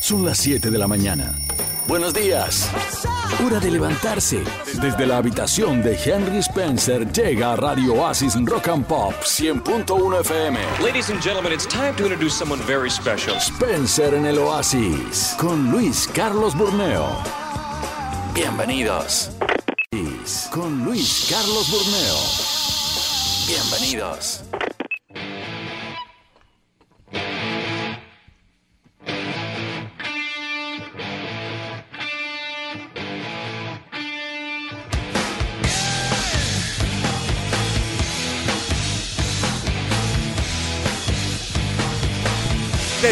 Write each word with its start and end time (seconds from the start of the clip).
Son 0.00 0.24
las 0.24 0.38
7 0.38 0.70
de 0.70 0.78
la 0.78 0.86
mañana. 0.86 1.32
Buenos 1.88 2.12
días. 2.12 2.70
Hora 3.44 3.58
de 3.60 3.70
levantarse. 3.70 4.42
Desde 4.80 5.06
la 5.06 5.18
habitación 5.18 5.82
de 5.82 5.96
Henry 5.96 6.38
Spencer 6.38 7.10
llega 7.12 7.52
a 7.52 7.56
Radio 7.56 7.94
Oasis 7.94 8.34
Rock 8.44 8.68
and 8.68 8.84
Pop 8.84 9.14
100.1 9.22 10.20
FM. 10.20 10.58
Ladies 10.82 11.10
and 11.10 11.22
gentlemen, 11.22 11.52
it's 11.52 11.66
time 11.66 11.94
to 11.96 12.04
introduce 12.04 12.34
someone 12.34 12.60
very 12.66 12.90
special. 12.90 13.36
Spencer 13.40 14.14
en 14.14 14.26
el 14.26 14.38
Oasis 14.38 15.34
con 15.38 15.70
Luis 15.70 16.08
Carlos 16.14 16.54
Burneo. 16.54 17.08
Bienvenidos. 18.34 19.30
Con 20.50 20.84
Luis 20.84 21.28
Carlos 21.30 21.70
Burneo. 21.70 22.16
Bienvenidos. 23.48 24.42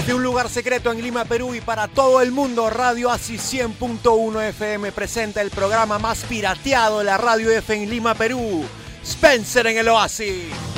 Desde 0.05 0.17
un 0.17 0.23
lugar 0.23 0.51
secreto 0.51 0.93
en 0.93 1.01
Lima, 1.01 1.25
Perú 1.25 1.55
y 1.55 1.63
para 1.63 1.89
todo 1.89 2.21
el 2.21 2.31
mundo, 2.31 2.69
Radio 2.69 3.11
ASI 3.11 3.39
100.1 3.39 4.49
FM 4.51 4.93
presenta 4.93 5.41
el 5.41 5.51
programa 5.51 5.99
más 5.99 6.25
pirateado 6.25 6.99
de 6.99 7.05
la 7.05 7.17
radio 7.17 7.51
F 7.51 7.73
en 7.73 7.89
Lima, 7.89 8.15
Perú. 8.15 8.67
Spencer 9.03 9.67
en 9.67 9.79
el 9.79 9.89
Oasis. 9.89 10.74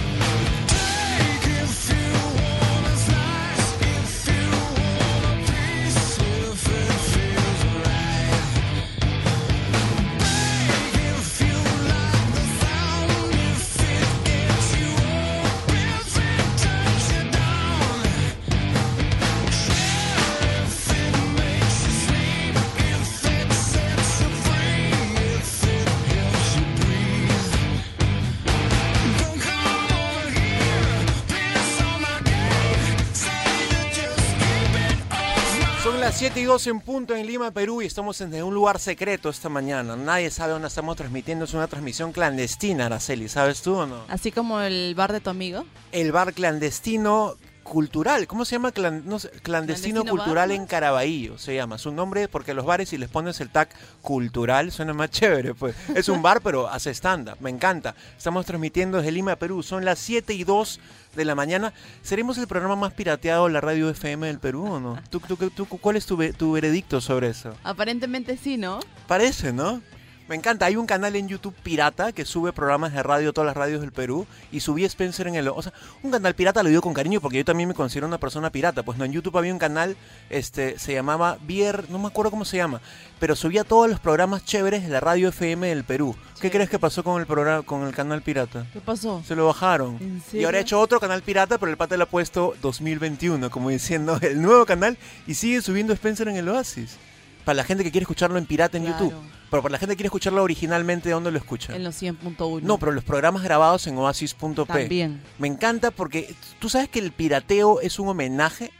2 36.57 36.69
en 36.69 36.81
punto 36.81 37.15
en 37.15 37.27
Lima, 37.27 37.51
Perú 37.51 37.83
y 37.83 37.85
estamos 37.85 38.19
en 38.23 38.43
un 38.43 38.55
lugar 38.55 38.79
secreto 38.79 39.29
esta 39.29 39.51
mañana. 39.51 39.95
Nadie 39.95 40.31
sabe 40.31 40.55
dónde 40.55 40.69
estamos 40.69 40.97
transmitiendo, 40.97 41.45
es 41.45 41.53
una 41.53 41.67
transmisión 41.67 42.13
clandestina, 42.13 42.87
Araceli, 42.87 43.29
¿sabes 43.29 43.61
tú 43.61 43.75
o 43.75 43.87
no? 43.87 44.05
Así 44.09 44.33
como 44.33 44.63
el 44.63 44.95
bar 44.95 45.13
de 45.13 45.21
tu 45.21 45.29
amigo. 45.29 45.67
El 45.93 46.13
bar 46.13 46.33
clandestino 46.33 47.35
cultural, 47.67 48.27
¿cómo 48.27 48.45
se 48.45 48.53
llama? 48.57 48.73
Clan- 48.73 49.03
no 49.05 49.19
sé, 49.19 49.29
clandestino, 49.31 49.43
¿Clandestino 49.43 50.05
cultural 50.05 50.49
bar, 50.49 50.57
en? 50.57 50.67
Caraballo, 50.67 51.37
se 51.39 51.55
llama. 51.55 51.79
Su 51.79 51.93
nombre, 51.93 52.29
porque 52.29 52.55
los 52.55 52.65
bares 52.65 52.89
si 52.89 52.97
les 52.99 53.09
pones 53.09 53.41
el 53.41 53.51
tag 53.51 53.69
cultural 54.03 54.71
suena 54.73 54.93
más 54.95 55.11
chévere, 55.11 55.55
pues. 55.55 55.75
Es 55.95 56.09
un 56.09 56.23
bar, 56.23 56.41
pero 56.43 56.69
hace 56.69 56.91
stand-up, 56.95 57.37
me 57.41 57.51
encanta. 57.51 57.95
Estamos 58.17 58.47
transmitiendo 58.47 58.99
desde 58.99 59.13
Lima, 59.13 59.37
Perú. 59.37 59.63
Son 59.63 59.85
las 59.85 59.99
7 59.99 60.33
y 60.35 60.45
2 60.45 60.81
de 61.15 61.25
la 61.25 61.35
mañana. 61.35 61.73
¿Seremos 62.03 62.39
el 62.39 62.47
programa 62.47 62.77
más 62.77 62.93
pirateado 62.93 63.47
de 63.47 63.53
la 63.53 63.61
radio 63.61 63.91
FM 63.91 64.27
del 64.27 64.39
Perú 64.39 64.67
o 64.75 64.81
no? 64.81 64.99
¿Tú, 65.11 65.21
tú- 65.21 65.37
tú- 65.51 65.67
cuál 65.67 65.97
es 65.97 66.07
tu, 66.07 66.17
tu 66.35 66.53
veredicto 66.53 67.01
sobre 67.01 67.29
eso? 67.29 67.55
Aparentemente 67.65 68.37
sí, 68.37 68.57
¿no? 68.57 68.81
Parece, 69.07 69.53
¿no? 69.53 69.81
Me 70.29 70.35
encanta. 70.35 70.67
Hay 70.67 70.75
un 70.75 70.87
canal 70.87 71.15
en 71.15 71.29
YouTube 71.29 71.55
pirata 71.63 72.11
que 72.11 72.25
sube 72.25 72.53
programas 72.53 72.93
de 72.93 73.01
radio, 73.03 73.33
todas 73.33 73.47
las 73.47 73.57
radios 73.57 73.81
del 73.81 73.93
Perú, 73.93 74.27
y 74.51 74.59
subí 74.59 74.85
Spencer 74.85 75.29
en 75.29 75.37
el... 75.37 75.47
O 75.49 75.63
sea, 75.63 75.73
un 76.03 76.11
canal 76.11 76.35
pirata 76.35 76.65
lo 76.65 76.69
digo 76.69 76.83
con 76.83 76.95
cariño 76.95 77.21
porque 77.21 77.39
yo 77.39 77.45
también 77.45 77.69
me 77.69 77.75
considero 77.77 78.09
una 78.09 78.19
persona 78.19 78.51
pirata. 78.51 78.83
Pues 78.83 78.99
no, 78.99 79.05
en 79.05 79.13
YouTube 79.13 79.39
había 79.39 79.53
un 79.53 79.61
canal, 79.61 79.97
este, 80.29 80.79
se 80.81 80.95
llamaba 80.95 81.39
Vier... 81.43 81.89
No 81.91 81.99
me 82.01 82.09
acuerdo 82.09 82.33
cómo 82.33 82.45
se 82.45 82.57
llama, 82.57 82.81
pero 83.21 83.37
subía 83.37 83.63
todos 83.63 83.89
los 83.89 84.01
programas 84.01 84.45
chéveres 84.45 84.83
de 84.83 84.89
la 84.89 84.99
radio 84.99 85.29
FM 85.29 85.69
del 85.69 85.85
Perú. 85.85 86.17
¿Qué 86.41 86.51
crees 86.51 86.69
que 86.69 86.81
pasó 86.81 87.05
con 87.05 87.21
el 87.21 87.27
programa, 87.27 87.63
con 87.63 87.87
el 87.87 87.95
canal 87.95 88.21
pirata? 88.21 88.67
¿Qué 88.73 88.81
pasó? 88.81 89.23
Se 89.25 89.37
lo 89.37 89.47
bajaron. 89.47 89.97
¿En 90.01 90.23
Y 90.33 90.45
ahora 90.45 90.59
ha 90.59 90.63
hecho 90.63 90.81
otro 90.81 90.99
canal 90.99 91.23
pirata, 91.23 91.57
pero 91.59 91.71
el 91.71 91.77
pata 91.79 91.97
le 91.97 92.03
ha 92.03 92.07
puesto 92.07 92.55
2021, 92.63 93.49
como 93.51 93.71
diciendo 93.71 94.19
el 94.23 94.43
nuevo 94.43 94.67
canal, 94.67 94.99
y 95.29 95.35
sigue 95.35 95.63
subiendo 95.63 95.93
Spencer 95.93 96.27
en 96.27 96.37
el 96.37 96.49
Oasis. 96.49 96.97
Para 97.45 97.59
la 97.59 97.65
gente 97.65 97.85
que 97.85 97.93
quiere 97.93 98.03
escucharlo 98.03 98.39
en 98.39 98.47
pirata 98.47 98.77
en 98.77 98.85
Claro. 98.87 99.05
YouTube. 99.05 99.23
Pero 99.51 99.63
para 99.63 99.73
la 99.73 99.79
gente 99.79 99.95
que 99.95 99.99
quiere 99.99 100.09
escucharlo 100.09 100.43
originalmente, 100.43 101.11
¿dónde 101.11 101.31
lo 101.31 101.39
escucha? 101.39 101.75
En 101.77 101.85
los 101.85 102.01
100.1. 102.03 102.63
No, 102.63 102.79
pero 102.79 102.93
los 102.93 103.05
programas 103.05 103.43
grabados 103.43 103.87
en 103.87 103.97
oasis.p. 103.97 104.65
También. 104.67 105.23
Me 105.39 105.47
encanta 105.49 105.91
porque 105.91 106.35
tú 106.59 106.69
sabes 106.69 106.89
que 106.89 106.99
el 106.99 107.13
pirateo 107.13 107.81
es 107.81 107.99
un 107.99 108.09
homenaje. 108.09 108.71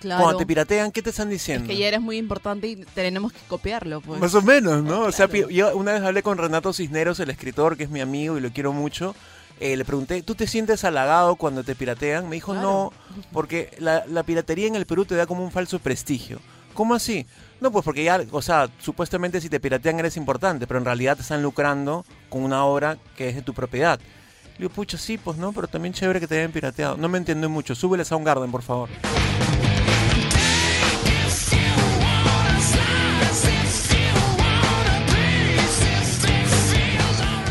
Claro. 0.00 0.22
Cuando 0.22 0.38
te 0.38 0.46
piratean, 0.46 0.92
¿qué 0.92 1.02
te 1.02 1.10
están 1.10 1.28
es 1.28 1.32
diciendo? 1.32 1.66
que 1.68 1.76
ya 1.76 1.86
eres 1.88 2.00
muy 2.00 2.16
importante 2.16 2.66
y 2.68 2.76
tenemos 2.76 3.32
que 3.32 3.40
copiarlo, 3.48 4.00
pues. 4.00 4.18
Más 4.20 4.34
o 4.34 4.40
menos, 4.40 4.82
¿no? 4.82 5.00
O 5.02 5.12
sea, 5.12 5.28
yo 5.28 5.76
una 5.76 5.92
vez 5.92 6.02
hablé 6.02 6.22
con 6.22 6.38
Renato 6.38 6.72
Cisneros, 6.72 7.20
el 7.20 7.28
escritor, 7.28 7.76
que 7.76 7.84
es 7.84 7.90
mi 7.90 8.00
amigo 8.00 8.38
y 8.38 8.40
lo 8.40 8.50
quiero 8.50 8.72
mucho. 8.72 9.14
Eh, 9.58 9.76
le 9.76 9.84
pregunté, 9.84 10.22
¿tú 10.22 10.34
te 10.34 10.46
sientes 10.46 10.84
halagado 10.84 11.36
cuando 11.36 11.64
te 11.64 11.74
piratean? 11.74 12.30
Me 12.30 12.36
dijo, 12.36 12.52
Claro. 12.52 12.92
no, 13.14 13.24
porque 13.30 13.70
la, 13.78 14.06
la 14.06 14.22
piratería 14.22 14.66
en 14.68 14.74
el 14.74 14.86
Perú 14.86 15.04
te 15.04 15.14
da 15.16 15.26
como 15.26 15.44
un 15.44 15.50
falso 15.50 15.78
prestigio. 15.78 16.40
¿Cómo 16.72 16.94
así? 16.94 17.26
No, 17.60 17.70
pues 17.70 17.84
porque 17.84 18.04
ya, 18.04 18.22
o 18.30 18.40
sea, 18.40 18.70
supuestamente 18.78 19.38
si 19.38 19.50
te 19.50 19.60
piratean 19.60 19.98
eres 19.98 20.16
importante, 20.16 20.66
pero 20.66 20.78
en 20.78 20.86
realidad 20.86 21.16
te 21.16 21.22
están 21.22 21.42
lucrando 21.42 22.06
con 22.30 22.42
una 22.42 22.64
obra 22.64 22.96
que 23.16 23.28
es 23.28 23.34
de 23.34 23.42
tu 23.42 23.52
propiedad. 23.52 24.00
Le 24.54 24.58
digo, 24.58 24.70
pucha, 24.70 24.96
sí, 24.96 25.18
pues 25.18 25.36
no, 25.36 25.52
pero 25.52 25.68
también 25.68 25.92
chévere 25.92 26.20
que 26.20 26.26
te 26.26 26.38
hayan 26.38 26.52
pirateado. 26.52 26.96
No 26.96 27.08
me 27.10 27.18
entiendo 27.18 27.50
mucho. 27.50 27.74
Súbeles 27.74 28.10
a 28.12 28.16
un 28.16 28.24
Garden, 28.24 28.50
por 28.50 28.62
favor. 28.62 28.88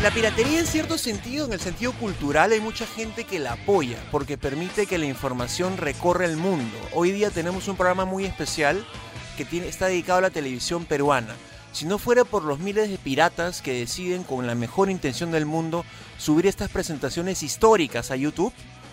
La 0.02 0.10
piratería 0.10 0.58
en 0.58 0.66
cierto 0.66 0.98
sentido, 0.98 1.46
en 1.46 1.52
el 1.52 1.60
sentido 1.60 1.92
cultural, 1.92 2.52
hay 2.52 2.60
mucha 2.60 2.86
gente 2.86 3.24
que 3.24 3.38
la 3.38 3.52
apoya 3.52 3.98
porque 4.10 4.38
permite 4.38 4.86
que 4.86 4.98
la 4.98 5.04
información 5.04 5.76
recorra 5.76 6.24
el 6.24 6.36
mundo. 6.36 6.76
Hoy 6.94 7.12
día 7.12 7.30
tenemos 7.30 7.68
un 7.68 7.76
programa 7.76 8.06
muy 8.06 8.24
especial 8.24 8.84
que 9.44 9.68
está 9.68 9.86
dedicado 9.86 10.18
a 10.18 10.22
la 10.22 10.30
televisión 10.30 10.84
peruana. 10.84 11.34
Si 11.72 11.86
no 11.86 11.98
fuera 11.98 12.24
por 12.24 12.42
los 12.44 12.58
miles 12.58 12.90
de 12.90 12.98
piratas 12.98 13.62
que 13.62 13.72
deciden 13.78 14.24
con 14.24 14.46
la 14.46 14.54
mejor 14.56 14.90
intención 14.90 15.30
del 15.30 15.46
mundo 15.46 15.84
subir 16.18 16.46
estas 16.46 16.68
presentaciones 16.70 17.42
históricas 17.44 18.10
a 18.10 18.16
YouTube, 18.16 18.52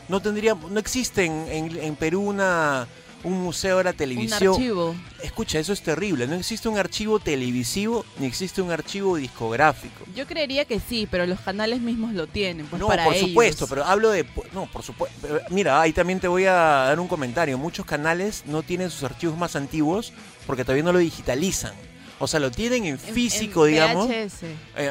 no 0.09 0.22
tendría, 0.22 0.53
no 0.56 0.80
existe 0.80 1.25
en, 1.25 1.47
en- 1.50 1.78
en 1.78 1.96
Perú 1.96 2.22
una, 2.22 2.88
un 3.27 3.41
museo 3.43 3.77
de 3.79 3.83
la 3.85 3.89
Un 3.91 3.95
televisión. 3.97 4.53
archivo. 4.53 4.95
Escucha, 5.23 5.59
eso 5.59 5.73
es 5.73 5.81
terrible. 5.81 6.27
No 6.27 6.35
existe 6.35 6.67
un 6.69 6.77
archivo 6.77 7.19
televisivo 7.19 8.05
ni 8.19 8.25
existe 8.25 8.61
un 8.61 8.71
archivo 8.71 9.15
discográfico. 9.17 10.05
Yo 10.15 10.25
creería 10.25 10.65
que 10.65 10.79
sí, 10.79 11.07
pero 11.09 11.25
los 11.25 11.39
canales 11.39 11.81
mismos 11.81 12.13
lo 12.13 12.27
tienen, 12.27 12.65
pues 12.67 12.79
no, 12.79 12.88
para 12.88 13.03
por 13.05 13.13
ellos. 13.15 13.29
supuesto, 13.29 13.67
pero 13.67 13.83
hablo 13.85 14.09
de... 14.11 14.25
No, 14.53 14.65
por 14.71 14.83
supuesto. 14.83 15.27
Mira, 15.49 15.81
ahí 15.81 15.93
también 15.93 16.19
te 16.19 16.27
voy 16.27 16.45
a 16.45 16.53
dar 16.53 16.99
un 16.99 17.07
comentario. 17.07 17.57
Muchos 17.57 17.85
canales 17.85 18.43
no 18.45 18.63
tienen 18.63 18.89
sus 18.89 19.03
archivos 19.03 19.38
más 19.38 19.55
antiguos 19.55 20.13
porque 20.45 20.63
todavía 20.63 20.83
no 20.83 20.94
lo 20.94 20.99
digitalizan. 20.99 21.73
O 22.19 22.25
sea, 22.27 22.39
lo 22.39 22.49
tienen 22.49 22.85
en 22.85 22.97
físico, 22.97 23.67
en 23.67 23.73
digamos. 23.73 24.09
Eh, 24.09 24.27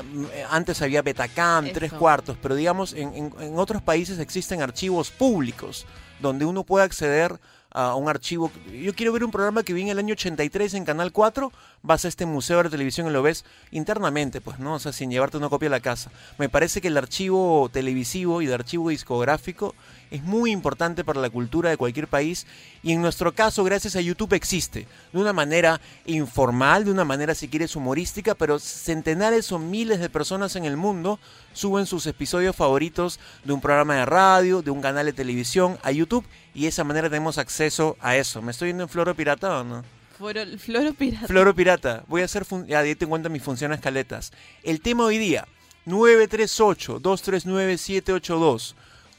mm, 0.03 0.25
eh, 0.33 0.45
antes 0.49 0.81
había 0.83 1.03
Betacam, 1.03 1.73
tres 1.73 1.93
cuartos, 1.93 2.37
pero 2.41 2.55
digamos, 2.55 2.93
en, 2.93 3.13
en- 3.15 3.35
en 3.41 3.59
otros 3.59 3.83
países 3.83 4.21
existen 4.21 4.63
archivos 4.63 5.11
públicos 5.11 5.87
donde 6.21 6.45
uno 6.45 6.63
puede 6.63 6.85
acceder 6.85 7.39
a 7.77 7.95
un 7.95 8.09
archivo. 8.09 8.51
Yo 8.73 8.95
quiero 8.95 9.13
ver 9.13 9.23
un 9.23 9.31
programa 9.31 9.63
que 9.63 9.75
vi 9.75 9.83
en 9.83 9.89
el 9.89 9.99
año 9.99 10.15
83 10.15 10.73
en 10.75 10.87
Canal 10.87 11.13
4, 11.13 11.53
vas 11.83 12.07
a 12.07 12.09
este 12.09 12.25
museo 12.25 12.57
de 12.57 12.65
la 12.65 12.71
televisión 12.71 13.07
y 13.07 13.11
lo 13.11 13.23
ves 13.23 13.45
internamente, 13.71 14.41
pues, 14.41 14.59
¿no? 14.59 14.75
O 14.75 14.79
sea, 14.79 14.93
sin 14.93 15.11
llevarte 15.11 15.37
una 15.37 15.51
copia 15.51 15.69
a 15.69 15.73
la 15.73 15.81
casa. 15.81 16.11
Me 16.39 16.49
parece 16.49 16.81
que 16.81 16.89
el 16.89 16.97
archivo 16.97 17.69
televisivo 17.71 18.41
y 18.41 18.47
el 18.47 18.55
archivo 18.55 18.89
discográfico 18.89 19.75
es 20.11 20.23
muy 20.23 20.51
importante 20.51 21.05
para 21.05 21.21
la 21.21 21.31
cultura 21.31 21.71
de 21.71 21.77
cualquier 21.77 22.09
país 22.09 22.47
y 22.83 22.93
en 22.93 23.03
nuestro 23.03 23.35
caso, 23.35 23.65
gracias 23.65 23.97
a 23.97 24.01
YouTube, 24.01 24.35
existe 24.35 24.87
de 25.13 25.19
una 25.19 25.33
manera 25.33 25.81
informal, 26.05 26.85
de 26.85 26.91
una 26.91 27.05
manera, 27.05 27.35
si 27.35 27.49
quieres, 27.49 27.77
humorística, 27.77 28.35
pero 28.35 28.59
centenares 28.59 29.51
o 29.53 29.59
miles 29.59 30.01
de 30.01 30.11
personas 30.11 30.57
en 30.57 30.65
el 30.65 30.77
mundo 30.77 31.19
suben 31.53 31.87
sus 31.87 32.07
episodios 32.07 32.55
favoritos 32.55 33.19
de 33.45 33.53
un 33.53 33.61
programa 33.61 33.97
de 33.97 34.07
radio, 34.07 34.63
de 34.63 34.71
un 34.71 34.81
canal 34.81 35.07
de 35.07 35.13
televisión 35.13 35.79
a 35.83 35.91
YouTube 35.91 36.25
y 36.55 36.63
de 36.63 36.69
esa 36.69 36.85
manera 36.85 37.09
tenemos 37.09 37.39
acceso 37.39 37.97
a 38.01 38.17
eso. 38.17 38.43
¿Me 38.43 38.53
estoy 38.53 38.69
yendo 38.69 38.85
en 38.85 38.89
Floro 38.89 39.15
Pirata 39.15 39.61
o 39.61 39.65
no? 39.65 39.85
Floro, 40.17 40.41
Floro 40.59 40.95
Pirata. 40.95 41.27
Floro 41.27 41.55
Pirata, 41.55 42.05
voy 42.09 42.23
a 42.23 42.25
hacer, 42.25 42.47
ya 42.67 42.79
ahí 42.79 42.95
te 42.95 43.07
cuenta 43.07 43.29
mis 43.29 43.43
funciones 43.43 43.81
caletas. 43.81 44.33
El 44.63 44.81
tema 44.81 45.05
hoy 45.05 45.19
día, 45.19 45.47
938-239-782. 45.87 48.75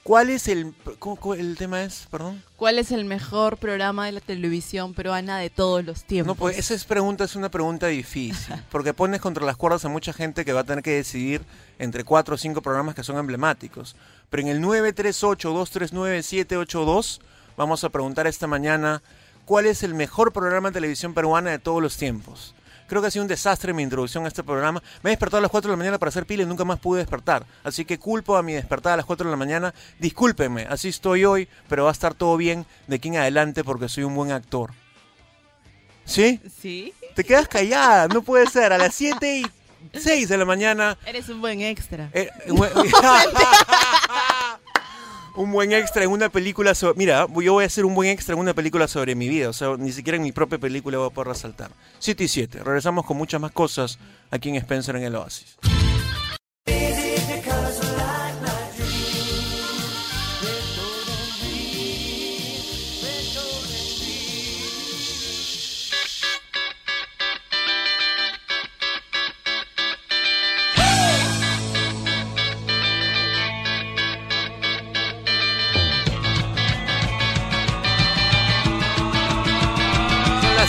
¿Cuál 0.07 0.30
es 0.30 0.48
el... 0.48 0.74
¿cómo- 1.00 1.18
cómo- 1.18 1.33
el 1.33 1.57
tema 1.57 1.83
es? 1.83 2.07
Perdón. 2.09 2.42
¿Cuál 2.56 2.80
es 2.80 2.94
el 2.94 3.04
mejor 3.04 3.57
programa 3.57 4.06
de 4.06 4.13
la 4.13 4.21
televisión 4.21 4.94
peruana 4.94 5.38
de 5.38 5.50
todos 5.50 5.83
los 5.83 6.06
tiempos? 6.06 6.27
No, 6.27 6.36
pues 6.36 6.57
esa 6.57 6.74
es 6.75 6.86
pregunta, 6.86 7.25
es 7.25 7.36
una 7.36 7.50
pregunta 7.51 7.88
difícil, 7.88 8.56
porque 8.71 8.94
pones 8.94 9.19
contra 9.19 9.45
las 9.45 9.57
cuerdas 9.57 9.83
a 9.83 9.89
mucha 9.89 10.13
gente 10.13 10.45
que 10.45 10.54
va 10.54 10.62
a 10.62 10.63
tener 10.63 10.81
que 10.81 10.92
decidir 10.92 11.42
entre 11.77 12.06
cuatro 12.06 12.36
o 12.36 12.38
cinco 12.38 12.62
programas 12.62 12.95
que 12.95 13.04
son 13.04 13.18
emblemáticos. 13.18 13.98
Pero 14.30 14.44
en 14.44 14.48
el 14.48 14.62
938-239-782 14.62 17.19
vamos 17.57 17.83
a 17.83 17.89
preguntar 17.89 18.27
esta 18.27 18.48
mañana 18.48 19.04
cuál 19.44 19.65
es 19.65 19.83
el 19.83 19.94
mejor 19.94 20.31
programa 20.31 20.69
de 20.69 20.75
televisión 20.75 21.13
peruana 21.13 21.51
de 21.51 21.59
todos 21.59 21.81
los 21.81 21.98
tiempos. 21.98 22.54
Creo 22.87 23.01
que 23.01 23.07
ha 23.07 23.11
sido 23.11 23.23
un 23.23 23.27
desastre 23.27 23.73
mi 23.73 23.83
introducción 23.83 24.25
a 24.25 24.27
este 24.29 24.43
programa. 24.43 24.81
Me 25.03 25.09
he 25.09 25.11
despertado 25.11 25.39
a 25.39 25.41
las 25.41 25.51
4 25.51 25.69
de 25.69 25.73
la 25.73 25.77
mañana 25.77 25.97
para 25.99 26.09
hacer 26.09 26.25
pila 26.25 26.43
y 26.43 26.45
nunca 26.45 26.63
más 26.65 26.79
pude 26.79 26.99
despertar. 26.99 27.45
Así 27.63 27.85
que 27.85 27.99
culpo 27.99 28.37
a 28.37 28.43
mi 28.43 28.53
despertada 28.53 28.93
a 28.93 28.97
las 28.97 29.05
4 29.05 29.25
de 29.25 29.31
la 29.31 29.37
mañana. 29.37 29.73
Discúlpenme, 29.99 30.65
así 30.69 30.89
estoy 30.89 31.25
hoy, 31.25 31.47
pero 31.67 31.83
va 31.83 31.89
a 31.89 31.93
estar 31.93 32.13
todo 32.13 32.37
bien 32.37 32.65
de 32.87 32.95
aquí 32.95 33.09
en 33.09 33.17
adelante 33.17 33.63
porque 33.63 33.89
soy 33.89 34.03
un 34.03 34.15
buen 34.15 34.31
actor. 34.31 34.71
¿Sí? 36.05 36.39
Sí. 36.61 36.93
Te 37.15 37.23
quedas 37.23 37.47
callada, 37.49 38.07
no 38.07 38.21
puede 38.21 38.47
ser. 38.47 38.71
A 38.71 38.77
las 38.77 38.95
7 38.95 39.39
y 39.39 39.45
6 39.99 40.29
de 40.29 40.37
la 40.37 40.45
mañana. 40.45 40.97
Eres 41.05 41.27
un 41.29 41.41
buen 41.41 41.59
extra. 41.61 42.09
eh, 42.13 42.29
un 42.47 42.57
un 45.37 45.51
buen 45.51 45.71
extra 45.71 46.03
en 46.03 46.09
una 46.09 46.29
película 46.29 46.75
sobre. 46.75 46.97
Mira, 46.97 47.27
yo 47.27 47.53
voy 47.53 47.63
a 47.63 47.67
hacer 47.67 47.85
un 47.85 47.95
buen 47.95 48.09
extra 48.09 48.33
en 48.33 48.39
una 48.39 48.53
película 48.53 48.87
sobre 48.87 49.15
mi 49.15 49.29
vida. 49.29 49.49
O 49.49 49.53
sea, 49.53 49.75
ni 49.77 49.91
siquiera 49.91 50.17
en 50.17 50.23
mi 50.23 50.31
propia 50.31 50.57
película 50.57 50.97
voy 50.97 51.07
a 51.07 51.09
poder 51.11 51.29
resaltar. 51.29 51.71
7 51.99 52.23
y 52.23 52.27
7. 52.27 52.63
Regresamos 52.63 53.05
con 53.05 53.17
muchas 53.17 53.39
más 53.39 53.51
cosas 53.51 53.99
aquí 54.31 54.49
en 54.49 54.55
Spencer 54.55 54.95
en 54.95 55.03
el 55.03 55.15
Oasis. 55.15 55.57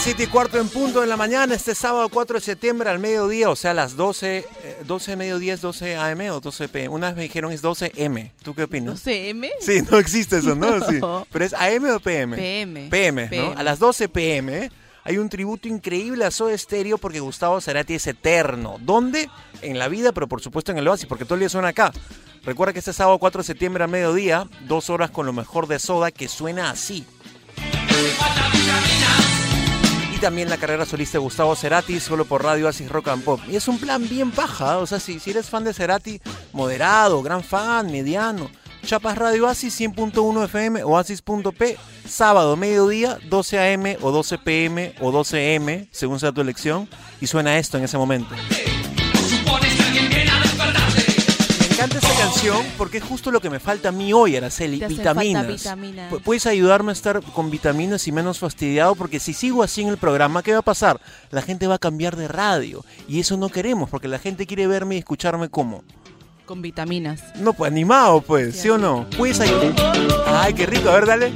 7 0.08 0.22
y 0.22 0.26
cuarto 0.28 0.58
en 0.58 0.70
punto 0.70 1.02
de 1.02 1.06
la 1.06 1.18
mañana, 1.18 1.54
este 1.54 1.74
sábado 1.74 2.08
4 2.08 2.38
de 2.38 2.40
septiembre 2.40 2.88
al 2.88 2.98
mediodía, 2.98 3.50
o 3.50 3.56
sea, 3.56 3.72
a 3.72 3.74
las 3.74 3.94
12, 3.94 4.38
eh, 4.38 4.76
12 4.86 5.10
de 5.10 5.16
mediodía 5.18 5.52
es 5.52 5.60
12 5.60 5.96
AM 5.96 6.30
o 6.30 6.40
12 6.40 6.66
PM. 6.68 6.88
Unas 6.88 7.14
me 7.14 7.24
dijeron 7.24 7.52
es 7.52 7.60
12 7.60 7.92
M. 7.94 8.32
¿Tú 8.42 8.54
qué 8.54 8.62
No 8.62 8.64
opinas? 8.68 9.00
sé, 9.00 9.28
M. 9.28 9.50
Sí, 9.60 9.82
no 9.90 9.98
existe 9.98 10.38
eso, 10.38 10.54
¿no? 10.54 10.80
Sí. 10.88 10.94
No. 11.00 11.26
Pero 11.30 11.44
es 11.44 11.52
AM 11.52 11.84
o 11.94 12.00
PM? 12.00 12.36
PM. 12.38 12.88
PM, 12.88 13.24
¿no? 13.24 13.28
PM. 13.28 13.54
A 13.54 13.62
las 13.62 13.78
12 13.80 14.08
PM 14.08 14.70
hay 15.04 15.18
un 15.18 15.28
tributo 15.28 15.68
increíble 15.68 16.24
a 16.24 16.30
Soda 16.30 16.56
Stereo 16.56 16.96
porque 16.96 17.20
Gustavo 17.20 17.60
Cerati 17.60 17.92
es 17.96 18.06
eterno. 18.06 18.78
¿Dónde? 18.80 19.28
En 19.60 19.78
la 19.78 19.88
vida, 19.88 20.12
pero 20.12 20.26
por 20.26 20.40
supuesto 20.40 20.72
en 20.72 20.78
el 20.78 20.88
Oasis, 20.88 21.04
porque 21.06 21.26
todo 21.26 21.34
el 21.34 21.40
día 21.40 21.50
suena 21.50 21.68
acá. 21.68 21.92
Recuerda 22.46 22.72
que 22.72 22.78
este 22.78 22.94
sábado 22.94 23.18
4 23.18 23.42
de 23.42 23.46
septiembre 23.46 23.84
a 23.84 23.86
mediodía, 23.86 24.48
dos 24.66 24.88
horas 24.88 25.10
con 25.10 25.26
lo 25.26 25.34
mejor 25.34 25.66
de 25.66 25.78
Soda 25.78 26.10
que 26.12 26.28
suena 26.28 26.70
así. 26.70 27.04
También 30.20 30.50
la 30.50 30.58
carrera 30.58 30.84
solista 30.84 31.12
de 31.12 31.22
Gustavo 31.22 31.54
Cerati, 31.54 32.00
solo 32.00 32.24
por 32.24 32.42
Radio 32.42 32.66
Oasis 32.66 32.90
Rock 32.90 33.08
and 33.08 33.22
Pop. 33.22 33.40
Y 33.48 33.54
es 33.54 33.68
un 33.68 33.78
plan 33.78 34.06
bien 34.08 34.32
paja, 34.32 34.78
o 34.78 34.86
sea, 34.86 34.98
si, 34.98 35.20
si 35.20 35.30
eres 35.30 35.48
fan 35.48 35.62
de 35.62 35.72
Cerati, 35.72 36.20
moderado, 36.52 37.22
gran 37.22 37.44
fan, 37.44 37.90
mediano. 37.90 38.50
Chapas 38.84 39.16
Radio 39.16 39.46
Oasis 39.46 39.80
100.1 39.80 40.44
FM, 40.44 40.82
oasis.p, 40.82 41.78
sábado, 42.06 42.56
mediodía, 42.56 43.18
12 43.28 43.58
AM 43.74 43.96
o 44.02 44.10
12 44.10 44.38
PM 44.38 44.94
o 45.00 45.12
12 45.12 45.54
M, 45.54 45.88
según 45.92 46.18
sea 46.18 46.32
tu 46.32 46.40
elección, 46.40 46.88
y 47.20 47.26
suena 47.26 47.56
esto 47.56 47.78
en 47.78 47.84
ese 47.84 47.96
momento. 47.96 48.34
Me 50.10 50.27
encanta 51.78 51.98
esta 51.98 52.14
canción 52.22 52.66
porque 52.76 52.98
es 52.98 53.04
justo 53.04 53.30
lo 53.30 53.40
que 53.40 53.50
me 53.50 53.60
falta 53.60 53.90
a 53.90 53.92
mí 53.92 54.12
hoy, 54.12 54.36
Araceli, 54.36 54.80
vitaminas. 54.84 55.46
vitaminas. 55.46 56.12
Pu- 56.12 56.20
Puedes 56.22 56.46
ayudarme 56.46 56.90
a 56.90 56.92
estar 56.92 57.22
con 57.22 57.50
vitaminas 57.50 58.06
y 58.08 58.12
menos 58.12 58.38
fastidiado 58.40 58.94
porque 58.96 59.20
si 59.20 59.32
sigo 59.32 59.62
así 59.62 59.82
en 59.82 59.88
el 59.88 59.96
programa, 59.96 60.42
¿qué 60.42 60.52
va 60.52 60.58
a 60.58 60.62
pasar? 60.62 61.00
La 61.30 61.40
gente 61.42 61.66
va 61.68 61.76
a 61.76 61.78
cambiar 61.78 62.16
de 62.16 62.26
radio 62.26 62.84
y 63.06 63.20
eso 63.20 63.36
no 63.36 63.48
queremos 63.48 63.88
porque 63.90 64.08
la 64.08 64.18
gente 64.18 64.46
quiere 64.46 64.66
verme 64.66 64.96
y 64.96 64.98
escucharme 64.98 65.48
como. 65.48 65.84
Con 66.46 66.62
vitaminas. 66.62 67.22
No, 67.36 67.52
pues 67.52 67.70
animado, 67.70 68.22
pues, 68.22 68.56
¿sí, 68.56 68.62
Sí, 68.62 68.68
o 68.70 68.78
no? 68.78 69.06
Puedes 69.16 69.38
ayudar. 69.38 69.72
Ay, 70.26 70.54
qué 70.54 70.66
rico, 70.66 70.88
a 70.88 70.94
ver, 70.94 71.06
dale. 71.06 71.32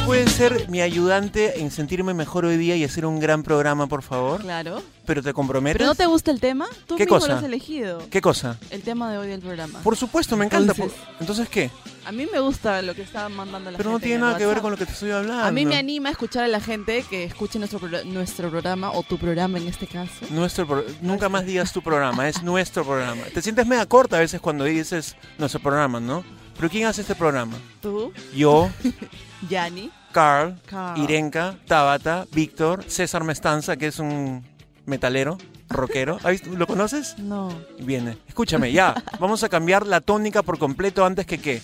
Tú 0.00 0.06
puedes 0.06 0.32
ser 0.32 0.68
mi 0.68 0.80
ayudante 0.80 1.60
en 1.60 1.70
sentirme 1.70 2.14
mejor 2.14 2.44
hoy 2.44 2.56
día 2.56 2.74
y 2.74 2.82
hacer 2.82 3.06
un 3.06 3.20
gran 3.20 3.42
programa, 3.44 3.86
por 3.86 4.02
favor. 4.02 4.40
Claro. 4.40 4.82
Pero 5.06 5.22
te 5.22 5.32
comprometes. 5.32 5.76
¿Pero 5.78 5.86
no 5.86 5.94
te 5.94 6.06
gusta 6.06 6.30
el 6.32 6.40
tema? 6.40 6.66
Tú 6.86 6.96
¿Qué 6.96 7.04
mismo 7.04 7.18
cosa? 7.18 7.28
lo 7.32 7.34
has 7.38 7.44
elegido. 7.44 8.02
¿Qué 8.10 8.20
cosa? 8.20 8.58
El 8.70 8.82
tema 8.82 9.10
de 9.12 9.18
hoy 9.18 9.28
del 9.28 9.40
programa. 9.40 9.78
Por 9.82 9.96
supuesto, 9.96 10.36
me 10.36 10.46
encanta. 10.46 10.72
Entonces- 10.72 10.98
Entonces, 11.20 11.48
¿qué? 11.48 11.70
A 12.06 12.12
mí 12.12 12.26
me 12.32 12.40
gusta 12.40 12.82
lo 12.82 12.94
que 12.94 13.02
está 13.02 13.28
mandando 13.28 13.70
la 13.70 13.76
Pero 13.76 13.90
no 13.90 13.96
gente 13.96 14.06
tiene 14.06 14.14
en 14.16 14.20
nada 14.22 14.38
que 14.38 14.46
ver 14.46 14.60
con 14.60 14.72
lo 14.72 14.76
que 14.76 14.86
te 14.86 14.92
estoy 14.92 15.10
hablando. 15.12 15.44
A 15.44 15.50
mí 15.52 15.64
me 15.66 15.76
anima 15.76 16.08
a 16.08 16.12
escuchar 16.12 16.44
a 16.44 16.48
la 16.48 16.60
gente 16.60 17.04
que 17.08 17.24
escuche 17.24 17.58
nuestro, 17.58 17.78
pro- 17.78 18.04
nuestro 18.04 18.50
programa 18.50 18.90
o 18.92 19.02
tu 19.04 19.16
programa 19.18 19.58
en 19.58 19.68
este 19.68 19.86
caso. 19.86 20.12
Nuestro 20.30 20.66
pro- 20.66 20.84
nunca 21.02 21.28
más 21.28 21.44
digas 21.46 21.72
tu 21.72 21.82
programa, 21.82 22.28
es 22.28 22.42
nuestro 22.42 22.84
programa. 22.84 23.22
Te 23.32 23.42
sientes 23.42 23.66
media 23.66 23.86
corta 23.86 24.16
a 24.16 24.20
veces 24.20 24.40
cuando 24.40 24.64
dices 24.64 25.14
nuestro 25.38 25.60
programa, 25.60 26.00
¿no? 26.00 26.24
Pero 26.56 26.68
¿quién 26.70 26.86
hace 26.86 27.02
este 27.02 27.14
programa? 27.14 27.56
Tú, 27.80 28.12
Yo, 28.34 28.70
Yanni, 29.48 29.90
Carl, 30.12 30.60
Carl. 30.66 31.00
Irenka, 31.00 31.56
Tabata, 31.66 32.26
Víctor, 32.32 32.84
César 32.88 33.24
Mestanza, 33.24 33.76
que 33.76 33.86
es 33.86 33.98
un 33.98 34.44
metalero, 34.86 35.38
rockero. 35.68 36.18
¿Lo 36.56 36.66
conoces? 36.66 37.16
No, 37.18 37.52
Viene. 37.78 38.18
Escúchame, 38.28 38.72
ya. 38.72 38.94
Vamos 39.18 39.42
a 39.44 39.48
cambiar 39.48 39.86
la 39.86 40.00
tónica 40.00 40.42
por 40.42 40.58
completo 40.58 41.04
antes 41.04 41.26
que 41.26 41.38
qué. 41.38 41.62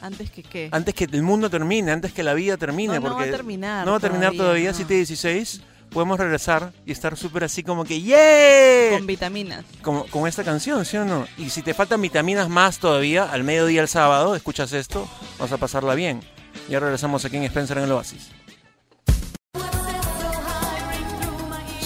antes 0.00 0.30
que 0.30 0.42
qué. 0.42 0.68
Antes 0.70 0.94
que 0.94 1.04
el 1.04 1.22
mundo 1.22 1.48
termine, 1.50 1.92
antes 1.92 2.12
que 2.12 2.22
la 2.22 2.34
vida 2.34 2.56
termine. 2.56 2.94
No, 2.94 3.00
no 3.00 3.08
porque 3.08 3.24
va 3.24 3.28
a 3.28 3.36
terminar 3.36 3.84
No 3.86 3.92
va 3.92 3.96
a 3.96 4.00
terminar 4.00 4.32
todavía, 4.32 4.70
todavía, 4.70 4.70
no. 4.70 4.76
7 4.76 4.94
y 4.94 4.96
16. 4.98 5.62
Podemos 5.90 6.20
regresar 6.20 6.72
y 6.84 6.92
estar 6.92 7.16
súper 7.16 7.44
así 7.44 7.62
como 7.62 7.82
que 7.84 8.02
¡Yeah! 8.02 8.98
Con 8.98 9.06
vitaminas. 9.06 9.64
como, 9.80 10.04
con 10.08 10.28
esta 10.28 10.44
canción, 10.44 10.84
¿sí 10.84 10.98
o 10.98 11.06
no? 11.06 11.26
Y 11.38 11.48
si 11.48 11.62
te 11.62 11.72
faltan 11.72 12.02
vitaminas 12.02 12.50
más 12.50 12.78
todavía, 12.78 13.24
al 13.24 13.42
mediodía 13.42 13.80
el 13.80 13.88
sábado, 13.88 14.36
escuchas 14.36 14.74
esto, 14.74 15.08
vas 15.38 15.50
a 15.50 15.56
pasarla 15.56 15.94
bien. 15.94 16.20
Ya 16.68 16.80
regresamos 16.80 17.24
aquí 17.24 17.36
en 17.36 17.44
Spencer 17.44 17.78
en 17.78 17.84
el 17.84 17.92
Oasis. 17.92 18.30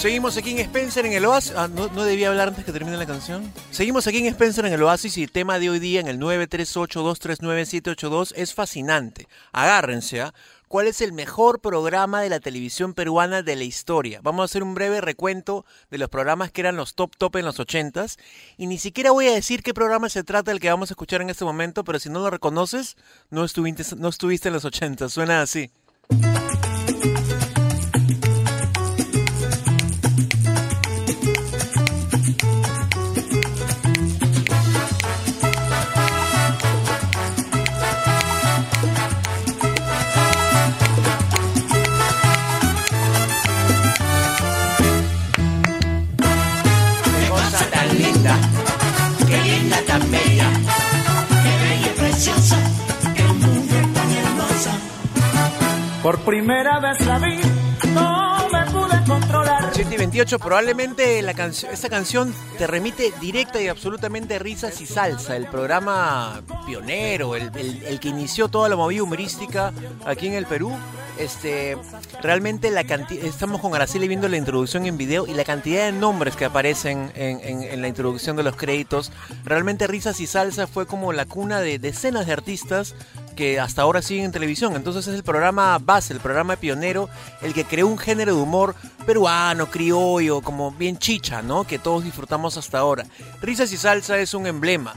Seguimos 0.03 0.35
aquí 0.35 0.51
en 0.51 0.59
Spencer 0.59 1.05
en 1.05 1.13
el 1.13 1.23
Oasis. 1.23 1.53
Ah, 1.55 1.69
¿no, 1.73 1.87
¿no 1.87 2.03
debía 2.03 2.27
hablar 2.27 2.49
antes 2.49 2.65
que 2.65 2.73
termine 2.73 2.97
la 2.97 3.05
canción? 3.05 3.49
Seguimos 3.71 4.05
aquí 4.05 4.17
en 4.17 4.25
Spencer 4.25 4.65
en 4.65 4.73
el 4.73 4.83
Oasis 4.83 5.17
y 5.17 5.23
el 5.23 5.31
tema 5.31 5.59
de 5.59 5.69
hoy 5.69 5.79
día 5.79 6.01
en 6.01 6.09
el 6.09 6.19
938239782 6.19 8.33
es 8.35 8.53
fascinante. 8.53 9.29
Agárrense, 9.53 10.19
¿ah? 10.19 10.33
¿Cuál 10.73 10.87
es 10.87 11.01
el 11.01 11.13
mejor 11.13 11.59
programa 11.59 12.21
de 12.21 12.29
la 12.29 12.39
televisión 12.39 12.95
peruana 12.95 13.43
de 13.43 13.55
la 13.55 13.63
historia? 13.63 14.21
Vamos 14.23 14.41
a 14.41 14.45
hacer 14.45 14.63
un 14.63 14.73
breve 14.73 15.01
recuento 15.01 15.67
de 15.91 15.99
los 15.99 16.09
programas 16.09 16.51
que 16.51 16.61
eran 16.61 16.77
los 16.77 16.95
top 16.95 17.15
top 17.15 17.35
en 17.35 17.45
los 17.45 17.59
80s. 17.59 18.17
Y 18.57 18.65
ni 18.65 18.79
siquiera 18.79 19.11
voy 19.11 19.27
a 19.27 19.33
decir 19.33 19.61
qué 19.61 19.75
programa 19.75 20.09
se 20.09 20.23
trata 20.23 20.49
del 20.49 20.59
que 20.59 20.71
vamos 20.71 20.89
a 20.89 20.93
escuchar 20.93 21.21
en 21.21 21.29
este 21.29 21.45
momento, 21.45 21.83
pero 21.83 21.99
si 21.99 22.09
no 22.09 22.21
lo 22.21 22.31
reconoces, 22.31 22.97
no 23.29 23.45
estuviste, 23.45 23.83
no 23.97 24.09
estuviste 24.09 24.47
en 24.47 24.55
los 24.55 24.65
80s. 24.65 25.09
Suena 25.09 25.43
así. 25.43 25.69
Por 56.03 56.19
primera 56.19 56.79
vez 56.81 56.99
la 57.05 57.17
vi, 57.17 57.39
no 57.93 58.49
me 58.51 58.65
pude 58.71 59.03
controlar. 59.07 59.69
7 59.73 59.95
y 59.95 59.97
28, 59.97 60.37
probablemente 60.37 61.21
la 61.21 61.33
canción, 61.33 61.71
esta 61.73 61.87
canción 61.89 62.33
te 62.57 62.67
remite 62.67 63.13
directa 63.21 63.61
y 63.61 63.69
absolutamente 63.69 64.37
risas 64.37 64.79
y 64.81 64.85
salsa, 64.85 65.37
el 65.37 65.47
programa 65.47 66.41
pionero, 66.65 67.35
el, 67.37 67.49
el- 67.55 67.83
el 67.83 67.99
que 68.01 68.09
inició 68.09 68.49
toda 68.49 68.67
la 68.67 68.75
movida 68.75 69.01
humorística 69.03 69.71
aquí 70.05 70.27
en 70.27 70.33
el 70.33 70.45
Perú. 70.45 70.73
Este, 71.17 71.77
realmente 72.21 72.71
la 72.71 72.83
cantidad, 72.83 73.23
estamos 73.25 73.61
con 73.61 73.73
Araceli 73.75 74.07
viendo 74.07 74.27
la 74.27 74.37
introducción 74.37 74.85
en 74.85 74.97
video 74.97 75.27
y 75.27 75.33
la 75.33 75.43
cantidad 75.43 75.85
de 75.85 75.91
nombres 75.91 76.35
que 76.35 76.45
aparecen 76.45 77.11
en, 77.15 77.39
en- 77.41 77.81
la 77.81 77.87
introducción 77.87 78.35
de 78.35 78.43
los 78.43 78.55
créditos, 78.55 79.11
realmente 79.43 79.87
Risas 79.87 80.19
y 80.19 80.27
Salsa 80.27 80.67
fue 80.67 80.85
como 80.85 81.13
la 81.13 81.25
cuna 81.25 81.59
de 81.59 81.79
decenas 81.79 82.25
de 82.25 82.33
artistas 82.33 82.95
que 83.35 83.59
hasta 83.59 83.81
ahora 83.81 84.01
siguen 84.01 84.25
en 84.25 84.31
televisión. 84.31 84.75
Entonces 84.75 85.07
es 85.07 85.15
el 85.15 85.23
programa 85.23 85.77
base, 85.79 86.13
el 86.13 86.19
programa 86.19 86.55
pionero, 86.55 87.09
el 87.41 87.53
que 87.53 87.65
creó 87.65 87.87
un 87.87 87.97
género 87.97 88.35
de 88.35 88.41
humor 88.41 88.75
peruano, 89.05 89.69
criollo, 89.71 90.41
como 90.41 90.71
bien 90.71 90.97
chicha, 90.97 91.41
¿no? 91.41 91.63
Que 91.65 91.79
todos 91.79 92.03
disfrutamos 92.03 92.57
hasta 92.57 92.77
ahora. 92.79 93.05
Risas 93.41 93.71
y 93.73 93.77
Salsa 93.77 94.19
es 94.19 94.33
un 94.33 94.45
emblema. 94.47 94.93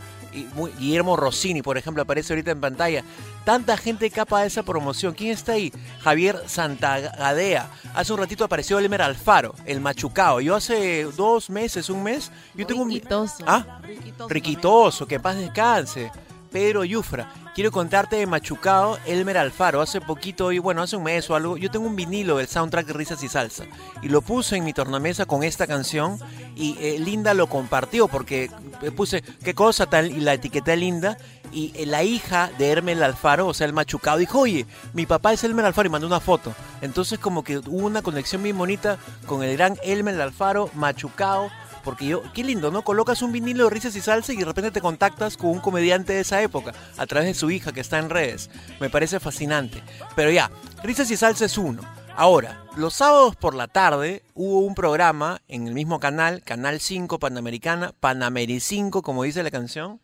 Guillermo 0.79 1.17
Rossini, 1.17 1.63
por 1.63 1.79
ejemplo, 1.79 2.03
aparece 2.03 2.33
ahorita 2.33 2.51
en 2.51 2.61
pantalla. 2.61 3.05
Tanta 3.45 3.77
gente 3.77 4.11
capa 4.11 4.41
de 4.41 4.49
esa 4.49 4.63
promoción. 4.63 5.15
¿Quién 5.15 5.31
está 5.31 5.53
ahí? 5.53 5.73
Javier 6.01 6.43
Santagadea. 6.47 7.71
Hace 7.95 8.13
un 8.13 8.19
ratito 8.19 8.45
apareció 8.45 8.79
Elmer 8.79 9.03
Alfaro, 9.03 9.55
el 9.65 9.81
machucao. 9.81 10.41
Yo 10.41 10.57
hace 10.57 11.05
dos 11.05 11.49
meses, 11.51 11.89
un 11.89 12.03
mes, 12.03 12.31
yo 12.55 12.67
tengo 12.67 12.83
un... 12.83 12.91
Riquitoso. 12.91 13.45
¿Ah? 13.47 13.79
Riquitoso. 13.83 14.29
Riquitoso, 14.29 15.07
que 15.07 15.21
paz 15.21 15.37
descanse. 15.37 16.11
Pedro 16.57 16.85
Yufra. 16.85 17.29
Quiero 17.55 17.71
contarte 17.71 18.17
de 18.17 18.27
Machucao, 18.27 18.97
Elmer 19.05 19.37
Alfaro. 19.37 19.83
Hace 19.83 20.01
poquito, 20.01 20.53
y 20.53 20.59
bueno, 20.59 20.81
hace 20.81 20.97
un 20.97 21.03
mes 21.03 21.29
o 21.29 21.35
algo, 21.35 21.59
yo 21.59 21.71
tengo 21.71 21.87
un 21.87 21.97
vinilo 21.97 22.39
del 22.39 22.49
soundtrack 22.49 22.87
de 22.87 22.93
Risas 22.95 23.23
y 23.23 23.29
Salsa. 23.29 23.65
Y 24.01 24.09
lo 24.09 24.23
puse 24.23 24.57
en 24.57 24.65
mi 24.65 24.73
tornamesa 24.73 25.27
con 25.27 25.43
esta 25.43 25.67
canción. 25.67 26.19
Y 26.55 26.79
eh, 26.81 26.99
Linda 26.99 27.35
lo 27.35 27.47
compartió 27.49 28.09
porque 28.09 28.51
eh, 28.81 28.91
puse 28.91 29.21
qué 29.45 29.55
cosa 29.55 29.85
tal 29.85 30.11
y 30.11 30.21
la 30.21 30.33
etiqueté 30.33 30.79
Linda. 30.79 31.19
Y 31.53 31.73
eh, 31.75 31.85
la 31.85 32.03
hija 32.05 32.51
de 32.57 32.73
Elmer 32.73 33.05
Alfaro, 33.05 33.49
o 33.49 33.53
sea, 33.53 33.67
el 33.67 33.75
Machucao, 33.75 34.17
dijo, 34.17 34.41
oye, 34.41 34.65
mi 34.95 35.05
papá 35.05 35.35
es 35.35 35.45
Elmer 35.45 35.67
Alfaro 35.67 35.89
y 35.89 35.93
mandó 35.93 36.07
una 36.07 36.21
foto. 36.21 36.55
Entonces 36.81 37.19
como 37.19 37.45
que 37.45 37.59
hubo 37.59 37.87
una 37.87 38.01
conexión 38.01 38.43
bien 38.43 38.57
bonita 38.57 38.97
con 39.27 39.43
el 39.43 39.59
gran 39.59 39.77
Elmer 39.83 40.19
Alfaro, 40.23 40.71
Machucao. 40.73 41.51
Porque 41.87 42.05
yo, 42.05 42.21
qué 42.33 42.43
lindo, 42.43 42.73
¿no? 42.73 42.83
Colocas 42.83 43.23
un 43.23 43.31
vinilo 43.31 43.63
de 43.63 43.71
risas 43.71 43.95
y 43.95 44.01
salsa 44.01 44.33
y 44.33 44.37
de 44.37 44.45
repente 44.45 44.73
te 44.73 44.81
contactas 44.81 45.37
con 45.37 45.51
un 45.51 45.61
comediante 45.61 46.15
de 46.15 46.21
esa 46.23 46.43
época 46.43 46.75
a 46.97 47.07
través 47.07 47.29
de 47.29 47.35
su 47.35 47.49
hija 47.49 47.73
que 47.73 47.79
está 47.79 48.01
en 48.01 48.11
redes. 48.11 48.51
Me 48.81 48.91
parece 48.91 49.21
fascinante. 49.21 49.85
Pero 50.17 50.33
ya, 50.33 50.51
risas 50.83 51.09
y 51.13 51.17
salsa 51.17 51.45
es 51.45 51.57
uno. 51.57 51.83
Ahora, 52.17 52.65
los 52.77 52.95
sábados 52.95 53.37
por 53.37 53.55
la 53.55 53.69
tarde 53.69 54.25
hubo 54.35 54.67
un 54.67 54.75
programa 54.75 55.43
en 55.47 55.69
el 55.69 55.75
mismo 55.75 56.01
canal, 56.01 56.43
Canal 56.43 56.81
5 56.81 57.21
Panamericana, 57.21 57.93
Panameri 58.01 58.59
5, 58.59 59.03
como 59.03 59.23
dice 59.23 59.45
la 59.45 59.53
canción, 59.53 60.01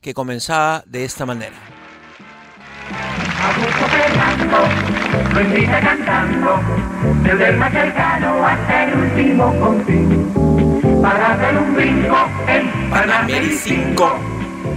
que 0.00 0.14
comenzaba 0.14 0.82
de 0.84 1.04
esta 1.04 1.26
manera. 1.26 1.54
Cantando 5.80 6.60
desde 7.22 7.48
el 7.50 7.56
más 7.56 7.72
cercano 7.72 8.44
hasta 8.44 8.84
el 8.84 8.98
último 8.98 10.79
para 11.02 11.34
hacer 11.34 11.58
un 11.58 11.74
brinco 11.74 12.16
en 12.46 12.90
Panameri 12.90 13.56
5. 13.56 14.18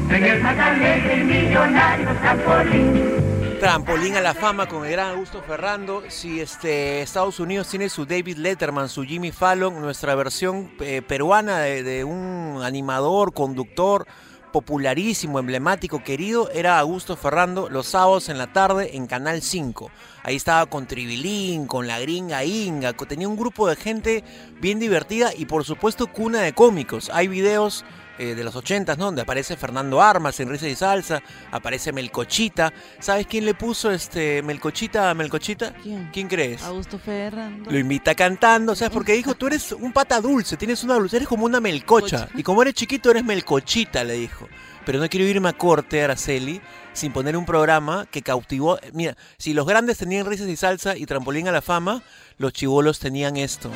en 0.10 0.24
el 0.24 0.42
más 0.42 0.58
alegre 0.58 1.18
y 1.18 1.24
millonario 1.24 2.10
trampolín. 2.22 3.60
Trampolín 3.60 4.16
a 4.16 4.22
la 4.22 4.34
fama 4.34 4.68
con 4.68 4.86
el 4.86 4.92
gran 4.92 5.12
Augusto 5.12 5.42
Ferrando. 5.42 6.04
Si 6.10 6.40
este, 6.40 7.02
Estados 7.02 7.40
Unidos 7.40 7.68
tiene 7.70 7.90
su 7.90 8.06
David 8.06 8.38
Letterman, 8.38 8.90
su 8.90 9.04
Jimmy 9.04 9.32
Fallon, 9.32 9.82
nuestra 9.82 10.16
versión 10.16 10.72
eh, 10.80 11.02
peruana 11.02 11.60
de, 11.60 11.84
de 11.84 12.04
un 12.04 12.62
animador, 12.64 13.34
conductor 13.34 14.06
popularísimo, 14.52 15.40
emblemático, 15.40 16.04
querido, 16.04 16.50
era 16.52 16.80
Augusto 16.80 17.16
Ferrando 17.16 17.70
los 17.70 17.88
sábados 17.88 18.30
en 18.30 18.38
la 18.38 18.54
tarde 18.54 18.96
en 18.96 19.08
Canal 19.08 19.42
5. 19.42 19.90
Ahí 20.24 20.36
estaba 20.36 20.66
con 20.66 20.88
Tribilín, 20.88 21.68
con 21.68 21.86
la 21.88 22.00
gringa 22.00 22.44
Inga, 22.46 22.94
tenía 22.94 23.28
un 23.28 23.36
grupo 23.36 23.68
de 23.68 23.76
gente 23.76 24.24
bien 24.62 24.80
divertida 24.80 25.32
y 25.36 25.46
por 25.46 25.66
supuesto 25.66 26.08
cuna 26.08 26.40
de 26.42 26.54
cómicos. 26.54 27.10
Hay 27.14 27.28
videos 27.28 27.84
eh, 28.20 28.36
de 28.36 28.44
los 28.44 28.56
80, 28.56 28.96
¿no? 28.96 29.06
Donde 29.06 29.24
aparece 29.24 29.58
Fernando 29.58 30.00
Armas 30.02 30.40
en 30.40 30.48
Risa 30.48 30.68
y 30.68 30.76
Salsa, 30.76 31.24
aparece 31.52 31.92
Melcochita. 31.92 32.72
¿Sabes 33.00 33.26
quién 33.26 33.44
le 33.44 33.56
puso 33.56 33.92
este 33.92 34.44
Melcochita 34.44 35.10
a 35.10 35.14
Melcochita? 35.16 35.74
¿Quién? 35.82 36.10
¿Quién 36.14 36.28
crees? 36.28 36.62
Augusto 36.64 37.00
Ferrando. 37.00 37.72
Lo 37.72 37.78
invita 37.78 38.14
cantando, 38.14 38.76
¿sabes? 38.76 38.94
Porque 38.94 39.14
dijo, 39.14 39.34
tú 39.34 39.48
eres 39.48 39.72
un 39.72 39.92
pata 39.92 40.22
dulce, 40.22 40.58
tienes 40.58 40.84
una 40.84 40.94
dulce, 40.94 41.18
eres 41.18 41.28
como 41.28 41.46
una 41.46 41.60
melcocha. 41.60 42.28
Cocha. 42.28 42.30
Y 42.36 42.44
como 42.44 42.62
eres 42.62 42.76
chiquito, 42.76 43.12
eres 43.12 43.24
melcochita, 43.24 44.04
le 44.04 44.14
dijo. 44.14 44.48
Pero 44.86 45.00
no 45.00 45.08
quiero 45.08 45.26
irme 45.26 45.50
a 45.50 45.54
corte, 45.54 46.04
Araceli, 46.04 46.62
sin 46.94 47.14
poner 47.14 47.38
un 47.38 47.46
programa 47.46 48.06
que 48.12 48.22
cautivó. 48.22 48.80
Mira, 48.92 49.16
si 49.38 49.54
los 49.54 49.66
grandes 49.66 49.98
tenían 49.98 50.26
risas 50.26 50.48
y 50.48 50.56
salsa 50.56 50.98
y 50.98 51.06
trampolín 51.06 51.48
a 51.48 51.52
la 51.52 51.62
fama, 51.62 52.04
los 52.38 52.54
chivolos 52.54 53.00
tenían 53.00 53.38
esto. 53.38 53.72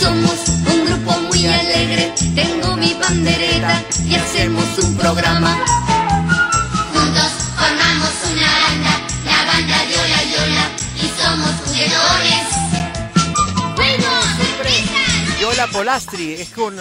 Somos 0.00 0.48
un 0.72 0.84
grupo 0.86 1.12
muy 1.22 1.46
alegre, 1.46 2.14
tengo 2.34 2.76
mi 2.76 2.94
bandereta 2.94 3.82
y 4.04 4.14
hacemos 4.14 4.78
un 4.78 4.96
programa. 4.96 5.56
Juntos 6.92 7.32
formamos 7.56 8.05
Yola 15.56 15.68
Polastri 15.72 16.34
es 16.34 16.50
con, 16.50 16.76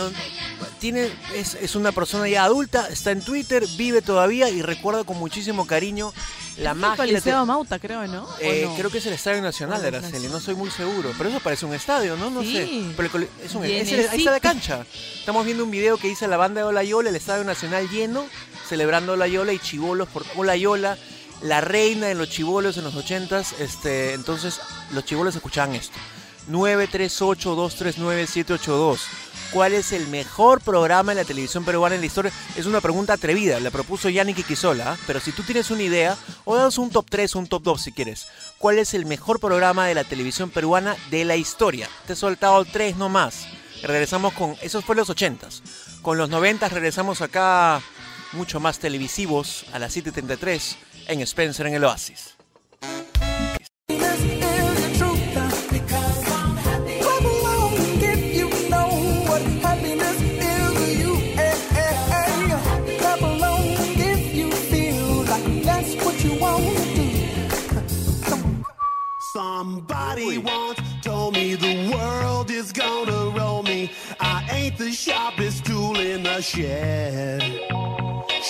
tiene, 0.80 1.10
es, 1.34 1.56
es 1.56 1.76
una 1.76 1.94
persona 1.94 2.28
ya 2.28 2.44
adulta, 2.44 2.88
está 2.90 3.12
en 3.12 3.22
Twitter, 3.22 3.66
vive 3.78 4.02
todavía 4.02 4.50
y 4.50 4.62
recuerda 4.62 5.06
con 5.06 5.18
muchísimo 5.18 5.66
cariño 5.66 6.14
la 6.58 6.72
Es 6.72 6.76
el 6.76 6.82
magia. 6.82 7.06
te- 7.06 7.12
Coliseo 7.12 7.46
Mauta, 7.46 7.80
creo, 7.80 8.06
¿no? 8.08 8.24
¿O 8.24 8.30
Eh, 8.42 8.64
no? 8.66 8.76
Creo 8.76 8.90
que 8.90 8.98
es 8.98 9.06
el 9.06 9.14
Estadio 9.14 9.42
Nacional 9.42 9.82
de 9.82 9.88
Araceli, 9.88 10.28
no 10.28 10.42
soy 10.42 10.56
muy 10.56 10.70
seguro. 10.72 11.12
Pero 11.18 11.30
eso 11.30 11.40
parece 11.40 11.66
un 11.66 11.74
estadio, 11.74 12.18
¿no? 12.18 12.30
No 12.30 12.42
Sí. 12.42 12.54
sé. 12.54 12.94
Pero 12.98 13.18
el 13.18 13.30
es 13.44 13.56
un, 13.56 13.64
es 13.64 13.92
el- 13.94 14.10
ahí 14.10 14.20
está 14.20 14.32
la 14.32 14.40
cancha. 14.42 14.86
Estamos 15.20 15.46
viendo 15.46 15.64
un 15.64 15.72
video 15.72 15.98
que 15.98 16.08
dice 16.10 16.28
la 16.28 16.36
banda 16.38 16.60
de 16.62 16.68
Olayola, 16.68 17.10
el 17.10 17.16
Estadio 17.16 17.46
Nacional 17.46 17.90
lleno, 17.90 18.26
celebrando 18.68 19.14
Olayola 19.14 19.54
y 19.54 19.60
chivolos 19.60 20.10
por 20.10 20.26
Olayola, 20.36 20.98
la 21.42 21.62
reina 21.62 22.08
de 22.08 22.16
los 22.16 22.30
chivolos 22.30 22.78
en 22.78 22.84
los 22.84 22.96
ochentas. 22.96 23.54
Este, 23.60 24.14
entonces, 24.14 24.60
los 24.92 25.06
chivolos 25.06 25.36
escuchaban 25.36 25.76
esto. 25.76 25.98
938-239-782. 26.50 29.00
¿Cuál 29.52 29.74
es 29.74 29.92
el 29.92 30.08
mejor 30.08 30.62
programa 30.62 31.14
de 31.14 31.22
la 31.22 31.28
televisión 31.28 31.64
peruana 31.64 31.94
en 31.96 32.02
la 32.02 32.08
historia? 32.08 32.32
Es 32.58 32.66
una 32.66 32.82
pregunta 32.82 33.14
atrevida, 33.14 33.60
la 33.60 33.70
propuso 33.72 34.10
Yannick 34.10 34.46
Quisola, 34.46 34.94
¿ah? 34.94 34.98
pero 35.08 35.20
si 35.20 35.32
tú 35.32 35.44
tienes 35.44 35.72
una 35.72 35.84
idea, 35.84 36.18
o 36.44 36.58
danos 36.58 36.78
un 36.78 36.90
top 36.90 37.06
3, 37.10 37.36
un 37.36 37.48
top 37.48 37.64
2 37.64 37.82
si 37.82 37.94
quieres. 37.94 38.28
¿Cuál 38.58 38.80
es 38.80 38.94
el 38.94 39.06
mejor 39.06 39.40
programa 39.40 39.88
de 39.88 39.96
la 39.96 40.04
televisión 40.04 40.50
peruana 40.50 40.98
de 41.10 41.24
la 41.24 41.38
historia? 41.38 41.88
Te 42.06 42.12
he 42.14 42.18
soltado 42.18 42.66
tres 42.66 42.98
nomás. 42.98 43.48
Regresamos 43.82 44.34
con, 44.34 44.58
esos 44.62 44.84
fue 44.84 44.96
los 44.96 45.10
80s. 45.10 45.62
Con 46.02 46.18
los 46.18 46.30
90 46.30 46.68
regresamos 46.70 47.22
acá 47.22 47.82
mucho 48.34 48.60
más 48.60 48.80
televisivos 48.80 49.66
a 49.72 49.80
las 49.80 49.96
7.33 49.96 50.76
en 51.08 51.22
Spencer 51.22 51.68
en 51.68 51.76
el 51.76 51.84
Oasis. 51.84 52.35
Somebody 69.58 70.38
once 70.38 70.82
told 71.02 71.34
me 71.34 71.56
the 71.56 71.90
world 71.90 72.52
is 72.52 72.74
gonna 72.74 73.30
roll 73.30 73.64
me. 73.64 73.90
I 74.20 74.46
ain't 74.52 74.78
the 74.78 74.92
sharpest 74.92 75.66
tool 75.66 75.98
in 75.98 76.24
the 76.24 76.42
shed. 76.42 77.42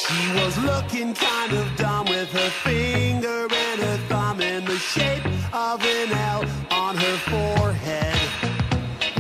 She 0.02 0.22
was 0.40 0.58
looking 0.70 1.14
kind 1.14 1.54
of 1.54 1.76
dumb 1.76 2.08
with 2.08 2.32
her 2.32 2.50
finger 2.66 3.48
and 3.54 3.82
her 3.82 3.98
thumb 4.10 4.42
in 4.42 4.66
the 4.66 4.80
shape 4.80 5.24
of 5.54 5.86
an 5.86 6.12
L 6.12 6.44
on 6.72 6.98
her 6.98 7.18
forehead. 7.30 8.18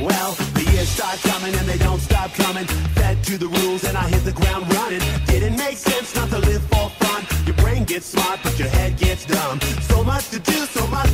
Well, 0.01 0.31
the 0.55 0.67
years 0.71 0.89
start 0.89 1.19
coming 1.19 1.53
and 1.53 1.67
they 1.69 1.77
don't 1.77 2.01
stop 2.01 2.33
coming. 2.33 2.65
Fed 2.95 3.23
to 3.25 3.37
the 3.37 3.47
rules 3.59 3.83
and 3.83 3.95
I 3.95 4.09
hit 4.09 4.23
the 4.23 4.33
ground 4.33 4.73
running. 4.73 5.01
Didn't 5.27 5.55
make 5.55 5.77
sense 5.77 6.15
not 6.15 6.29
to 6.29 6.39
live 6.39 6.63
for 6.63 6.89
fun. 7.01 7.27
Your 7.45 7.55
brain 7.57 7.83
gets 7.83 8.07
smart, 8.07 8.39
but 8.41 8.57
your 8.57 8.69
head 8.69 8.97
gets 8.97 9.23
dumb. 9.25 9.61
So 9.81 10.03
much 10.03 10.29
to 10.31 10.39
do, 10.39 10.65
so 10.65 10.87
much 10.87 11.04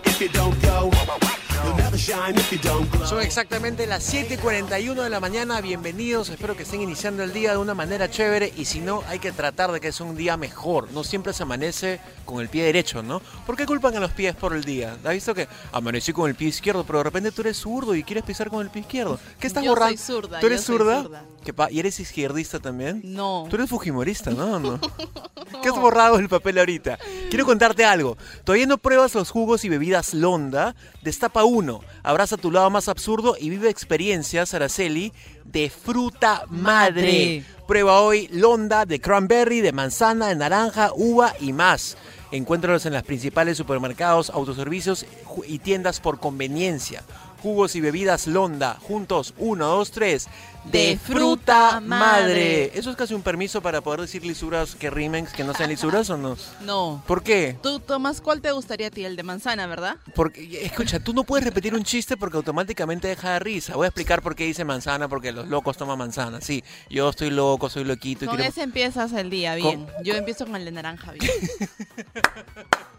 if 0.00 0.20
you 0.20 0.28
don't 0.28 0.60
go. 0.62 1.41
Son 3.06 3.20
exactamente 3.20 3.86
las 3.86 4.02
7:41 4.12 5.02
de 5.02 5.10
la 5.10 5.20
mañana. 5.20 5.60
Bienvenidos. 5.60 6.28
Espero 6.30 6.56
que 6.56 6.62
estén 6.62 6.80
iniciando 6.80 7.22
el 7.22 7.32
día 7.32 7.52
de 7.52 7.58
una 7.58 7.74
manera 7.74 8.10
chévere. 8.10 8.52
Y 8.56 8.64
si 8.64 8.80
no, 8.80 9.02
hay 9.08 9.18
que 9.18 9.32
tratar 9.32 9.70
de 9.72 9.80
que 9.80 9.92
sea 9.92 10.06
un 10.06 10.16
día 10.16 10.36
mejor. 10.36 10.90
No 10.92 11.04
siempre 11.04 11.32
se 11.32 11.42
amanece 11.42 12.00
con 12.24 12.40
el 12.40 12.48
pie 12.48 12.64
derecho, 12.64 13.02
¿no? 13.02 13.20
¿Por 13.46 13.56
qué 13.56 13.66
culpan 13.66 13.94
a 13.96 14.00
los 14.00 14.12
pies 14.12 14.34
por 14.34 14.54
el 14.54 14.64
día? 14.64 14.96
¿Has 15.04 15.12
visto 15.12 15.34
que 15.34 15.48
amanecí 15.72 16.12
con 16.12 16.28
el 16.28 16.34
pie 16.34 16.48
izquierdo, 16.48 16.84
pero 16.84 16.98
de 16.98 17.04
repente 17.04 17.30
tú 17.32 17.42
eres 17.42 17.58
zurdo 17.58 17.94
y 17.94 18.02
quieres 18.02 18.24
pisar 18.24 18.48
con 18.50 18.62
el 18.62 18.70
pie 18.70 18.80
izquierdo? 18.82 19.18
¿Qué 19.38 19.46
estás 19.46 19.62
Yo 19.62 19.70
borrando? 19.70 19.96
soy 19.96 20.14
zurda, 20.16 20.40
¿Tú 20.40 20.46
eres 20.46 20.60
yo 20.60 20.66
soy 20.66 20.76
zurda? 20.78 21.02
zurda. 21.02 21.24
¿Qué 21.44 21.54
¿Y 21.70 21.80
eres 21.80 21.98
izquierdista 22.00 22.58
también? 22.60 23.00
No. 23.04 23.46
Tú 23.50 23.56
eres 23.56 23.68
fujimorista, 23.68 24.30
¿no? 24.30 24.58
¿No? 24.58 24.80
¿Qué 25.62 25.68
has 25.68 25.76
borrado 25.76 26.18
el 26.18 26.28
papel 26.28 26.58
ahorita? 26.58 26.98
Quiero 27.28 27.44
contarte 27.44 27.84
algo. 27.84 28.16
¿Todavía 28.44 28.66
no 28.66 28.78
pruebas 28.78 29.14
los 29.14 29.30
jugos 29.30 29.64
y 29.64 29.68
bebidas 29.68 30.14
Londa? 30.14 30.74
Destapa 31.02 31.44
uno, 31.44 31.51
abraza 32.02 32.36
tu 32.36 32.50
lado 32.50 32.70
más 32.70 32.88
absurdo 32.88 33.36
y 33.38 33.50
vive 33.50 33.68
experiencias, 33.68 34.54
Araceli, 34.54 35.12
de 35.44 35.70
fruta 35.70 36.44
madre. 36.48 37.02
Madre. 37.02 37.44
Prueba 37.66 38.00
hoy 38.00 38.28
Londa 38.32 38.84
de 38.84 39.00
cranberry, 39.00 39.60
de 39.60 39.72
manzana, 39.72 40.28
de 40.28 40.36
naranja, 40.36 40.90
uva 40.94 41.34
y 41.40 41.52
más. 41.52 41.96
Encuéntralos 42.30 42.86
en 42.86 42.92
las 42.92 43.02
principales 43.02 43.56
supermercados, 43.56 44.30
autoservicios 44.30 45.06
y 45.46 45.58
tiendas 45.58 46.00
por 46.00 46.18
conveniencia. 46.18 47.02
Jugos 47.42 47.74
y 47.74 47.80
bebidas 47.80 48.26
Londa, 48.26 48.78
juntos, 48.80 49.34
uno, 49.36 49.66
dos, 49.66 49.90
tres, 49.90 50.28
de, 50.64 50.96
fruta 51.02 51.80
madre. 51.80 52.70
¿Eso 52.78 52.90
es 52.90 52.96
casi 52.96 53.14
un 53.14 53.22
permiso 53.22 53.60
para 53.62 53.80
poder 53.80 54.00
decir 54.02 54.24
lisuras 54.24 54.76
que 54.76 54.90
rimen, 54.90 55.26
que 55.26 55.42
no 55.42 55.52
sean 55.54 55.70
lisuras 55.70 56.08
o 56.10 56.16
no? 56.16 56.36
No. 56.62 57.02
¿Por 57.06 57.22
qué? 57.24 57.56
Tú, 57.62 57.80
Tomás, 57.80 58.20
¿cuál 58.20 58.40
te 58.40 58.52
gustaría 58.52 58.86
a 58.86 58.90
ti? 58.90 59.04
El 59.04 59.16
de 59.16 59.24
manzana, 59.24 59.66
¿verdad? 59.66 59.96
Porque, 60.14 60.64
escucha, 60.64 61.00
tú 61.00 61.12
no 61.12 61.24
puedes 61.24 61.44
repetir 61.44 61.74
un 61.74 61.82
chiste 61.82 62.16
porque 62.16 62.36
automáticamente 62.36 63.08
deja 63.08 63.32
de 63.32 63.38
risa. 63.40 63.74
Voy 63.74 63.86
a 63.86 63.88
explicar 63.88 64.22
por 64.22 64.36
qué 64.36 64.44
dice 64.44 64.64
manzana, 64.64 65.08
porque 65.08 65.32
los 65.32 65.48
locos 65.48 65.76
toman 65.76 65.98
manzana. 65.98 66.40
Sí, 66.40 66.62
yo 66.88 67.08
estoy 67.10 67.30
loco, 67.30 67.68
soy 67.68 67.82
loquito. 67.84 68.24
y 68.24 68.28
Con 68.28 68.36
quiero- 68.36 68.48
ese 68.50 68.62
empiezas 68.62 69.12
el 69.14 69.30
día, 69.30 69.56
bien. 69.56 69.86
Yo 70.04 70.14
empiezo 70.14 70.46
con 70.46 70.54
el 70.54 70.64
de 70.64 70.70
naranja, 70.72 71.10
bien. 71.12 71.30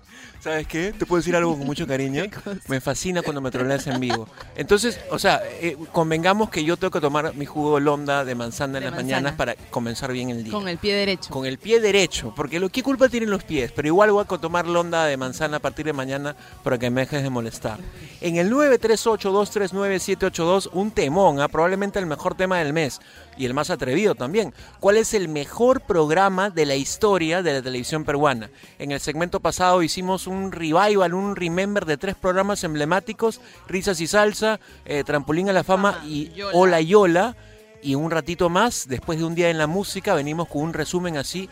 ¿Sabes 0.44 0.68
qué? 0.68 0.92
Te 0.92 1.06
puedo 1.06 1.22
decir 1.22 1.38
algo 1.38 1.58
con 1.58 1.66
mucho 1.66 1.88
cariño. 1.88 2.26
Me 2.68 2.82
fascina 2.82 3.22
cuando 3.22 3.40
me 3.40 3.50
troleas 3.50 3.88
en 3.88 4.02
vivo. 4.02 4.28
Entonces, 4.58 5.00
o 5.10 5.18
sea, 5.18 5.42
eh, 5.62 5.78
convengamos 5.94 6.50
que 6.50 6.66
yo 6.66 6.76
tengo 6.76 6.92
que 6.92 7.00
tomar 7.00 7.34
mi 7.34 7.46
jugo 7.46 7.80
Londa 7.80 8.26
de 8.26 8.36
manzana 8.36 8.80
en 8.80 8.84
De 8.84 8.90
las 8.90 9.00
manzana. 9.00 9.22
mañanas 9.22 9.36
para 9.36 9.56
comenzar 9.70 10.12
bien 10.12 10.32
el 10.32 10.44
día. 10.44 10.52
Con 10.52 10.68
el 10.68 10.80
pie 10.80 10.96
derecho. 10.96 11.32
Con 11.32 11.46
el 11.46 11.58
pie 11.58 11.80
derecho, 11.80 12.34
porque 12.36 12.60
lo 12.60 12.68
¿qué 12.68 12.84
culpa 12.84 13.08
tienen 13.08 13.30
los 13.30 13.46
pies? 13.46 13.72
Pero 13.72 13.88
igual 13.88 14.12
voy 14.12 14.22
a 14.22 14.26
tomar 14.26 14.68
londa 14.68 15.06
de 15.06 15.16
manzana 15.16 15.56
a 15.58 15.62
partir 15.62 15.86
de 15.86 15.94
mañana 15.94 16.36
para 16.62 16.78
que 16.78 16.90
me 16.90 17.00
dejes 17.02 17.24
de 17.24 17.30
molestar. 17.30 17.80
En 18.20 18.36
el 18.36 18.52
938239782, 18.52 20.72
un 20.74 20.92
temón, 20.92 21.40
¿ah? 21.40 21.48
probablemente 21.48 22.00
el 22.00 22.06
mejor 22.06 22.36
tema 22.36 22.58
del 22.58 22.74
mes 22.74 23.00
y 23.38 23.46
el 23.46 23.54
más 23.54 23.70
atrevido 23.70 24.16
también. 24.16 24.54
¿Cuál 24.80 24.98
es 24.98 25.14
el 25.14 25.28
mejor 25.28 25.82
programa 25.82 26.50
de 26.50 26.66
la 26.66 26.76
historia 26.76 27.44
de 27.44 27.54
la 27.54 27.62
televisión 27.62 28.06
peruana? 28.06 28.50
En 28.80 28.92
el 28.92 29.00
segmento 29.00 29.40
pasado 29.40 29.84
hicimos 29.84 30.28
un 30.28 30.52
revival, 30.52 31.14
un 31.14 31.36
remember 31.36 31.86
de 31.86 31.98
tres 31.98 32.16
programas 32.16 32.64
emblemáticos, 32.64 33.42
Risas 33.68 34.00
y 34.02 34.08
Salsa, 34.08 34.60
eh, 34.86 35.04
Trampolín 35.04 35.50
a 35.50 35.54
la 35.54 35.64
Fama 35.64 35.94
Fama, 35.94 36.06
y 36.06 36.32
Yola. 36.34 36.52
Hola 36.54 36.82
Yola. 36.82 37.36
Y 37.82 37.96
un 37.96 38.12
ratito 38.12 38.50
más, 38.50 38.88
después 38.88 39.20
de 39.20 39.26
un 39.26 39.36
día 39.36 39.50
en 39.50 39.58
la 39.58 39.68
música, 39.68 40.14
venimos 40.14 40.48
con 40.48 40.62
un 40.62 40.74
resumen 40.74 41.18
así 41.18 41.50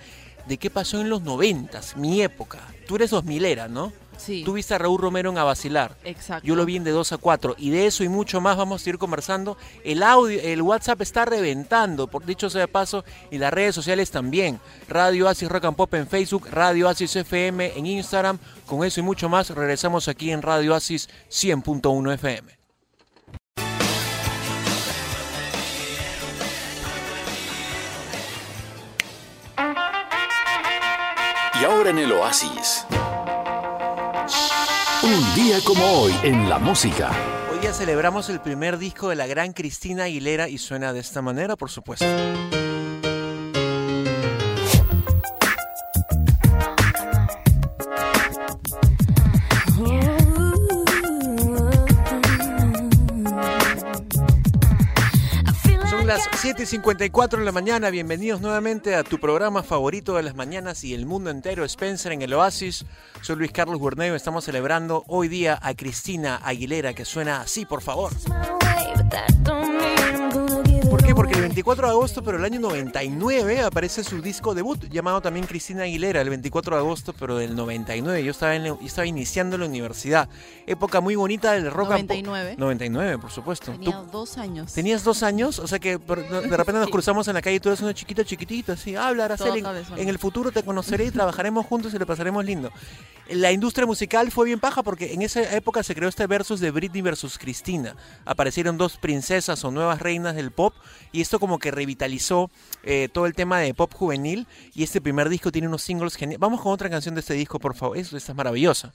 de 0.48 0.58
qué 0.58 0.70
pasó 0.70 1.02
en 1.02 1.10
los 1.10 1.22
noventas, 1.22 1.98
mi 1.98 2.22
época. 2.22 2.60
Tú 2.88 2.96
eres 2.96 3.10
dos 3.10 3.26
milera, 3.26 3.68
¿no? 3.68 3.92
Sí. 4.22 4.44
Tú 4.44 4.54
viste 4.54 4.76
a 4.76 4.78
Raúl 4.78 5.02
Romero 5.02 5.32
en 5.32 5.38
A 5.38 5.44
Vacilar. 5.44 5.96
Exacto. 6.04 6.46
Yo 6.46 6.56
lo 6.56 6.66
vi 6.66 6.76
en 6.78 6.84
de 6.84 6.92
2 6.92 7.14
a 7.14 7.18
4 7.18 7.56
y 7.58 7.72
de 7.72 7.88
eso 7.88 8.04
y 8.04 8.10
mucho 8.10 8.40
más 8.40 8.56
vamos 8.56 8.86
a 8.86 8.90
ir 8.90 8.98
conversando. 8.98 9.58
El 9.84 10.04
audio, 10.04 10.40
el 10.40 10.62
WhatsApp 10.62 11.02
está 11.02 11.26
reventando, 11.26 12.08
por 12.08 12.26
dicho 12.26 12.50
sea 12.50 12.62
de 12.62 12.68
paso, 12.68 13.04
y 13.32 13.40
las 13.40 13.52
redes 13.52 13.74
sociales 13.74 14.12
también. 14.12 14.60
Radio 14.88 15.28
Asis 15.28 15.50
Rock 15.50 15.66
and 15.66 15.76
Pop 15.76 15.94
en 15.96 16.08
Facebook, 16.08 16.48
Radio 16.52 16.88
Asis 16.88 17.16
FM 17.16 17.78
en 17.78 17.86
Instagram. 17.86 18.38
Con 18.66 18.86
eso 18.86 19.00
y 19.00 19.04
mucho 19.04 19.28
más 19.28 19.50
regresamos 19.50 20.08
aquí 20.08 20.32
en 20.32 20.42
Radio 20.42 20.76
Asis 20.76 21.10
100.1 21.30 22.14
FM. 22.14 22.62
Y 31.62 31.64
ahora 31.64 31.92
en 31.92 32.00
el 32.00 32.12
oasis. 32.12 32.86
Un 35.04 35.34
día 35.34 35.58
como 35.66 35.84
hoy 35.84 36.14
en 36.22 36.48
la 36.48 36.60
música. 36.60 37.10
Hoy 37.52 37.58
día 37.58 37.74
celebramos 37.74 38.30
el 38.30 38.40
primer 38.40 38.78
disco 38.78 39.10
de 39.10 39.16
la 39.16 39.26
gran 39.26 39.52
Cristina 39.52 40.04
Aguilera 40.04 40.48
y 40.48 40.60
suena 40.60 40.94
de 40.94 41.00
esta 41.00 41.24
manera, 41.24 41.56
por 41.56 41.72
supuesto. 41.72 42.06
Las 56.30 56.44
7.54 56.44 57.38
de 57.40 57.46
la 57.46 57.52
mañana, 57.52 57.90
bienvenidos 57.90 58.42
nuevamente 58.42 58.96
a 58.96 59.04
tu 59.04 59.20
programa 59.20 59.64
favorito 59.64 60.16
de 60.16 60.24
las 60.24 60.36
mañanas 60.36 60.84
y 60.84 60.94
el 60.94 61.06
mundo 61.06 61.30
entero, 61.30 61.64
Spencer 61.66 62.12
en 62.12 62.22
el 62.22 62.34
Oasis. 62.34 62.86
Soy 63.22 63.38
Luis 63.38 63.52
Carlos 63.52 63.80
Gurneo, 63.80 64.16
estamos 64.16 64.46
celebrando 64.46 65.04
hoy 65.08 65.28
día 65.28 65.58
a 65.62 65.74
Cristina 65.74 66.40
Aguilera, 66.44 66.94
que 66.94 67.06
suena 67.06 67.42
así, 67.42 67.66
por 67.66 67.82
favor. 67.82 68.12
¿Por 70.92 71.02
qué? 71.06 71.16
Porque 71.16 71.36
el 71.36 71.42
24 71.42 71.88
de 71.88 71.92
agosto, 71.94 72.22
pero 72.22 72.38
el 72.38 72.44
año 72.44 72.60
99, 72.60 73.62
aparece 73.62 74.04
su 74.04 74.22
disco 74.22 74.54
debut, 74.54 74.90
llamado 74.90 75.22
también 75.22 75.46
Cristina 75.48 75.84
Aguilera, 75.84 76.20
el 76.20 76.28
24 76.30 76.76
de 76.76 76.82
agosto, 76.82 77.14
pero 77.18 77.38
del 77.38 77.56
99. 77.56 78.22
Yo 78.26 78.32
estaba, 78.32 78.56
en 78.56 78.64
la- 78.64 78.70
yo 78.70 78.78
estaba 78.84 79.06
iniciando 79.06 79.58
la 79.58 79.68
universidad. 79.68 80.28
Época 80.68 81.00
muy 81.00 81.16
bonita 81.16 81.54
del 81.54 81.72
rock 81.72 81.92
and 81.94 82.08
pop. 82.10 82.18
99. 82.18 82.56
99, 82.58 83.18
por 83.20 83.32
supuesto. 83.32 83.72
Tenía 83.72 83.92
¿Tú 84.02 84.08
dos 84.12 84.38
años. 84.38 84.74
¿Tenías 84.74 85.06
dos 85.06 85.24
años? 85.24 85.60
O 85.60 85.68
sea 85.68 85.80
que 85.80 85.98
de 85.98 86.58
repente 86.58 86.74
nos 86.74 86.86
Sí. 86.88 86.92
cruzamos 86.92 87.26
en 87.30 87.36
la 87.36 87.42
calle 87.42 87.56
y 87.56 87.60
tú 87.62 87.70
eres 87.70 87.80
una 87.80 87.94
chiquita 87.94 88.26
chiquitita, 88.26 88.74
así, 88.74 88.94
habla, 88.98 89.26
Araceli, 89.26 89.64
en 89.96 90.10
el 90.10 90.20
futuro 90.20 90.52
te 90.52 90.62
conoceré 90.64 91.06
y 91.06 91.12
trabajaremos 91.12 91.66
juntos 91.68 91.94
y 91.94 92.00
le 92.00 92.06
pasaremos 92.06 92.44
lindo. 92.44 92.70
La 93.30 93.54
industria 93.54 93.86
musical 93.88 94.30
fue 94.30 94.48
bien 94.48 94.60
paja 94.60 94.84
porque 94.84 95.14
en 95.14 95.22
esa 95.22 95.42
época 95.56 95.84
se 95.84 95.96
creó 95.96 96.10
este 96.10 96.28
versus 96.28 96.60
de 96.60 96.70
Britney 96.70 97.02
versus 97.02 97.38
Cristina. 97.38 97.96
Aparecieron 98.26 98.78
dos 98.78 98.98
princesas 98.98 99.64
o 99.64 99.72
nuevas 99.72 100.02
reinas 100.02 100.36
del 100.36 100.52
pop 100.52 100.74
y 101.12 101.22
esto 101.22 101.40
como 101.40 101.60
que 101.60 101.72
revitalizó 101.72 102.50
eh, 102.84 103.10
todo 103.12 103.26
el 103.26 103.34
tema 103.34 103.60
de 103.60 103.74
pop 103.74 103.94
juvenil 103.94 104.48
y 104.74 104.84
este 104.84 105.02
primer 105.02 105.30
disco 105.30 105.52
tiene 105.52 105.68
unos 105.68 105.82
singles 105.82 106.16
geniales. 106.16 106.40
Vamos 106.40 106.62
con 106.62 106.72
otra 106.72 106.90
canción 106.90 107.16
de 107.16 107.22
este 107.22 107.34
disco, 107.34 107.60
por 107.60 107.76
favor. 107.76 107.98
Esta 107.98 108.18
es 108.18 108.36
maravillosa. 108.36 108.94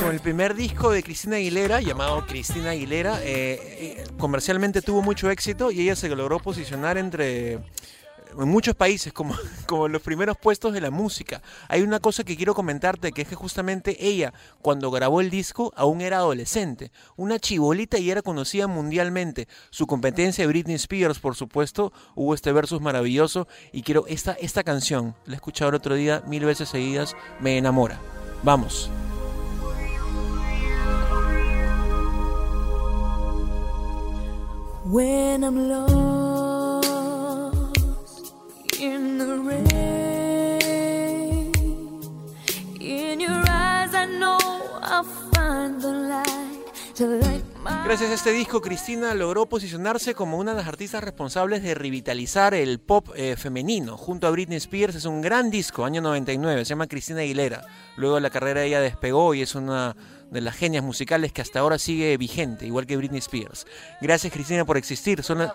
Con 0.00 0.12
el 0.12 0.20
primer 0.20 0.54
disco 0.54 0.90
de 0.90 1.02
Cristina 1.02 1.36
Aguilera, 1.36 1.80
llamado 1.80 2.26
Cristina 2.26 2.70
Aguilera, 2.70 3.20
eh, 3.22 3.58
eh, 3.62 4.04
comercialmente 4.18 4.82
tuvo 4.82 5.02
mucho 5.02 5.30
éxito 5.30 5.70
y 5.70 5.80
ella 5.80 5.96
se 5.96 6.08
logró 6.08 6.38
posicionar 6.38 6.98
entre 6.98 7.58
en 8.38 8.48
muchos 8.48 8.74
países 8.74 9.12
como, 9.12 9.34
como 9.66 9.88
los 9.88 10.02
primeros 10.02 10.36
puestos 10.36 10.72
de 10.72 10.80
la 10.80 10.90
música. 10.90 11.42
Hay 11.68 11.82
una 11.82 12.00
cosa 12.00 12.24
que 12.24 12.36
quiero 12.36 12.54
comentarte, 12.54 13.12
que 13.12 13.22
es 13.22 13.28
que 13.28 13.34
justamente 13.34 14.06
ella, 14.06 14.32
cuando 14.62 14.90
grabó 14.90 15.20
el 15.20 15.30
disco, 15.30 15.72
aún 15.76 16.00
era 16.00 16.18
adolescente, 16.18 16.90
una 17.16 17.38
chibolita 17.38 17.98
y 17.98 18.10
era 18.10 18.22
conocida 18.22 18.66
mundialmente. 18.66 19.48
Su 19.70 19.86
competencia 19.86 20.42
de 20.42 20.48
Britney 20.48 20.76
Spears, 20.76 21.18
por 21.18 21.36
supuesto, 21.36 21.92
hubo 22.14 22.34
este 22.34 22.52
versus 22.52 22.80
maravilloso 22.80 23.48
y 23.72 23.82
quiero 23.82 24.06
esta, 24.06 24.32
esta 24.32 24.64
canción, 24.64 25.14
la 25.26 25.34
he 25.34 25.36
escuchado 25.36 25.70
el 25.70 25.76
otro 25.76 25.94
día 25.94 26.22
mil 26.26 26.44
veces 26.44 26.68
seguidas, 26.68 27.14
me 27.40 27.58
enamora. 27.58 28.00
Vamos. 28.42 28.90
When 34.86 35.42
I'm 35.42 36.23
in 38.84 39.18
the 39.18 39.38
rain, 39.38 39.64
in 42.80 43.20
your 43.20 43.42
eyes 43.48 43.94
I 43.94 44.06
know 44.18 44.38
I'll 44.82 45.04
find 45.32 45.80
the 45.80 45.92
light 45.92 46.94
to 46.96 47.06
light 47.06 47.44
my 47.62 47.84
Gracias 47.84 48.10
a 48.10 48.14
este 48.14 48.32
disco, 48.32 48.60
Cristina 48.60 49.14
logró 49.14 49.46
posicionarse 49.46 50.14
como 50.14 50.38
una 50.38 50.52
de 50.52 50.58
las 50.58 50.68
artistas 50.68 51.02
responsables 51.02 51.62
de 51.62 51.74
revitalizar 51.74 52.54
el 52.54 52.78
pop 52.80 53.08
eh, 53.16 53.36
femenino. 53.36 53.96
Junto 53.96 54.26
a 54.26 54.30
Britney 54.30 54.58
Spears 54.58 54.94
es 54.96 55.04
un 55.06 55.22
gran 55.22 55.50
disco, 55.50 55.84
año 55.84 56.00
99, 56.02 56.64
se 56.64 56.70
llama 56.70 56.86
Cristina 56.86 57.20
Aguilera. 57.20 57.64
Luego 57.96 58.20
la 58.20 58.30
carrera 58.30 58.60
de 58.60 58.66
ella 58.66 58.80
despegó 58.80 59.34
y 59.34 59.42
es 59.42 59.54
una 59.54 59.96
de 60.30 60.40
las 60.40 60.56
genias 60.56 60.82
musicales 60.84 61.32
que 61.32 61.42
hasta 61.42 61.60
ahora 61.60 61.78
sigue 61.78 62.16
vigente, 62.16 62.66
igual 62.66 62.86
que 62.86 62.96
Britney 62.96 63.18
Spears. 63.20 63.66
Gracias 64.00 64.32
Cristina 64.32 64.64
por 64.64 64.76
existir. 64.76 65.22
Son 65.22 65.38
la- 65.38 65.54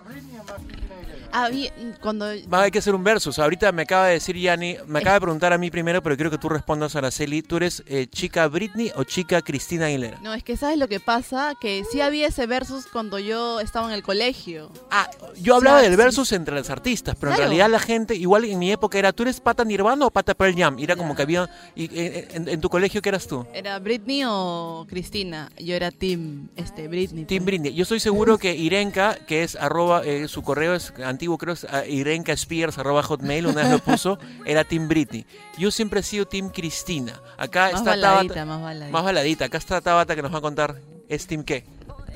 Había- 1.32 1.72
cuando 2.00 2.26
Va, 2.52 2.62
hay 2.62 2.70
que 2.70 2.78
hacer 2.78 2.94
un 2.94 3.04
versus. 3.04 3.38
Ahorita 3.38 3.72
me 3.72 3.82
acaba 3.82 4.06
de 4.06 4.14
decir 4.14 4.36
Yanni, 4.36 4.76
me 4.86 4.98
acaba 5.00 5.14
de 5.14 5.20
preguntar 5.20 5.52
a 5.52 5.58
mí 5.58 5.70
primero, 5.70 6.02
pero 6.02 6.16
quiero 6.16 6.30
que 6.30 6.38
tú 6.38 6.48
respondas, 6.48 6.96
Araceli. 6.96 7.42
¿Tú 7.42 7.56
eres 7.58 7.82
eh, 7.86 8.06
chica 8.10 8.46
Britney 8.48 8.92
o 8.96 9.04
chica 9.04 9.42
Cristina 9.42 9.86
Aguilera? 9.86 10.18
No, 10.22 10.34
es 10.34 10.42
que 10.44 10.56
sabes 10.56 10.78
lo 10.78 10.88
que 10.88 11.00
pasa, 11.00 11.54
que 11.60 11.84
sí 11.90 12.00
había 12.00 12.26
ese 12.28 12.46
versus 12.46 12.86
cuando 12.86 13.18
yo 13.18 13.60
estaba 13.60 13.86
en 13.88 13.94
el 13.94 14.02
colegio. 14.02 14.70
Ah, 14.90 15.08
yo 15.40 15.54
hablaba 15.56 15.80
del 15.82 15.92
sí. 15.92 15.96
versus 15.96 16.32
entre 16.32 16.54
las 16.54 16.70
artistas, 16.70 17.16
pero 17.18 17.30
Claro. 17.30 17.42
en 17.44 17.48
realidad 17.48 17.70
la 17.70 17.78
gente, 17.80 18.14
igual 18.14 18.44
en 18.44 18.58
mi 18.58 18.72
época 18.72 18.98
era, 18.98 19.12
¿tú 19.12 19.22
eres 19.22 19.40
pata 19.40 19.64
Nirvana 19.64 20.06
o 20.06 20.10
pata 20.10 20.34
Pearl 20.34 20.54
Jam? 20.56 20.78
Y 20.78 20.84
era 20.84 20.96
como 20.96 21.14
que 21.14 21.22
había, 21.22 21.48
y, 21.74 21.84
eh, 21.98 22.28
en, 22.32 22.48
en 22.48 22.60
tu 22.60 22.68
colegio, 22.68 23.00
¿qué 23.02 23.08
eras 23.10 23.26
tú? 23.26 23.46
¿Era 23.54 23.78
Britney 23.78 24.22
o 24.26 24.86
Cristina? 24.88 25.50
Yo 25.58 25.74
era 25.74 25.90
Team 25.90 26.48
este, 26.56 26.88
Britney. 26.88 27.24
Team 27.24 27.44
Britney. 27.44 27.74
Yo 27.74 27.82
estoy 27.82 28.00
seguro 28.00 28.38
que 28.38 28.54
Irenka, 28.54 29.14
que 29.26 29.42
es 29.42 29.56
arroba, 29.56 30.02
eh, 30.04 30.28
su 30.28 30.42
correo 30.42 30.74
es 30.74 30.92
antiguo, 31.20 31.36
creo 31.36 31.52
es 31.52 31.64
ah, 31.64 31.84
Irenka 31.84 32.32
Spears, 32.32 32.78
arroba 32.78 33.02
hotmail, 33.02 33.46
una 33.46 33.62
vez 33.62 33.70
lo 33.70 33.78
puso, 33.78 34.18
era 34.46 34.64
Team 34.64 34.88
Britney. 34.88 35.26
Yo 35.58 35.70
siempre 35.70 36.00
he 36.00 36.02
sido 36.02 36.26
Team 36.26 36.48
Cristina. 36.48 37.20
Acá 37.36 37.64
Más 37.72 37.80
está 37.80 37.90
baladita, 37.90 38.34
Tabata. 38.34 38.46
más 38.46 38.62
baladita. 38.62 38.92
Más 38.92 39.04
baladita. 39.04 39.44
Acá 39.44 39.58
está 39.58 39.80
Tabata 39.82 40.16
que 40.16 40.22
nos 40.22 40.32
va 40.32 40.38
a 40.38 40.40
contar. 40.40 40.76
¿Es 41.10 41.26
Team 41.26 41.44
qué? 41.44 41.64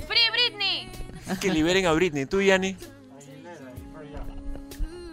¡Free 0.08 0.30
Britney! 0.32 0.88
Que 1.38 1.50
liberen 1.50 1.84
a 1.84 1.92
Britney. 1.92 2.24
¿Tú, 2.24 2.40
Yanni? 2.40 2.76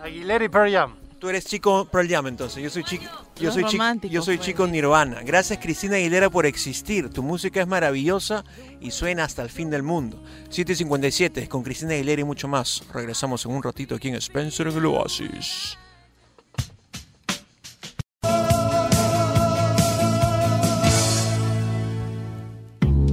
Aguilera 0.01 0.45
y 0.45 0.49
Pearl 0.49 0.71
Jam. 0.71 0.95
Tú 1.19 1.27
eres 1.27 1.45
chico 1.45 1.85
Pearl 1.85 2.07
Jam, 2.07 2.27
entonces. 2.27 2.63
Yo 2.63 2.69
soy 2.69 2.85
chico, 2.85 3.03
yo 3.41 3.51
soy 3.51 3.63
yo 4.09 4.21
soy 4.21 4.37
pues. 4.37 4.45
chico 4.47 4.67
Nirvana. 4.67 5.21
Gracias 5.23 5.59
Cristina 5.59 5.95
Aguilera 5.95 6.29
por 6.29 6.45
existir. 6.45 7.09
Tu 7.09 7.23
música 7.23 7.61
es 7.61 7.67
maravillosa 7.67 8.43
y 8.79 8.91
suena 8.91 9.23
hasta 9.23 9.41
el 9.41 9.49
fin 9.49 9.69
del 9.69 9.83
mundo. 9.83 10.21
757 10.49 11.47
con 11.49 11.63
Cristina 11.63 11.93
Aguilera 11.93 12.21
y 12.21 12.25
mucho 12.25 12.47
más. 12.47 12.83
Regresamos 12.93 13.45
en 13.45 13.51
un 13.51 13.63
ratito 13.63 13.95
aquí 13.95 14.09
en 14.09 14.15
Spencer 14.15 14.67
en 14.67 14.77
el 14.77 14.85
Oasis. 14.85 15.77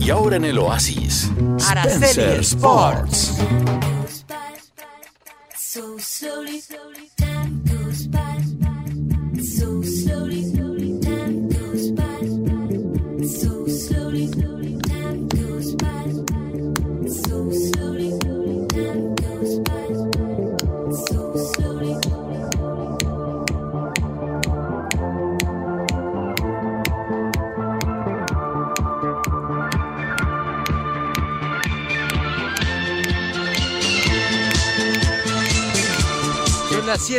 Y 0.00 0.10
ahora 0.10 0.36
en 0.36 0.46
el 0.46 0.58
Oasis, 0.58 1.30
Araceli 1.68 2.06
Spencer 2.06 2.40
Sports. 2.40 3.34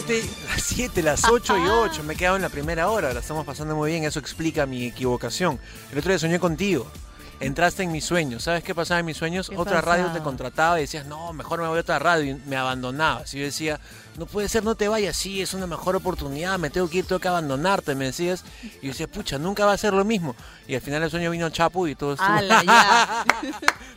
7, 0.02 0.24
las 0.48 0.64
7, 0.64 1.04
las 1.04 1.26
8 1.26 1.58
y 1.58 1.68
8. 1.68 2.04
Me 2.04 2.14
he 2.14 2.16
quedado 2.16 2.38
en 2.38 2.42
la 2.42 2.48
primera 2.48 2.90
hora. 2.90 3.14
La 3.14 3.20
estamos 3.20 3.46
pasando 3.46 3.76
muy 3.76 3.92
bien. 3.92 4.06
Eso 4.06 4.18
explica 4.18 4.66
mi 4.66 4.86
equivocación. 4.86 5.60
El 5.92 5.98
otro 5.98 6.10
día 6.10 6.20
soñé 6.20 6.40
contigo. 6.40 6.90
Entraste 7.39 7.84
en 7.84 7.91
mis 7.91 8.04
sueños. 8.04 8.43
¿Sabes 8.43 8.63
qué 8.63 8.75
pasaba 8.75 8.99
en 8.99 9.06
mis 9.06 9.17
sueños? 9.17 9.49
¿Qué 9.49 9.58
Otra 9.58 9.80
radio 9.82 10.04
te 10.04 10.10
pasaba? 10.10 10.23
contrataba 10.25 10.80
y 10.80 10.82
decías, 10.84 11.06
no, 11.06 11.32
mejor 11.32 11.62
me 11.62 11.67
voy 11.67 11.78
a 11.78 11.82
otra 11.82 11.97
radio. 11.97 12.36
Y 12.36 12.49
me 12.49 12.58
abandonabas. 12.58 13.34
Y 13.34 13.39
yo 13.39 13.45
decía, 13.45 13.80
no 14.17 14.25
puede 14.25 14.49
ser, 14.49 14.63
no 14.63 14.75
te 14.75 14.89
vayas. 14.89 15.15
Sí, 15.15 15.41
es 15.41 15.54
una 15.54 15.65
mejor 15.65 15.95
oportunidad. 15.95 16.60
Me 16.60 16.69
tengo 16.69 16.89
que 16.89 16.97
ir, 16.99 17.06
tengo 17.06 17.19
que 17.19 17.30
abandonarte. 17.30 17.95
Me 17.95 18.06
decías. 18.06 18.43
Y 18.82 18.88
yo 18.88 18.89
decía, 18.89 19.08
pucha, 19.08 19.38
nunca 19.38 19.65
va 19.65 19.73
a 19.73 19.78
ser 19.78 19.93
lo 19.93 20.04
mismo. 20.04 20.36
Y 20.67 20.75
al 20.75 20.82
final 20.82 21.02
del 21.02 21.10
sueño 21.12 21.32
vino 21.32 21.49
Chapu 21.49 21.88
y 21.88 21.95
todo 21.95 22.13
estuvo. 22.13 22.30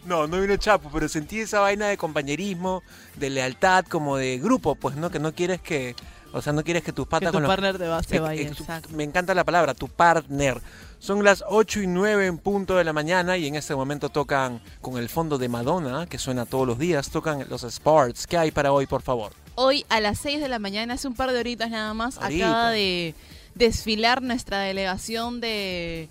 No, 0.04 0.26
no 0.26 0.40
vino 0.40 0.56
Chapo, 0.56 0.90
pero 0.92 1.08
sentí 1.08 1.38
esa 1.40 1.60
vaina 1.60 1.86
de 1.86 1.96
compañerismo, 1.96 2.82
de 3.16 3.30
lealtad, 3.30 3.84
como 3.84 4.16
de 4.16 4.38
grupo, 4.38 4.74
pues, 4.74 4.96
¿no? 4.96 5.10
Que 5.10 5.20
no 5.20 5.32
quieres 5.32 5.60
que, 5.60 5.94
o 6.32 6.42
sea, 6.42 6.52
no 6.52 6.62
quieres 6.64 6.82
que 6.82 6.92
tus 6.92 7.06
que 7.06 7.10
patas 7.10 7.28
tu 7.30 7.34
con 7.34 7.42
los- 7.42 7.48
partner 7.50 7.78
te 7.78 7.86
va, 7.88 8.02
se 8.02 8.16
Eh, 8.16 8.20
vaya. 8.20 8.42
eh, 8.42 8.46
tu- 8.54 8.62
exacto. 8.62 8.88
me 8.92 9.04
encanta 9.04 9.34
la 9.34 9.44
palabra, 9.44 9.74
tu 9.74 9.88
partner. 9.88 10.60
Son 10.98 11.24
las 11.24 11.42
8 11.48 11.80
y 11.80 11.86
9 11.86 12.26
en 12.26 12.38
punto 12.38 12.76
de 12.76 12.84
la 12.84 12.92
mañana 12.92 13.36
y 13.36 13.46
en 13.48 13.56
este 13.56 13.74
momento 13.74 14.08
tocan 14.08 14.60
con 14.80 14.98
el 14.98 15.08
fondo 15.08 15.36
de 15.38 15.48
Madonna, 15.48 16.06
que 16.06 16.18
suena 16.18 16.46
todos 16.46 16.66
los 16.66 16.78
días, 16.78 17.10
tocan 17.10 17.44
los 17.48 17.64
Sports. 17.64 18.26
¿Qué 18.26 18.38
hay 18.38 18.50
para 18.52 18.72
hoy, 18.72 18.86
por 18.86 19.02
favor? 19.02 19.32
Hoy 19.56 19.84
a 19.88 20.00
las 20.00 20.18
6 20.20 20.40
de 20.40 20.48
la 20.48 20.58
mañana, 20.58 20.94
hace 20.94 21.08
un 21.08 21.14
par 21.14 21.32
de 21.32 21.40
horitas 21.40 21.70
nada 21.70 21.92
más, 21.92 22.18
Ahorita. 22.18 22.46
acaba 22.48 22.70
de 22.70 23.14
desfilar 23.54 24.22
nuestra 24.22 24.60
delegación 24.60 25.40
de 25.40 26.08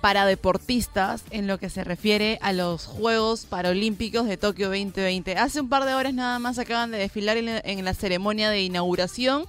para 0.00 0.26
deportistas 0.26 1.22
en 1.30 1.46
lo 1.46 1.58
que 1.58 1.70
se 1.70 1.84
refiere 1.84 2.38
a 2.42 2.52
los 2.52 2.86
Juegos 2.86 3.46
Paralímpicos 3.46 4.26
de 4.26 4.36
Tokio 4.36 4.68
2020. 4.68 5.36
Hace 5.36 5.60
un 5.60 5.68
par 5.68 5.84
de 5.84 5.94
horas 5.94 6.14
nada 6.14 6.38
más 6.38 6.58
acaban 6.58 6.90
de 6.90 6.98
desfilar 6.98 7.36
en 7.36 7.84
la, 7.84 7.94
ceremonia 7.94 8.50
de 8.50 8.62
inauguración. 8.62 9.46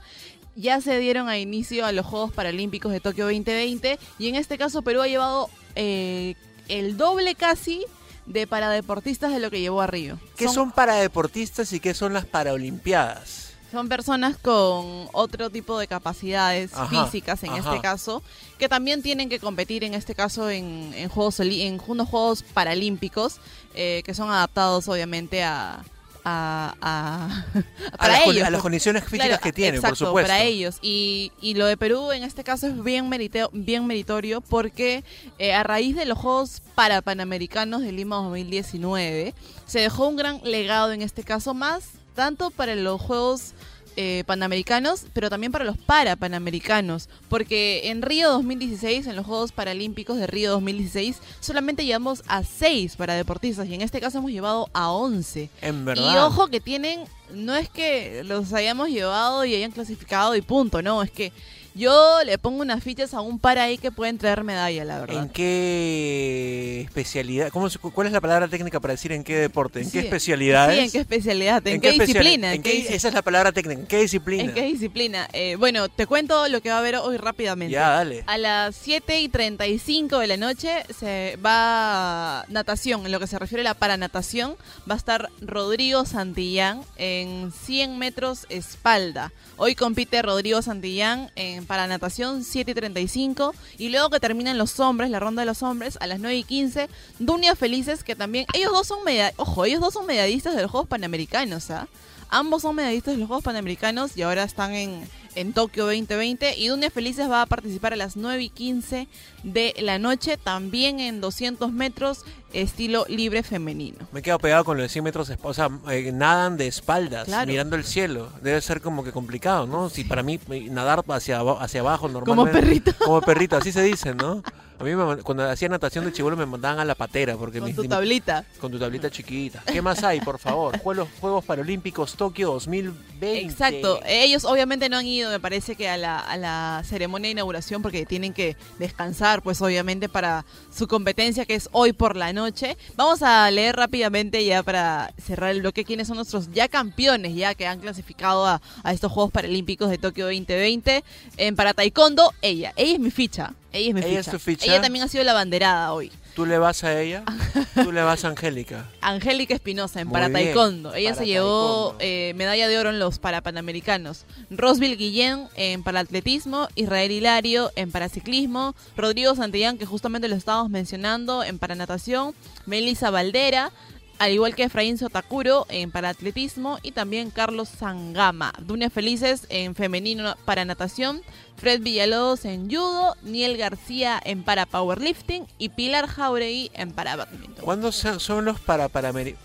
Ya 0.55 0.81
se 0.81 0.97
dieron 0.99 1.29
a 1.29 1.37
inicio 1.37 1.85
a 1.85 1.91
los 1.91 2.05
Juegos 2.05 2.31
Paralímpicos 2.31 2.91
de 2.91 2.99
Tokio 2.99 3.25
2020 3.25 3.99
y 4.17 4.27
en 4.27 4.35
este 4.35 4.57
caso 4.57 4.81
Perú 4.81 5.01
ha 5.01 5.07
llevado 5.07 5.49
eh, 5.75 6.35
el 6.67 6.97
doble 6.97 7.35
casi 7.35 7.85
de 8.25 8.47
paradeportistas 8.47 9.31
de 9.31 9.39
lo 9.39 9.51
que 9.51 9.61
llevó 9.61 9.81
a 9.81 9.87
Río. 9.87 10.19
¿Qué 10.35 10.47
son, 10.47 10.71
para 10.71 10.95
deportistas 10.95 11.73
y 11.73 11.79
qué 11.79 11.93
son 11.93 12.13
las 12.13 12.25
Paraolimpiadas? 12.25 13.48
Son 13.71 13.87
personas 13.87 14.37
con 14.37 15.07
otro 15.13 15.49
tipo 15.49 15.77
de 15.77 15.87
capacidades 15.87 16.73
Ajá, 16.73 17.05
físicas, 17.05 17.43
en 17.43 17.51
ajá. 17.51 17.59
este 17.69 17.81
caso, 17.81 18.23
que 18.57 18.67
también 18.67 19.01
tienen 19.03 19.29
que 19.29 19.39
competir, 19.39 19.83
en 19.83 19.93
este 19.93 20.15
caso, 20.15 20.49
en, 20.49 20.91
en 20.95 21.09
Juegos 21.09 21.39
en 21.39 21.79
unos 21.87 22.07
Juegos 22.09 22.43
Paralímpicos, 22.43 23.37
eh, 23.75 24.01
que 24.05 24.13
son 24.13 24.29
adaptados, 24.31 24.87
obviamente, 24.87 25.43
a... 25.43 25.83
a, 26.25 26.75
a- 26.81 27.45
A 27.93 27.97
para 27.97 28.13
las, 28.13 28.27
ellos, 28.27 28.37
a 28.43 28.49
las 28.49 28.51
pues. 28.51 28.61
condiciones 28.61 29.03
físicas 29.03 29.27
Claro, 29.27 29.41
que 29.43 29.53
tienen, 29.53 29.75
exacto, 29.75 29.97
por 29.99 30.07
supuesto. 30.07 30.27
para 30.29 30.43
ellos. 30.43 30.77
Y, 30.81 31.31
y 31.41 31.53
lo 31.55 31.65
de 31.65 31.75
Perú 31.77 32.11
en 32.11 32.23
este 32.23 32.43
caso 32.43 32.67
es 32.67 32.83
bien, 32.83 33.09
merite- 33.09 33.49
bien 33.53 33.85
meritorio 33.87 34.41
porque 34.41 35.03
eh, 35.37 35.53
a 35.53 35.63
raíz 35.63 35.95
de 35.95 36.05
los 36.05 36.17
Juegos 36.17 36.61
para 36.75 37.01
Panamericanos 37.01 37.81
de 37.81 37.91
Lima 37.91 38.17
2019 38.17 39.33
se 39.65 39.79
dejó 39.79 40.07
un 40.07 40.15
gran 40.17 40.39
legado 40.43 40.91
en 40.91 41.01
este 41.01 41.23
caso 41.23 41.53
más, 41.53 41.85
tanto 42.19 42.51
para 42.51 42.75
los 42.75 42.99
Juegos 42.99 43.53
eh, 43.95 44.25
Panamericanos, 44.25 45.05
pero 45.13 45.29
también 45.29 45.53
para 45.53 45.63
los 45.63 45.77
para 45.77 46.17
Panamericanos, 46.17 47.07
porque 47.29 47.83
en 47.85 48.01
Río 48.01 48.29
2016, 48.29 49.07
en 49.07 49.15
los 49.15 49.25
Juegos 49.25 49.53
Paralímpicos 49.53 50.17
de 50.17 50.27
Río 50.27 50.51
2016, 50.51 51.15
solamente 51.39 51.85
llevamos 51.85 52.23
a 52.27 52.43
6 52.43 52.97
para 52.97 53.13
deportistas 53.13 53.69
y 53.69 53.73
en 53.73 53.79
este 53.79 54.01
caso 54.01 54.17
hemos 54.17 54.31
llevado 54.31 54.69
a 54.73 54.91
11. 54.91 55.49
En 55.61 55.85
verdad. 55.85 56.13
Y 56.13 56.17
ojo 56.17 56.49
que 56.49 56.59
tienen, 56.59 57.05
no 57.33 57.55
es 57.55 57.69
que 57.69 58.21
los 58.25 58.51
hayamos 58.51 58.89
llevado 58.89 59.45
y 59.45 59.55
hayan 59.55 59.71
clasificado 59.71 60.35
y 60.35 60.41
punto, 60.41 60.81
no, 60.81 61.01
es 61.01 61.11
que 61.11 61.31
yo 61.75 62.19
le 62.25 62.37
pongo 62.37 62.61
unas 62.61 62.83
fichas 62.83 63.13
a 63.13 63.21
un 63.21 63.39
par 63.39 63.57
ahí 63.57 63.77
que 63.77 63.91
pueden 63.91 64.17
traer 64.17 64.43
medalla, 64.43 64.83
la 64.85 64.99
verdad. 64.99 65.23
¿En 65.23 65.29
qué 65.29 66.81
especialidad? 66.85 67.49
¿Cómo, 67.51 67.67
¿Cuál 67.93 68.07
es 68.07 68.13
la 68.13 68.21
palabra 68.21 68.47
técnica 68.47 68.79
para 68.79 68.93
decir 68.93 69.11
en 69.11 69.23
qué 69.23 69.35
deporte? 69.37 69.79
¿En 69.81 69.85
qué 69.91 69.99
Sí, 70.01 70.05
especialidades? 70.05 70.77
Sí, 70.77 70.85
en 70.85 70.91
qué 70.91 70.99
especialidad, 70.99 71.67
en, 71.67 71.75
¿En 71.75 71.81
qué, 71.81 71.89
especiali- 71.91 72.05
disciplina. 72.07 72.53
en 72.53 72.63
qué- 72.63 72.95
esa 72.95 73.07
es 73.07 73.13
la 73.13 73.21
palabra 73.21 73.51
técnica. 73.51 73.79
¿En 73.81 73.87
qué 73.87 73.99
disciplina? 74.01 74.43
¿En 74.43 74.53
qué 74.53 74.63
disciplina? 74.63 75.27
Eh, 75.33 75.55
bueno, 75.57 75.89
te 75.89 76.05
cuento 76.07 76.47
lo 76.47 76.61
que 76.61 76.69
va 76.69 76.75
a 76.75 76.79
haber 76.79 76.95
hoy 76.97 77.17
rápidamente. 77.17 77.73
Ya, 77.73 77.89
dale. 77.89 78.23
A 78.27 78.37
las 78.37 78.75
7 78.75 79.19
y 79.21 79.29
35 79.29 80.19
de 80.19 80.27
la 80.27 80.37
noche 80.37 80.83
se 80.97 81.37
va 81.45 82.45
natación, 82.49 83.05
en 83.05 83.11
lo 83.11 83.19
que 83.19 83.27
se 83.27 83.37
refiere 83.39 83.61
a 83.61 83.63
la 83.65 83.73
paranatación, 83.73 84.55
va 84.89 84.95
a 84.95 84.97
estar 84.97 85.29
Rodrigo 85.41 86.05
Santillán 86.05 86.81
en 86.97 87.51
100 87.51 87.97
metros 87.97 88.45
espalda. 88.49 89.31
Hoy 89.57 89.75
compite 89.75 90.21
Rodrigo 90.21 90.61
Santillán 90.61 91.31
en 91.35 91.58
paranatación 91.65 92.43
7 92.43 92.71
y 92.71 92.73
35 92.73 93.53
y 93.77 93.89
luego 93.89 94.09
que 94.09 94.19
terminan 94.19 94.57
los 94.57 94.79
hombres, 94.79 95.09
la 95.09 95.19
ronda 95.19 95.41
de 95.41 95.45
los 95.45 95.63
hombres, 95.63 95.97
a 96.01 96.07
las 96.07 96.19
9 96.19 96.37
y 96.37 96.43
15, 96.43 96.89
Dunia 97.19 97.55
Felices, 97.55 98.03
que 98.03 98.15
también, 98.15 98.45
ellos 98.53 98.71
dos 98.71 98.87
son 98.87 99.03
meda 99.03 99.31
ojo, 99.37 99.65
ellos 99.65 99.81
dos 99.81 99.93
son 99.93 100.05
medallistas 100.05 100.55
de 100.55 100.61
los 100.61 100.71
Juegos 100.71 100.89
Panamericanos, 100.89 101.71
¿ah? 101.71 101.87
Ambos 102.29 102.61
son 102.61 102.75
medallistas 102.75 103.15
de 103.15 103.19
los 103.19 103.27
Juegos 103.27 103.43
Panamericanos 103.43 104.15
y 104.15 104.21
ahora 104.21 104.43
están 104.43 104.73
en, 104.73 105.01
en 105.39 105.53
Tokio 105.53 105.85
2020. 105.85 106.57
Y 106.57 106.67
Dunia 106.67 106.89
Felices 106.91 107.29
va 107.29 107.41
a 107.41 107.45
participar 107.45 107.93
a 107.93 107.95
las 107.95 108.15
9 108.17 108.43
y 108.43 108.49
15 108.49 109.07
de 109.43 109.73
la 109.79 109.99
noche, 109.99 110.37
también 110.37 110.99
en 110.99 111.21
200 111.21 111.71
metros, 111.71 112.25
estilo 112.53 113.05
libre 113.07 113.43
femenino. 113.43 113.97
Me 114.11 114.19
he 114.19 114.23
quedado 114.23 114.39
pegado 114.39 114.65
con 114.65 114.77
lo 114.77 114.83
de 114.83 114.89
100 114.89 115.03
metros, 115.03 115.31
o 115.41 115.53
sea, 115.53 115.69
eh, 115.89 116.11
nadan 116.11 116.57
de 116.57 116.67
espaldas, 116.67 117.25
Claro. 117.25 117.47
mirando 117.47 117.75
el 117.75 117.83
cielo. 117.83 118.29
Debe 118.41 118.59
ser 118.61 118.81
como 118.81 119.03
que 119.03 119.11
complicado, 119.11 119.65
¿no? 119.65 119.89
Si 119.89 120.03
para 120.03 120.23
mí 120.23 120.39
eh, 120.49 120.67
nadar 120.69 121.03
hacia, 121.07 121.39
hacia 121.39 121.79
abajo 121.81 122.07
Como 122.07 122.19
normalmente... 122.19 122.59
perrito. 122.59 122.93
Como 123.05 123.21
perrito, 123.21 123.57
así 123.57 123.71
se 123.71 123.81
dice, 123.83 124.13
¿no? 124.13 124.43
A 124.79 124.83
mí 124.83 124.95
me 124.95 125.17
cuando 125.23 125.43
hacía 125.49 125.67
natación 125.67 126.05
de 126.05 126.13
chivolo 126.13 126.37
me 126.37 126.45
mandaban 126.45 126.79
a 126.79 126.85
la 126.85 126.95
patera 126.95 127.35
porque 127.35 127.59
Con 127.59 127.67
mis- 127.67 127.75
tu 127.75 127.83
tablita. 127.83 128.45
con 128.61 128.71
tu 128.71 128.79
tablita 128.79 129.09
chiquita. 129.09 129.61
¿Qué 129.65 129.81
más 129.81 130.03
hay, 130.03 130.21
por 130.21 130.39
favor? 130.39 130.77
Juegos, 130.83 131.09
Juegos 131.19 131.43
Paralímpicos 131.43 132.13
Tokio 132.15 132.51
2020. 132.53 133.41
Exacto. 133.41 133.99
Ellos 134.05 134.45
obviamente 134.45 134.87
no 134.87 134.97
han 134.97 135.05
ido, 135.05 135.29
me 135.31 135.39
parece 135.41 135.75
que 135.75 135.89
a 135.89 135.97
la, 135.97 136.19
a 136.19 136.37
la 136.37 136.81
ceremonia 136.85 137.27
de 137.27 137.31
inauguración 137.33 137.81
porque 137.81 138.05
tienen 138.05 138.33
que 138.33 138.55
descansar, 138.79 139.41
pues 139.41 139.61
obviamente 139.61 140.07
para 140.07 140.45
su 140.73 140.87
competencia 140.87 141.45
que 141.45 141.55
es 141.55 141.67
hoy 141.73 141.91
por 141.91 142.15
la 142.15 142.31
noche. 142.31 142.77
Vamos 142.95 143.21
a 143.21 143.51
leer 143.51 143.75
rápidamente 143.75 144.45
ya 144.45 144.63
para 144.63 145.13
cerrar 145.21 145.51
el 145.51 145.59
bloque 145.59 145.83
quiénes 145.83 146.07
son 146.07 146.15
nuestros 146.15 146.51
ya 146.53 146.69
campeones, 146.69 147.35
ya 147.35 147.53
que 147.53 147.67
han 147.67 147.79
clasificado 147.81 148.45
a, 148.47 148.61
a 148.83 148.93
estos 148.93 149.11
Juegos 149.11 149.31
Paralímpicos 149.33 149.89
de 149.89 149.97
Tokio 149.97 150.25
2020. 150.27 151.03
En 151.35 151.55
para 151.57 151.73
taekwondo, 151.73 152.31
ella. 152.41 152.71
Ella 152.77 152.93
es 152.93 152.99
mi 152.99 153.11
ficha. 153.11 153.53
Ella 153.71 153.89
es 153.89 153.93
mi 153.93 154.01
Ella 154.01 154.19
es 154.19 154.25
ficha. 154.25 154.31
tu 154.31 154.39
ficha. 154.39 154.65
Ella 154.65 154.81
también 154.81 155.05
ha 155.05 155.07
sido 155.07 155.23
la 155.23 155.33
banderada 155.33 155.93
hoy. 155.93 156.11
¿Tú 156.35 156.45
le 156.45 156.57
vas 156.57 156.83
a 156.83 156.99
ella? 156.99 157.23
¿Tú 157.83 157.91
le 157.91 158.01
vas 158.01 158.23
a 158.23 158.29
Angélica? 158.29 158.85
Angélica 159.01 159.53
Espinosa 159.53 159.99
en 160.01 160.07
Muy 160.07 160.13
para 160.13 160.27
bien, 160.29 160.45
taekwondo. 160.45 160.93
Ella 160.95 161.09
para 161.09 161.19
se 161.21 161.27
llevó 161.27 161.95
eh, 161.99 162.33
medalla 162.35 162.67
de 162.67 162.77
oro 162.77 162.89
en 162.89 162.99
los 162.99 163.19
parapanamericanos. 163.19 164.25
Rosville 164.49 164.95
Guillén 164.95 165.47
en 165.55 165.83
paraatletismo, 165.83 166.67
Israel 166.75 167.11
Hilario 167.11 167.71
en 167.75 167.91
paraciclismo, 167.91 168.73
Rodrigo 168.95 169.35
Santillán, 169.35 169.77
que 169.77 169.85
justamente 169.85 170.27
lo 170.27 170.35
estábamos 170.35 170.69
mencionando, 170.69 171.43
en 171.43 171.59
paranatación, 171.59 172.33
Melissa 172.65 173.09
Valdera, 173.09 173.71
al 174.19 174.33
igual 174.33 174.53
que 174.53 174.63
Efraín 174.63 174.97
Sotakuro 174.97 175.65
en 175.69 175.91
paraatletismo 175.91 176.77
y 176.83 176.91
también 176.91 177.31
Carlos 177.31 177.69
Sangama. 177.69 178.53
Dunes 178.59 178.91
Felices 178.91 179.47
en 179.49 179.75
femenino 179.75 180.35
para 180.43 180.65
natación, 180.65 181.21
Fred 181.55 181.81
Villalobos 181.81 182.43
en 182.43 182.69
judo, 182.69 183.15
Niel 183.23 183.57
García 183.57 184.19
en 184.23 184.43
para 184.43 184.65
powerlifting 184.65 185.47
y 185.57 185.69
Pilar 185.69 186.07
Jauregui 186.07 186.69
en 186.73 186.91
para 186.91 187.15
badminton. 187.15 187.63
¿Cuándo 187.63 187.93
son 187.93 188.43
los 188.43 188.59
para, 188.59 188.89
panamericanos? 188.89 189.39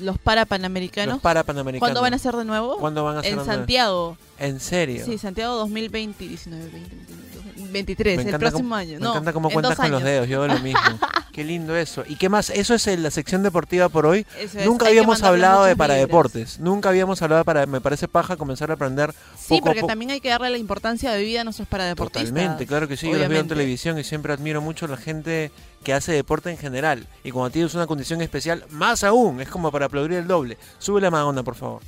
Los 0.00 0.18
para 0.18 0.44
panamericanos. 0.44 1.14
Los 1.14 1.22
para 1.22 1.44
panamericanos. 1.44 1.80
¿Cuándo 1.80 2.02
van 2.02 2.14
a 2.14 2.18
ser 2.18 2.34
de 2.34 2.44
nuevo? 2.44 2.78
¿Cuándo 2.78 3.04
van 3.04 3.18
a 3.18 3.22
ser 3.22 3.32
En 3.32 3.38
de? 3.38 3.44
Santiago. 3.44 4.18
¿En 4.40 4.58
serio? 4.58 5.04
Sí, 5.04 5.18
Santiago 5.18 5.54
2020, 5.54 6.28
19, 6.28 6.68
20, 6.68 6.96
21, 7.14 7.72
23, 7.72 8.26
el 8.26 8.38
próximo 8.38 8.74
año. 8.74 8.94
Me 8.94 9.04
no, 9.04 9.10
encanta 9.12 9.32
cómo 9.32 9.48
en 9.48 9.52
cuentas 9.52 9.76
con 9.76 9.90
los 9.92 10.02
dedos, 10.02 10.28
yo 10.28 10.46
lo 10.48 10.58
mismo. 10.58 10.80
Qué 11.34 11.42
lindo 11.42 11.76
eso. 11.76 12.04
¿Y 12.06 12.14
qué 12.14 12.28
más? 12.28 12.48
Eso 12.50 12.74
es 12.74 12.86
en 12.86 13.02
la 13.02 13.10
sección 13.10 13.42
deportiva 13.42 13.88
por 13.88 14.06
hoy. 14.06 14.24
Eso 14.38 14.60
es, 14.60 14.66
Nunca 14.66 14.86
hay 14.86 14.92
habíamos 14.92 15.20
hablado 15.24 15.64
de 15.64 15.70
muchos 15.70 15.78
para 15.78 15.94
libros. 15.94 16.08
deportes. 16.08 16.60
Nunca 16.60 16.88
habíamos 16.90 17.20
hablado 17.22 17.40
de 17.40 17.44
para... 17.44 17.66
Me 17.66 17.80
parece 17.80 18.06
paja 18.06 18.36
comenzar 18.36 18.70
a 18.70 18.74
aprender 18.74 19.12
Sí, 19.36 19.48
poco 19.56 19.62
a 19.62 19.64
porque 19.70 19.80
poco. 19.80 19.88
también 19.88 20.12
hay 20.12 20.20
que 20.20 20.28
darle 20.28 20.50
la 20.50 20.58
importancia 20.58 21.10
de 21.10 21.20
vida 21.24 21.40
a 21.40 21.44
nuestros 21.44 21.66
paradeportistas. 21.66 22.28
Totalmente, 22.30 22.66
claro 22.68 22.86
que 22.86 22.96
sí. 22.96 23.10
Yo 23.10 23.18
los 23.18 23.28
veo 23.28 23.40
en 23.40 23.48
televisión 23.48 23.98
y 23.98 24.04
siempre 24.04 24.32
admiro 24.32 24.60
mucho 24.60 24.86
a 24.86 24.88
la 24.88 24.96
gente 24.96 25.50
que 25.82 25.92
hace 25.92 26.12
deporte 26.12 26.50
en 26.50 26.56
general. 26.56 27.06
Y 27.24 27.32
cuando 27.32 27.50
tienes 27.50 27.74
una 27.74 27.88
condición 27.88 28.22
especial, 28.22 28.64
más 28.70 29.02
aún. 29.02 29.40
Es 29.40 29.48
como 29.48 29.72
para 29.72 29.86
aplaudir 29.86 30.12
el 30.18 30.28
doble. 30.28 30.56
Sube 30.78 31.00
la 31.00 31.10
Madonna, 31.10 31.42
por 31.42 31.56
favor. 31.56 31.82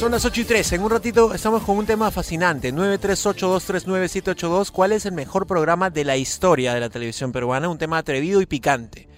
Son 0.00 0.12
las 0.12 0.24
8 0.24 0.40
y 0.40 0.44
3. 0.44 0.72
En 0.72 0.82
un 0.82 0.88
ratito 0.90 1.34
estamos 1.34 1.62
con 1.62 1.76
un 1.76 1.84
tema 1.84 2.10
fascinante. 2.10 2.72
938239782. 2.72 4.70
¿Cuál 4.70 4.92
es 4.92 5.04
el 5.04 5.12
mejor 5.12 5.46
programa 5.46 5.90
de 5.90 6.06
la 6.06 6.16
historia 6.16 6.72
de 6.72 6.80
la 6.80 6.88
televisión 6.88 7.32
peruana? 7.32 7.68
Un 7.68 7.76
tema 7.76 7.98
atrevido 7.98 8.40
y 8.40 8.46
picante. 8.46 9.09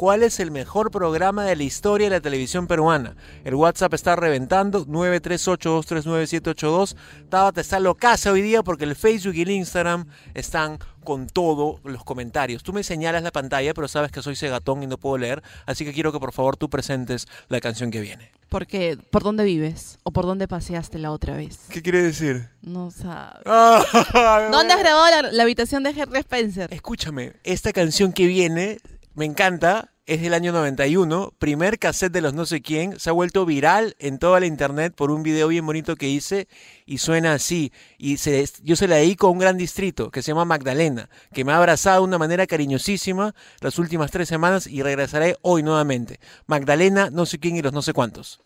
¿Cuál 0.00 0.22
es 0.22 0.40
el 0.40 0.50
mejor 0.50 0.90
programa 0.90 1.44
de 1.44 1.56
la 1.56 1.62
historia 1.62 2.06
de 2.06 2.16
la 2.16 2.22
televisión 2.22 2.66
peruana? 2.66 3.16
El 3.44 3.54
WhatsApp 3.54 3.92
está 3.92 4.16
reventando. 4.16 4.86
938239782. 4.86 6.96
Tabata 7.28 7.60
está 7.60 7.78
locaza 7.80 8.32
hoy 8.32 8.40
día 8.40 8.62
porque 8.62 8.84
el 8.84 8.96
Facebook 8.96 9.34
y 9.34 9.42
el 9.42 9.50
Instagram 9.50 10.06
están 10.32 10.78
con 11.04 11.26
todos 11.26 11.80
los 11.84 12.02
comentarios. 12.02 12.62
Tú 12.62 12.72
me 12.72 12.82
señalas 12.82 13.22
la 13.22 13.30
pantalla, 13.30 13.74
pero 13.74 13.88
sabes 13.88 14.10
que 14.10 14.22
soy 14.22 14.36
cegatón 14.36 14.82
y 14.82 14.86
no 14.86 14.96
puedo 14.96 15.18
leer. 15.18 15.42
Así 15.66 15.84
que 15.84 15.92
quiero 15.92 16.12
que 16.12 16.18
por 16.18 16.32
favor 16.32 16.56
tú 16.56 16.70
presentes 16.70 17.28
la 17.50 17.60
canción 17.60 17.90
que 17.90 18.00
viene. 18.00 18.32
Porque, 18.48 18.96
¿por 19.10 19.22
dónde 19.22 19.44
vives? 19.44 19.98
¿O 20.02 20.12
por 20.12 20.24
dónde 20.24 20.48
paseaste 20.48 20.98
la 20.98 21.10
otra 21.10 21.36
vez? 21.36 21.58
¿Qué 21.68 21.82
quiere 21.82 22.00
decir? 22.00 22.48
No 22.62 22.90
sabes. 22.90 23.42
Ah, 23.44 24.48
¿Dónde 24.50 24.72
has 24.72 24.80
grabado 24.80 25.10
la, 25.10 25.30
la 25.30 25.42
habitación 25.42 25.82
de 25.82 25.90
Henry 25.90 26.20
Spencer? 26.20 26.72
Escúchame, 26.72 27.34
esta 27.44 27.74
canción 27.74 28.14
que 28.14 28.24
viene 28.24 28.78
me 29.14 29.26
encanta, 29.26 29.89
es 30.06 30.20
del 30.20 30.34
año 30.34 30.52
91, 30.52 31.34
primer 31.38 31.78
cassette 31.78 32.12
de 32.12 32.20
los 32.20 32.34
no 32.34 32.46
sé 32.46 32.62
quién, 32.62 32.98
se 32.98 33.10
ha 33.10 33.12
vuelto 33.12 33.46
viral 33.46 33.94
en 33.98 34.18
toda 34.18 34.40
la 34.40 34.46
internet 34.46 34.94
por 34.94 35.10
un 35.10 35.22
video 35.22 35.48
bien 35.48 35.64
bonito 35.64 35.96
que 35.96 36.08
hice 36.08 36.48
y 36.86 36.98
suena 36.98 37.34
así. 37.34 37.72
Y 37.98 38.16
se, 38.16 38.44
yo 38.62 38.76
se 38.76 38.88
la 38.88 38.96
dedico 38.96 39.28
a 39.28 39.30
un 39.30 39.38
gran 39.38 39.56
distrito 39.56 40.10
que 40.10 40.22
se 40.22 40.32
llama 40.32 40.44
Magdalena, 40.44 41.08
que 41.32 41.44
me 41.44 41.52
ha 41.52 41.58
abrazado 41.58 42.02
de 42.02 42.08
una 42.08 42.18
manera 42.18 42.46
cariñosísima 42.46 43.34
las 43.60 43.78
últimas 43.78 44.10
tres 44.10 44.28
semanas 44.28 44.66
y 44.66 44.82
regresaré 44.82 45.36
hoy 45.42 45.62
nuevamente. 45.62 46.18
Magdalena, 46.46 47.10
no 47.10 47.26
sé 47.26 47.38
quién 47.38 47.56
y 47.56 47.62
los 47.62 47.72
no 47.72 47.82
sé 47.82 47.92
cuántos. 47.92 48.40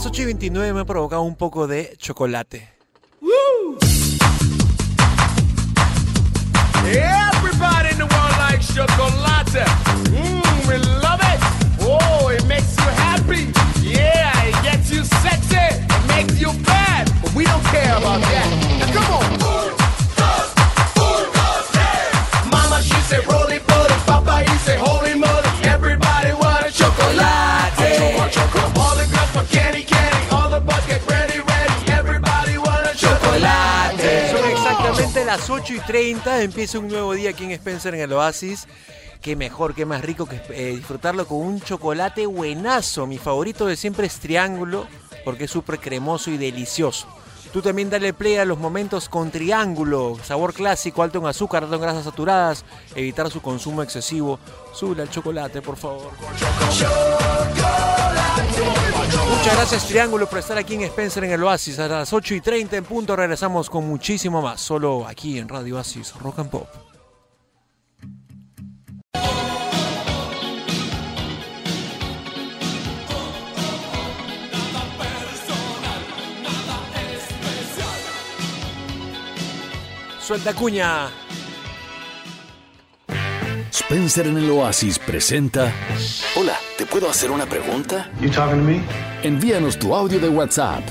Las 0.00 0.06
8 0.06 0.22
y 0.22 0.24
29 0.24 0.72
me 0.72 0.80
ha 0.80 0.84
provocado 0.86 1.20
un 1.22 1.36
poco 1.36 1.66
de 1.66 1.94
chocolate. 1.98 2.70
Everybody 6.86 7.90
in 7.90 7.98
the 7.98 8.06
world 8.06 8.38
likes 8.38 8.74
chocolate. 8.74 9.66
Mmm, 10.10 10.68
we 10.68 10.78
love 11.02 11.20
it. 11.20 11.40
Oh, 11.82 12.30
it 12.30 12.46
makes 12.46 12.74
you 12.78 12.88
happy. 12.96 13.52
Yeah, 13.82 14.32
it 14.46 14.62
gets 14.62 14.90
you 14.90 15.04
sexy. 15.04 15.56
It 15.56 16.06
makes 16.08 16.40
you 16.40 16.50
bad. 16.64 17.12
But 17.22 17.34
we 17.34 17.44
don't 17.44 17.64
care 17.64 17.94
about 17.98 18.22
that. 18.22 18.48
Now 18.80 18.92
come 18.94 19.12
on. 19.12 19.69
Las 35.30 35.48
8 35.48 35.74
y 35.74 35.78
30. 35.78 36.42
Empieza 36.42 36.80
un 36.80 36.88
nuevo 36.88 37.12
día 37.12 37.30
aquí 37.30 37.44
en 37.44 37.52
Spencer 37.52 37.94
en 37.94 38.00
el 38.00 38.12
Oasis. 38.12 38.66
Qué 39.22 39.36
mejor, 39.36 39.76
qué 39.76 39.86
más 39.86 40.02
rico 40.02 40.26
que 40.26 40.42
eh, 40.48 40.74
disfrutarlo 40.74 41.24
con 41.24 41.38
un 41.38 41.60
chocolate 41.60 42.26
buenazo. 42.26 43.06
Mi 43.06 43.16
favorito 43.16 43.64
de 43.66 43.76
siempre 43.76 44.08
es 44.08 44.18
Triángulo 44.18 44.88
porque 45.24 45.44
es 45.44 45.50
súper 45.52 45.78
cremoso 45.78 46.32
y 46.32 46.36
delicioso. 46.36 47.06
Tú 47.52 47.62
también 47.62 47.90
dale 47.90 48.12
play 48.12 48.38
a 48.38 48.44
los 48.44 48.58
momentos 48.58 49.08
con 49.08 49.30
Triángulo. 49.30 50.16
Sabor 50.24 50.52
clásico, 50.52 51.04
alto 51.04 51.20
en 51.20 51.26
azúcar, 51.26 51.62
alto 51.62 51.76
en 51.76 51.82
grasas 51.82 52.02
saturadas. 52.02 52.64
Evitar 52.96 53.30
su 53.30 53.40
consumo 53.40 53.84
excesivo. 53.84 54.40
Sube 54.74 55.00
al 55.00 55.10
chocolate, 55.10 55.62
por 55.62 55.76
favor. 55.76 56.10
Muchas 59.30 59.56
gracias 59.56 59.86
Triángulo 59.86 60.28
por 60.28 60.40
estar 60.40 60.58
aquí 60.58 60.74
en 60.74 60.82
Spencer 60.82 61.24
en 61.24 61.30
el 61.30 61.42
Oasis. 61.42 61.78
A 61.78 61.88
las 61.88 62.12
8 62.12 62.34
y 62.34 62.40
30 62.40 62.76
en 62.76 62.84
punto 62.84 63.14
regresamos 63.14 63.70
con 63.70 63.86
muchísimo 63.86 64.42
más. 64.42 64.60
Solo 64.60 65.06
aquí 65.06 65.38
en 65.38 65.48
Radio 65.48 65.76
Oasis 65.76 66.14
Rock 66.16 66.40
and 66.40 66.50
Pop. 66.50 66.68
Suelta 80.20 80.54
cuña. 80.54 81.29
Spencer 83.72 84.26
en 84.26 84.36
el 84.36 84.50
Oasis 84.50 84.98
presenta. 84.98 85.72
Hola, 86.36 86.54
¿te 86.76 86.86
puedo 86.86 87.08
hacer 87.08 87.30
una 87.30 87.46
pregunta? 87.46 88.10
You 88.20 88.28
talking 88.30 88.58
to 88.58 88.64
me? 88.64 88.82
Envíanos 89.22 89.78
tu 89.78 89.94
audio 89.94 90.18
de 90.18 90.28
WhatsApp. 90.28 90.82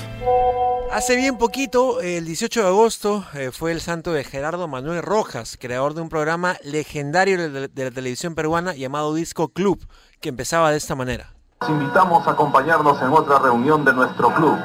Hace 0.90 1.14
bien 1.16 1.36
poquito, 1.36 2.00
el 2.00 2.24
18 2.24 2.62
de 2.62 2.66
agosto, 2.66 3.24
eh, 3.34 3.50
fue 3.52 3.72
el 3.72 3.80
santo 3.80 4.12
de 4.12 4.24
Gerardo 4.24 4.66
Manuel 4.66 5.02
Rojas, 5.02 5.58
creador 5.60 5.94
de 5.94 6.00
un 6.00 6.08
programa 6.08 6.56
legendario 6.64 7.50
de, 7.50 7.60
la 7.60 7.90
televisión 7.90 8.34
peruana 8.34 8.74
llamado 8.74 9.14
Disco 9.14 9.50
Club, 9.50 9.86
que 10.20 10.30
empezaba 10.30 10.70
de 10.70 10.78
esta 10.78 10.94
manera. 10.94 11.34
Los 11.60 11.70
invitamos 11.70 12.26
a 12.26 12.30
acompañarnos 12.30 13.00
en 13.02 13.08
otra 13.08 13.38
reunión 13.38 13.84
de 13.84 13.92
nuestro 13.92 14.34
club. 14.34 14.56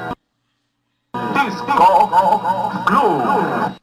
Disco 1.12 2.10
Club. 2.86 3.75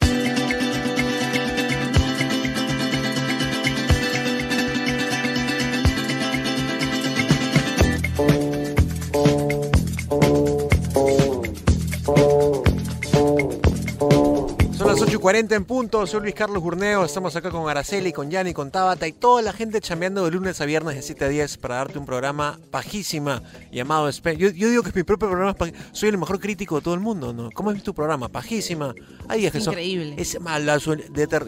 8.40 15.24 15.56
en 15.56 15.64
punto, 15.64 16.06
soy 16.06 16.20
Luis 16.20 16.36
Carlos 16.36 16.62
Gurneo, 16.62 17.06
estamos 17.06 17.34
acá 17.38 17.50
con 17.50 17.70
Araceli, 17.70 18.12
con 18.12 18.30
Yanni, 18.30 18.54
con 18.54 18.72
Tabata 18.72 19.08
y 19.08 19.14
toda 19.14 19.42
la 19.42 19.54
gente 19.54 19.80
chambeando 19.80 20.26
de 20.26 20.32
lunes 20.32 20.60
a 20.60 20.66
viernes 20.66 20.96
de 20.98 21.02
7 21.02 21.24
a 21.24 21.30
10 21.30 21.58
para 21.60 21.76
darte 21.76 21.98
un 21.98 22.06
programa 22.06 22.60
pajísima 22.72 23.42
llamado 23.72 24.10
Espe- 24.10 24.36
yo, 24.36 24.50
yo 24.50 24.70
digo 24.70 24.84
que 24.84 24.92
mi 24.94 25.04
propio 25.04 25.30
programa 25.30 25.56
es 25.66 25.74
soy 25.94 26.10
el 26.10 26.18
mejor 26.18 26.42
crítico 26.42 26.76
de 26.76 26.82
todo 26.82 26.94
el 26.94 27.00
mundo, 27.00 27.32
¿no? 27.32 27.52
¿Cómo 27.52 27.72
es 27.72 27.82
tu 27.84 27.94
programa? 27.94 28.28
Pajísima. 28.28 28.94
Hay 29.30 29.40
días 29.40 29.54
que 29.54 29.62
son- 29.62 29.72
Increíble. 29.76 30.16
Es 30.18 30.38
mala, 30.42 30.78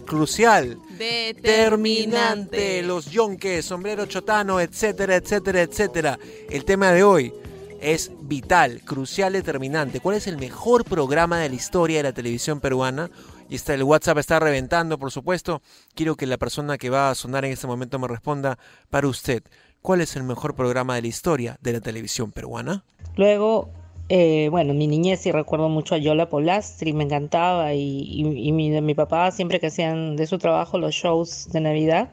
crucial. 0.06 0.78
Determinante. 0.98 1.42
Determinante, 1.42 2.82
los 2.84 3.08
yonques, 3.12 3.66
sombrero 3.66 4.06
chotano, 4.06 4.62
etcétera, 4.62 5.18
etcétera, 5.18 5.62
etcétera. 5.64 6.20
El 6.50 6.64
tema 6.64 6.94
de 6.94 7.04
hoy 7.04 7.34
es 7.82 8.10
vital, 8.22 8.82
crucial, 8.86 9.34
determinante. 9.34 10.00
¿Cuál 10.00 10.16
es 10.16 10.28
el 10.28 10.38
mejor 10.38 10.86
programa 10.86 11.40
de 11.40 11.50
la 11.50 11.56
historia 11.56 11.98
de 11.98 12.04
la 12.04 12.14
televisión 12.14 12.62
peruana? 12.62 13.12
Y 13.48 13.56
está, 13.56 13.74
el 13.74 13.84
WhatsApp 13.84 14.18
está 14.18 14.40
reventando, 14.40 14.98
por 14.98 15.12
supuesto. 15.12 15.62
Quiero 15.94 16.16
que 16.16 16.26
la 16.26 16.38
persona 16.38 16.78
que 16.78 16.90
va 16.90 17.10
a 17.12 17.16
sonar 17.16 17.46
en 17.46 17.52
este 17.52 17.68
momento 17.68 18.00
me 18.00 18.08
responda 18.08 18.58
para 18.90 19.08
usted. 19.08 19.44
¿Cuál 19.82 20.02
es 20.02 20.16
el 20.16 20.24
mejor 20.24 20.56
programa 20.56 20.96
de 20.96 21.04
la 21.04 21.08
historia 21.08 21.58
de 21.62 21.74
la 21.74 21.80
televisión 21.82 22.32
peruana? 22.32 22.84
Luego, 23.18 23.70
eh, 24.10 24.48
bueno, 24.50 24.74
mi 24.74 24.88
niñez 24.88 25.22
sí 25.22 25.32
recuerdo 25.32 25.70
mucho 25.70 25.94
a 25.96 26.00
Yola 26.00 26.28
Polastri, 26.28 26.92
me 26.94 27.04
encantaba 27.04 27.74
y, 27.74 28.22
y- 28.22 28.52
mi, 28.52 28.94
papá 28.96 29.32
siempre 29.32 29.60
que 29.60 29.68
hacían 29.68 30.16
de 30.16 30.26
su 30.26 30.40
trabajo 30.40 30.80
los 30.80 30.94
shows 30.96 31.50
de 31.52 31.62
Navidad 31.62 32.10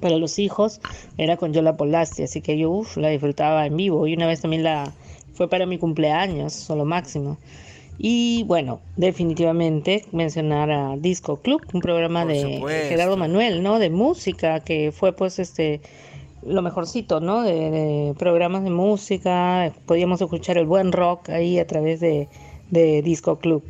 para 0.00 0.16
los 0.18 0.38
hijos 0.38 0.80
era 1.18 1.36
con 1.36 1.52
Yola 1.52 1.76
Polastri, 1.76 2.24
así 2.24 2.40
que 2.40 2.58
yo 2.58 2.70
uf, 2.70 2.96
la 2.96 3.08
disfrutaba 3.08 3.66
en 3.66 3.76
vivo 3.76 4.06
y 4.06 4.14
una 4.14 4.26
vez 4.26 4.40
también 4.40 4.62
la 4.62 4.92
fue 5.34 5.48
para 5.48 5.66
mi 5.66 5.78
cumpleaños, 5.78 6.52
solo 6.52 6.84
máximo. 6.84 7.38
Y 8.02 8.44
bueno, 8.44 8.80
definitivamente 8.96 10.06
mencionar 10.10 10.70
a 10.70 10.96
Disco 10.96 11.36
Club, 11.36 11.60
un 11.74 11.82
programa 11.82 12.22
Por 12.22 12.32
de 12.32 12.54
supuesto. 12.54 12.88
Gerardo 12.88 13.18
Manuel, 13.18 13.62
¿no? 13.62 13.78
De 13.78 13.90
música, 13.90 14.60
que 14.60 14.90
fue 14.90 15.12
pues 15.12 15.38
este 15.38 15.82
lo 16.42 16.62
mejorcito, 16.62 17.20
¿no? 17.20 17.42
De, 17.42 17.70
de 17.70 18.14
programas 18.18 18.64
de 18.64 18.70
música, 18.70 19.70
podíamos 19.84 20.22
escuchar 20.22 20.56
el 20.56 20.64
buen 20.64 20.92
rock 20.92 21.28
ahí 21.28 21.58
a 21.58 21.66
través 21.66 22.00
de, 22.00 22.30
de 22.70 23.02
Disco 23.02 23.38
Club. 23.38 23.62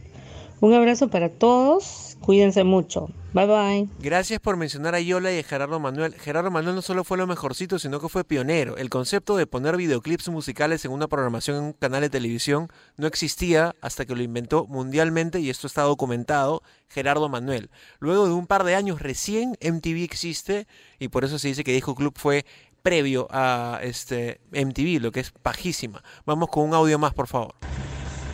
Un 0.61 0.75
abrazo 0.75 1.09
para 1.09 1.31
todos, 1.31 2.10
cuídense 2.21 2.65
mucho. 2.65 3.09
Bye 3.33 3.47
bye. 3.47 3.89
Gracias 4.01 4.41
por 4.41 4.57
mencionar 4.57 4.95
a 4.95 5.01
Yola 5.01 5.33
y 5.33 5.39
a 5.39 5.43
Gerardo 5.43 5.79
Manuel. 5.79 6.15
Gerardo 6.15 6.51
Manuel 6.51 6.75
no 6.75 6.83
solo 6.83 7.05
fue 7.05 7.17
lo 7.17 7.27
mejorcito, 7.27 7.79
sino 7.79 8.01
que 8.01 8.09
fue 8.09 8.25
pionero. 8.25 8.77
El 8.77 8.91
concepto 8.91 9.37
de 9.37 9.47
poner 9.47 9.77
videoclips 9.77 10.29
musicales 10.29 10.85
en 10.85 10.91
una 10.91 11.07
programación 11.07 11.57
en 11.57 11.63
un 11.65 11.73
canal 11.73 12.01
de 12.01 12.11
televisión 12.11 12.69
no 12.97 13.07
existía 13.07 13.77
hasta 13.81 14.05
que 14.05 14.17
lo 14.17 14.23
inventó 14.23 14.67
mundialmente 14.67 15.41
y 15.41 15.49
esto 15.49 15.67
está 15.67 15.83
documentado 15.83 16.63
Gerardo 16.89 17.29
Manuel. 17.29 17.71
Luego 18.01 18.27
de 18.27 18.33
un 18.33 18.47
par 18.47 18.65
de 18.65 18.75
años 18.75 19.01
recién 19.01 19.57
MTV 19.61 20.03
existe 20.03 20.67
y 20.99 21.09
por 21.09 21.25
eso 21.25 21.39
se 21.39 21.49
dice 21.49 21.63
que 21.63 21.73
Disco 21.73 21.95
Club 21.95 22.15
fue 22.17 22.45
previo 22.83 23.29
a 23.31 23.79
este 23.83 24.41
MTV, 24.53 25.01
lo 25.01 25.13
que 25.13 25.21
es 25.21 25.31
pajísima. 25.31 26.03
Vamos 26.25 26.49
con 26.49 26.65
un 26.65 26.75
audio 26.75 26.99
más, 26.99 27.15
por 27.15 27.29
favor. 27.29 27.55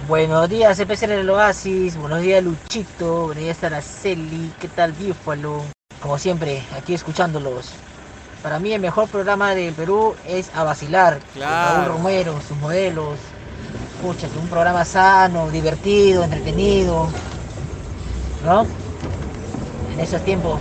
Buenos 0.08 0.48
días, 0.48 0.78
especial 0.78 1.10
del 1.10 1.28
Oasis. 1.30 1.96
Buenos 1.96 2.20
días, 2.20 2.40
Luchito. 2.44 3.26
Buenos 3.26 3.42
días, 3.42 3.64
Araceli. 3.64 4.52
¿Qué 4.60 4.68
tal, 4.68 4.92
Bífalo? 4.92 5.62
Como 6.00 6.16
siempre, 6.16 6.62
aquí 6.78 6.94
escuchándolos. 6.94 7.72
Para 8.40 8.60
mí, 8.60 8.72
el 8.72 8.80
mejor 8.80 9.08
programa 9.08 9.52
del 9.56 9.74
Perú 9.74 10.14
es 10.24 10.52
A 10.54 10.62
Vacilar. 10.62 11.18
Claro. 11.34 11.86
Raúl 11.86 11.96
Romero, 11.96 12.40
sus 12.46 12.56
modelos. 12.58 13.18
Que 14.00 14.38
un 14.38 14.46
programa 14.46 14.84
sano, 14.84 15.50
divertido, 15.50 16.22
entretenido. 16.22 17.08
¿No? 18.44 18.64
En 19.92 19.98
esos 19.98 20.24
tiempos. 20.24 20.60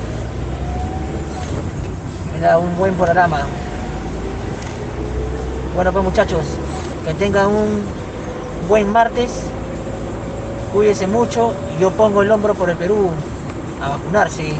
Era 2.39 2.57
un 2.57 2.75
buen 2.77 2.95
programa. 2.95 3.41
Bueno, 5.75 5.91
pues, 5.91 6.03
muchachos, 6.03 6.45
que 7.05 7.13
tengan 7.13 7.47
un 7.47 8.04
buen 8.67 8.91
martes. 8.91 9.31
Cuídense 10.73 11.07
mucho 11.07 11.53
y 11.77 11.81
yo 11.81 11.91
pongo 11.91 12.21
el 12.21 12.31
hombro 12.31 12.53
por 12.53 12.69
el 12.69 12.77
Perú 12.77 13.09
a 13.81 13.89
vacunarse. 13.89 14.53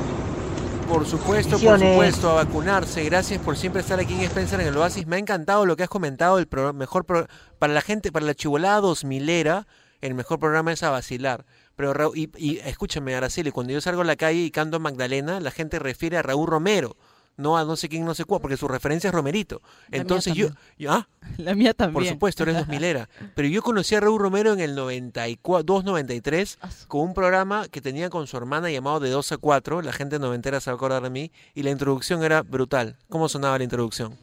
Por 0.88 1.06
supuesto, 1.06 1.58
por 1.58 1.80
supuesto, 1.80 2.30
a 2.30 2.34
vacunarse. 2.36 3.04
Gracias 3.06 3.42
por 3.42 3.58
siempre 3.58 3.82
estar 3.82 4.00
aquí 4.00 4.14
en 4.14 4.22
Spencer 4.22 4.62
en 4.62 4.68
el 4.68 4.78
Oasis. 4.78 5.08
Me 5.08 5.16
ha 5.16 5.20
encantado 5.20 5.66
lo 5.66 5.76
que 5.76 5.84
has 5.84 5.90
comentado. 5.90 6.38
El 6.38 6.48
pro- 6.48 6.74
mejor 6.74 7.06
pro- 7.06 7.28
para 7.60 7.74
la 7.74 7.82
gente, 7.82 8.12
para 8.12 8.26
la 8.26 8.36
chivolada 8.36 8.80
2000era, 8.82 9.68
el 10.02 10.14
mejor 10.14 10.40
programa 10.40 10.72
es 10.72 10.84
a 10.84 10.92
vacilar. 10.92 11.46
Pero 11.76 11.94
Ra- 11.94 12.10
y, 12.14 12.30
y 12.38 12.60
escúchame, 12.60 13.16
Araceli, 13.16 13.52
cuando 13.52 13.74
yo 13.74 13.82
salgo 13.82 14.02
a 14.02 14.06
la 14.06 14.16
calle 14.16 14.40
y 14.40 14.52
canto 14.52 14.80
Magdalena, 14.80 15.40
la 15.40 15.52
gente 15.52 15.80
refiere 15.80 16.18
a 16.18 16.22
Raúl 16.22 16.48
Romero, 16.48 16.96
no 17.38 17.58
a 17.58 17.66
no 17.66 17.76
sé 17.76 17.90
quién, 17.90 18.06
no 18.06 18.16
sé 18.16 18.26
cuál, 18.26 18.42
porque 18.42 18.58
su 18.58 18.68
referencia 18.68 19.10
es 19.10 19.14
Romerito. 19.14 19.62
Entonces 19.92 20.34
yo, 20.34 20.50
ah, 20.88 21.08
La 21.38 21.56
mía 21.56 21.74
también. 21.74 21.94
por 21.94 22.06
supuesto, 22.06 22.44
eres 22.44 22.58
2000era. 22.58 23.10
Pero 23.36 23.48
yo 23.48 23.62
conocí 23.62 23.96
a 23.96 24.00
Raúl 24.00 24.20
Romero 24.20 24.54
en 24.54 24.60
el 24.60 24.76
92-93 24.76 26.88
con 26.88 27.02
un 27.02 27.14
programa 27.14 27.68
que 27.68 27.82
tenía 27.82 28.10
con 28.10 28.28
su 28.28 28.38
hermana 28.38 28.70
llamado 28.70 29.00
De 29.00 29.10
2 29.10 29.34
a 29.34 29.38
4. 29.38 29.82
La 29.82 29.94
gente 29.94 30.20
noventera 30.20 30.60
se 30.60 30.70
va 30.70 30.74
a 30.74 30.78
acordar 30.78 31.04
de 31.04 31.10
mí. 31.10 31.32
Y 31.54 31.64
la 31.64 31.72
introducción 31.72 32.24
era 32.24 32.42
brutal. 32.42 32.98
¿Cómo 33.10 33.30
sonaba 33.30 33.58
la 33.58 33.64
introducción? 33.64 34.18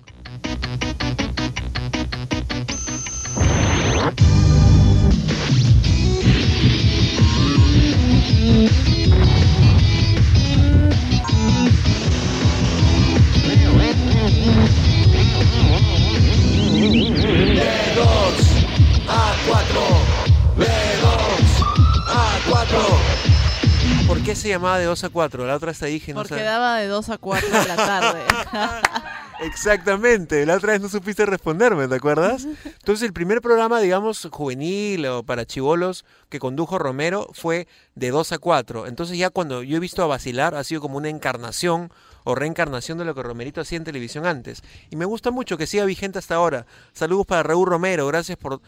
Qué 24.32 24.36
se 24.36 24.48
llamaba 24.48 24.78
De 24.78 24.86
2 24.86 25.04
a 25.04 25.08
4? 25.10 25.46
La 25.46 25.56
otra 25.56 25.72
hasta 25.72 25.86
dije, 25.86 26.14
no 26.14 26.20
Porque 26.20 26.36
sé. 26.36 26.42
daba 26.42 26.76
de 26.76 26.86
2 26.86 27.08
a 27.10 27.18
4 27.18 27.48
de 27.48 27.68
la 27.68 27.76
tarde. 27.76 28.20
Exactamente, 29.42 30.46
la 30.46 30.54
otra 30.56 30.72
vez 30.72 30.80
no 30.80 30.88
supiste 30.88 31.26
responderme, 31.26 31.88
¿te 31.88 31.96
acuerdas? 31.96 32.46
Entonces 32.64 33.02
el 33.06 33.12
primer 33.12 33.42
programa, 33.42 33.80
digamos, 33.80 34.28
juvenil 34.30 35.04
o 35.06 35.22
para 35.24 35.44
chivolos 35.44 36.04
que 36.28 36.38
condujo 36.38 36.78
Romero 36.78 37.28
fue 37.32 37.66
de 37.94 38.10
2 38.10 38.32
a 38.32 38.38
4. 38.38 38.86
Entonces 38.86 39.18
ya 39.18 39.30
cuando 39.30 39.62
yo 39.62 39.76
he 39.76 39.80
visto 39.80 40.02
a 40.02 40.06
vacilar 40.06 40.54
ha 40.54 40.64
sido 40.64 40.80
como 40.80 40.96
una 40.96 41.08
encarnación 41.08 41.92
o 42.24 42.34
reencarnación 42.34 42.98
de 42.98 43.04
lo 43.04 43.14
que 43.14 43.22
Romerito 43.22 43.60
hacía 43.60 43.78
en 43.78 43.84
televisión 43.84 44.26
antes. 44.26 44.62
Y 44.90 44.96
me 44.96 45.04
gusta 45.04 45.30
mucho 45.30 45.56
que 45.56 45.66
siga 45.66 45.84
vigente 45.84 46.18
hasta 46.18 46.34
ahora. 46.34 46.66
Saludos 46.92 47.26
para 47.26 47.42
Raúl 47.42 47.68
Romero, 47.68 48.06
gracias 48.06 48.38
por... 48.38 48.60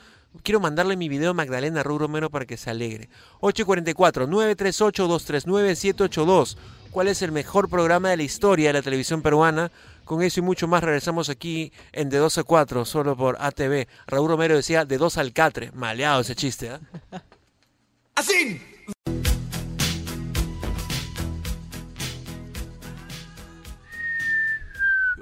Quiero 0.43 0.59
mandarle 0.59 0.97
mi 0.97 1.09
video 1.09 1.31
a 1.31 1.35
Magdalena 1.35 1.85
Raúl 1.85 2.01
Romero 2.01 2.29
para 2.29 2.45
que 2.45 2.57
se 2.57 2.69
alegre. 2.69 3.09
844 3.41 4.27
938 4.27 5.07
239 5.07 5.77
782 5.77 6.59
¿Cuál 6.91 7.09
es 7.09 7.23
el 7.23 7.33
mejor 7.33 7.69
programa 7.69 8.11
de 8.11 8.17
la 8.17 8.23
historia 8.23 8.69
de 8.69 8.75
la 8.75 8.83
televisión 8.83 9.21
peruana? 9.21 9.73
Con 10.05 10.23
eso 10.23 10.41
y 10.41 10.43
mucho 10.45 10.69
más 10.69 10.83
regresamos 10.83 11.29
aquí 11.29 11.73
en 11.93 12.09
De 12.09 12.19
2 12.19 12.39
a 12.39 12.45
4, 12.45 12.85
solo 12.85 13.17
por 13.17 13.37
ATV. 13.41 13.89
Raúl 14.07 14.29
Romero 14.29 14.55
decía 14.55 14.85
de 14.85 14.99
2 14.99 15.19
al 15.19 15.33
catre. 15.33 15.73
Maleado 15.73 16.21
ese 16.21 16.37
chiste, 16.37 16.71
¿ah? 16.71 16.81
Así 18.15 18.61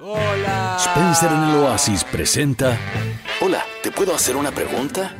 Hola. 0.04 0.78
Spencer 0.80 1.30
en 1.30 1.44
el 1.44 1.56
Oasis 1.58 2.02
presenta. 2.02 2.76
Hola, 3.40 3.62
¿te 3.84 3.92
puedo 3.92 4.12
hacer 4.12 4.34
una 4.34 4.50
pregunta? 4.50 5.14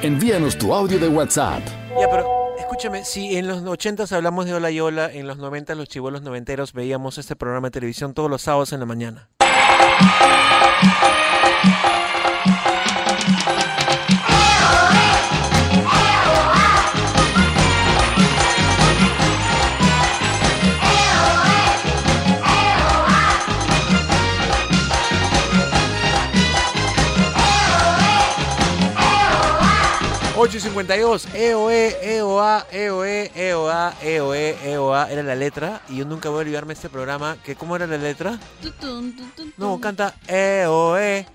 Envíanos 0.00 0.56
tu 0.56 0.72
audio 0.72 0.98
de 0.98 1.08
WhatsApp. 1.08 1.60
Ya, 2.00 2.08
pero 2.08 2.56
escúchame, 2.58 3.04
si 3.04 3.36
en 3.36 3.46
los 3.46 3.62
80 3.62 4.04
hablamos 4.16 4.46
de 4.46 4.54
Hola 4.54 4.70
y 4.70 4.80
Hola, 4.80 5.12
en 5.12 5.26
los 5.26 5.36
90 5.36 5.74
los 5.74 5.88
chivolos 5.88 6.22
noventeros 6.22 6.72
veíamos 6.72 7.18
este 7.18 7.36
programa 7.36 7.66
de 7.66 7.72
televisión 7.72 8.14
todos 8.14 8.30
los 8.30 8.40
sábados 8.40 8.72
en 8.72 8.80
la 8.80 8.86
mañana. 8.86 9.28
...8.52... 30.46 31.34
EOE, 31.34 31.96
EOA, 32.02 32.66
EOE, 32.70 33.32
EOA, 33.34 33.94
EOE, 34.00 34.56
EOA... 34.62 35.10
Era 35.10 35.22
la 35.24 35.34
letra... 35.34 35.82
Y 35.88 35.96
yo 35.96 36.04
nunca 36.04 36.28
voy 36.28 36.38
a 36.38 36.40
olvidarme 36.42 36.72
este 36.72 36.88
programa... 36.88 37.36
que 37.42 37.56
¿Cómo 37.56 37.74
era 37.74 37.88
la 37.88 37.98
letra? 37.98 38.38
No, 39.56 39.80
canta 39.80 40.14
EOE, 40.28 41.26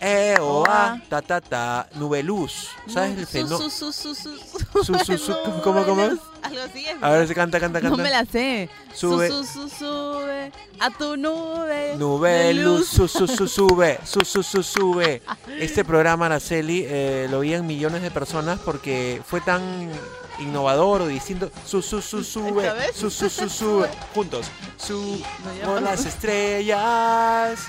E, 0.00 0.36
O, 0.40 0.64
A, 0.66 1.00
ta, 1.08 1.20
ta, 1.20 1.40
ta, 1.40 1.88
nubeluz. 1.94 2.68
¿Sabes 2.86 3.18
el 3.18 3.26
fenómeno? 3.26 3.58
su, 3.58 3.92
su, 3.92 3.92
su, 3.92 4.14
su, 4.14 4.38
Su, 4.82 4.94
su, 4.98 5.18
su, 5.18 5.36
¿cómo, 5.62 5.84
cómo 5.84 6.02
es? 6.02 6.18
Algo 6.42 6.62
así 6.62 6.86
es. 6.86 6.96
A 7.02 7.10
ver, 7.10 7.28
se 7.28 7.34
canta, 7.34 7.60
canta, 7.60 7.80
canta. 7.80 7.96
No 7.96 8.02
me 8.02 8.10
la 8.10 8.24
sé. 8.24 8.70
Sube. 8.94 9.28
Su, 9.28 9.44
su, 9.44 9.68
su, 9.68 9.76
sube 9.76 10.52
a 10.80 10.90
tu 10.90 11.16
nube. 11.16 11.96
Nube 11.96 12.54
luz, 12.54 12.88
su, 12.88 13.06
su, 13.06 13.26
su, 13.26 13.46
sube, 13.46 13.98
su, 14.04 14.20
su, 14.24 14.42
su, 14.42 14.62
sube. 14.62 15.22
Este 15.58 15.84
programa, 15.84 16.26
Araceli, 16.26 16.84
eh, 16.88 17.28
lo 17.30 17.40
veían 17.40 17.66
millones 17.66 18.00
de 18.00 18.10
personas 18.10 18.58
porque 18.60 19.20
fue 19.26 19.42
tan 19.42 19.90
innovador 20.38 21.02
o 21.02 21.06
distinto. 21.06 21.50
Su, 21.66 21.82
su, 21.82 22.00
su, 22.00 22.24
sube, 22.24 22.72
su, 22.94 23.10
su, 23.10 23.28
su, 23.28 23.48
sube. 23.50 23.88
Juntos. 24.14 24.46
Su, 24.78 25.22
no. 25.62 25.80
las 25.80 26.06
estrellas. 26.06 27.60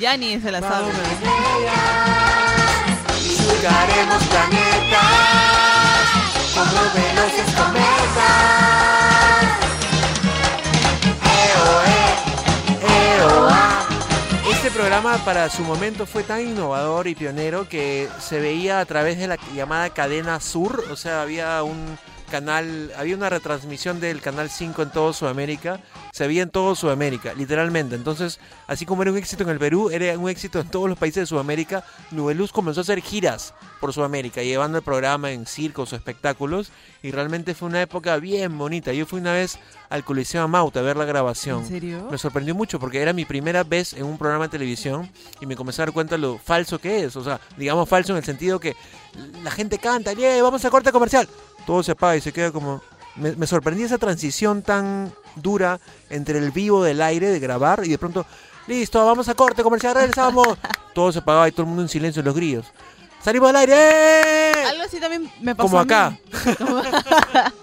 Ya 0.00 0.16
ni 0.16 0.40
se 0.40 0.50
la 0.50 0.60
sabe. 0.60 0.90
Buscaremos 3.44 4.22
planetas 4.24 5.02
como 6.54 6.80
veloces 6.94 7.54
cometas. 7.54 7.92
E, 12.88 13.18
EOA. 13.18 13.86
Este 14.50 14.70
programa 14.70 15.18
para 15.24 15.50
su 15.50 15.62
momento 15.62 16.06
fue 16.06 16.22
tan 16.22 16.40
innovador 16.40 17.06
y 17.06 17.14
pionero 17.14 17.68
que 17.68 18.08
se 18.18 18.40
veía 18.40 18.80
a 18.80 18.86
través 18.86 19.18
de 19.18 19.26
la 19.26 19.36
llamada 19.54 19.90
cadena 19.90 20.40
Sur, 20.40 20.86
o 20.90 20.96
sea, 20.96 21.20
había 21.20 21.62
un 21.62 21.98
canal, 22.32 22.90
había 22.96 23.14
una 23.14 23.28
retransmisión 23.28 24.00
del 24.00 24.22
canal 24.22 24.48
5 24.48 24.82
en 24.82 24.90
toda 24.90 25.12
Sudamérica, 25.12 25.80
se 26.12 26.26
veía 26.26 26.42
en 26.42 26.48
toda 26.48 26.74
Sudamérica, 26.74 27.34
literalmente. 27.34 27.94
Entonces, 27.94 28.40
así 28.66 28.86
como 28.86 29.02
era 29.02 29.12
un 29.12 29.18
éxito 29.18 29.42
en 29.42 29.50
el 29.50 29.58
Perú, 29.58 29.90
era 29.90 30.18
un 30.18 30.30
éxito 30.30 30.58
en 30.58 30.68
todos 30.68 30.88
los 30.88 30.96
países 30.96 31.20
de 31.20 31.26
Sudamérica. 31.26 31.84
Nubeluz 32.10 32.50
comenzó 32.50 32.80
a 32.80 32.84
hacer 32.84 33.02
giras 33.02 33.52
por 33.80 33.92
Sudamérica, 33.92 34.42
llevando 34.42 34.78
el 34.78 34.84
programa 34.84 35.30
en 35.30 35.44
circos 35.44 35.92
o 35.92 35.96
espectáculos, 35.96 36.72
y 37.02 37.10
realmente 37.10 37.54
fue 37.54 37.68
una 37.68 37.82
época 37.82 38.16
bien 38.16 38.56
bonita. 38.56 38.94
Yo 38.94 39.04
fui 39.04 39.20
una 39.20 39.34
vez 39.34 39.58
al 39.90 40.02
Coliseo 40.02 40.48
Mauta 40.48 40.80
a 40.80 40.82
ver 40.82 40.96
la 40.96 41.04
grabación. 41.04 41.60
¿En 41.60 41.68
serio? 41.68 42.08
Me 42.10 42.16
sorprendió 42.16 42.54
mucho 42.54 42.80
porque 42.80 43.02
era 43.02 43.12
mi 43.12 43.26
primera 43.26 43.62
vez 43.62 43.92
en 43.92 44.04
un 44.04 44.16
programa 44.16 44.44
de 44.44 44.52
televisión 44.52 45.10
y 45.38 45.44
me 45.44 45.54
comencé 45.54 45.82
a 45.82 45.84
dar 45.84 45.92
cuenta 45.92 46.16
lo 46.16 46.38
falso 46.38 46.78
que 46.78 47.04
es. 47.04 47.14
O 47.14 47.22
sea, 47.22 47.40
digamos 47.58 47.86
falso 47.90 48.12
en 48.12 48.18
el 48.18 48.24
sentido 48.24 48.58
que 48.58 48.74
la 49.42 49.50
gente 49.50 49.78
canta, 49.78 50.12
¡Yeah, 50.12 50.42
vamos 50.42 50.64
a 50.64 50.70
corte 50.70 50.92
comercial! 50.92 51.28
Todo 51.66 51.82
se 51.82 51.92
apaga 51.92 52.16
y 52.16 52.20
se 52.20 52.32
queda 52.32 52.52
como... 52.52 52.82
Me, 53.14 53.36
me 53.36 53.46
sorprendí 53.46 53.82
esa 53.82 53.98
transición 53.98 54.62
tan 54.62 55.12
dura 55.36 55.78
entre 56.08 56.38
el 56.38 56.50
vivo 56.50 56.82
del 56.82 57.02
aire, 57.02 57.28
de 57.28 57.38
grabar, 57.40 57.82
y 57.84 57.90
de 57.90 57.98
pronto, 57.98 58.24
listo, 58.66 59.04
vamos 59.04 59.28
a 59.28 59.34
corte 59.34 59.62
comercial, 59.62 59.94
regresamos. 59.94 60.48
todo 60.94 61.12
se 61.12 61.18
apagaba 61.18 61.48
y 61.48 61.52
todo 61.52 61.62
el 61.62 61.68
mundo 61.68 61.82
en 61.82 61.88
silencio, 61.88 62.22
los 62.22 62.34
grillos. 62.34 62.66
¡Salimos 63.22 63.50
al 63.50 63.56
aire! 63.56 63.74
¡eh! 63.76 64.64
Algo 64.66 64.82
así 64.84 64.98
también 64.98 65.30
me 65.40 65.54
pasó. 65.54 65.68
Como 65.68 65.78
a 65.78 65.84
mí. 65.84 65.92
acá. 65.92 67.52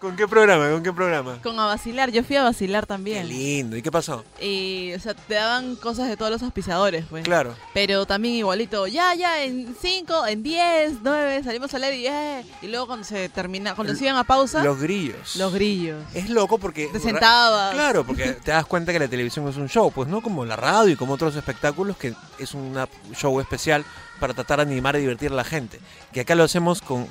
¿Con 0.00 0.14
qué 0.14 0.28
programa? 0.28 0.70
¿Con 0.70 0.82
qué 0.84 0.92
programa? 0.92 1.38
Con 1.42 1.58
a 1.58 1.66
vacilar. 1.66 2.10
Yo 2.12 2.22
fui 2.22 2.36
a 2.36 2.44
vacilar 2.44 2.84
Qué 2.84 2.88
también. 2.88 3.28
lindo. 3.28 3.76
¿Y 3.76 3.82
qué 3.82 3.90
pasó? 3.90 4.24
Y, 4.40 4.92
o 4.94 5.00
sea, 5.00 5.14
te 5.14 5.34
daban 5.34 5.74
cosas 5.74 6.08
de 6.08 6.16
todos 6.16 6.30
los 6.30 6.40
auspiciadores, 6.44 7.04
pues. 7.10 7.24
Claro. 7.24 7.56
Pero 7.74 8.06
también 8.06 8.34
igualito, 8.34 8.86
ya, 8.86 9.14
ya, 9.16 9.42
en 9.42 9.74
5, 9.80 10.26
en 10.28 10.42
10, 10.44 10.92
9, 11.02 11.42
salimos 11.42 11.74
al 11.74 11.82
aire 11.82 11.96
y, 11.96 12.06
eh, 12.06 12.44
y 12.62 12.68
luego 12.68 12.86
cuando 12.86 13.04
se 13.04 13.28
termina, 13.28 13.74
cuando 13.74 13.92
se 13.96 14.04
iban 14.04 14.16
a 14.16 14.22
pausa, 14.22 14.62
Los 14.62 14.80
grillos. 14.80 15.34
los 15.34 15.52
grillos. 15.52 16.00
Es 16.14 16.30
loco 16.30 16.58
porque... 16.58 16.86
Te 16.92 17.00
sentabas. 17.00 17.74
Claro, 17.74 18.04
porque 18.06 18.34
te 18.34 18.52
das 18.52 18.66
cuenta 18.66 18.92
que 18.92 19.00
la 19.00 19.08
televisión 19.08 19.48
es 19.48 19.56
un 19.56 19.68
show, 19.68 19.90
pues 19.90 20.08
no 20.08 20.20
como 20.20 20.44
la 20.44 20.54
radio 20.54 20.92
y 20.92 20.96
como 20.96 21.14
otros 21.14 21.34
espectáculos 21.34 21.96
que 21.96 22.14
es 22.38 22.54
un 22.54 22.78
show 23.14 23.40
especial 23.40 23.84
para 24.18 24.34
tratar 24.34 24.58
de 24.58 24.70
animar 24.70 24.96
y 24.96 25.00
divertir 25.00 25.32
a 25.32 25.34
la 25.34 25.44
gente. 25.44 25.80
Que 26.12 26.20
acá 26.20 26.34
lo 26.34 26.44
hacemos 26.44 26.82
con, 26.82 27.06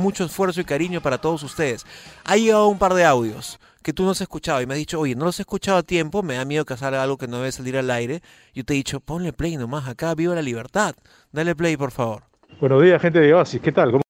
mucho 0.00 0.24
esfuerzo 0.24 0.60
y 0.60 0.64
cariño 0.64 1.00
para 1.00 1.18
todos 1.18 1.42
ustedes. 1.42 1.84
Ha 2.24 2.36
llegado 2.36 2.68
un 2.68 2.78
par 2.78 2.94
de 2.94 3.04
audios 3.04 3.58
que 3.82 3.92
tú 3.92 4.04
no 4.04 4.10
has 4.10 4.20
escuchado 4.20 4.60
y 4.60 4.66
me 4.66 4.74
has 4.74 4.78
dicho, 4.78 4.98
oye, 4.98 5.14
no 5.14 5.26
los 5.26 5.38
he 5.38 5.42
escuchado 5.42 5.78
a 5.78 5.82
tiempo, 5.82 6.22
me 6.22 6.34
da 6.34 6.44
miedo 6.44 6.64
que 6.64 6.76
salga 6.76 7.02
algo 7.02 7.18
que 7.18 7.28
no 7.28 7.36
debe 7.38 7.52
salir 7.52 7.76
al 7.76 7.90
aire. 7.90 8.20
Yo 8.52 8.64
te 8.64 8.74
he 8.74 8.76
dicho, 8.76 9.00
ponle 9.00 9.32
play 9.32 9.56
nomás 9.56 9.88
acá, 9.88 10.14
viva 10.14 10.34
la 10.34 10.42
libertad. 10.42 10.96
Dale 11.30 11.54
play, 11.54 11.76
por 11.76 11.92
favor. 11.92 12.24
Buenos 12.60 12.82
días, 12.82 13.00
gente 13.00 13.20
de 13.20 13.34
Oasis. 13.34 13.60
¿Qué 13.60 13.72
tal? 13.72 13.92
¿Cómo- 13.92 14.05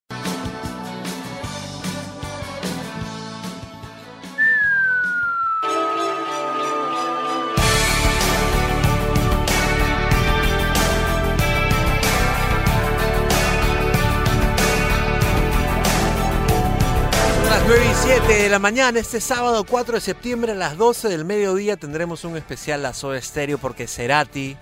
de 18.46 18.50
la 18.52 18.58
mañana, 18.60 19.00
este 19.00 19.20
sábado 19.20 19.64
4 19.64 19.96
de 19.96 20.00
septiembre 20.00 20.52
a 20.52 20.54
las 20.54 20.76
12 20.76 21.08
del 21.08 21.24
mediodía 21.24 21.76
tendremos 21.76 22.22
un 22.22 22.36
especial 22.36 22.86
a 22.86 22.94
Soda 22.94 23.20
Stereo 23.20 23.58
porque 23.58 23.88
Cerati, 23.88 24.56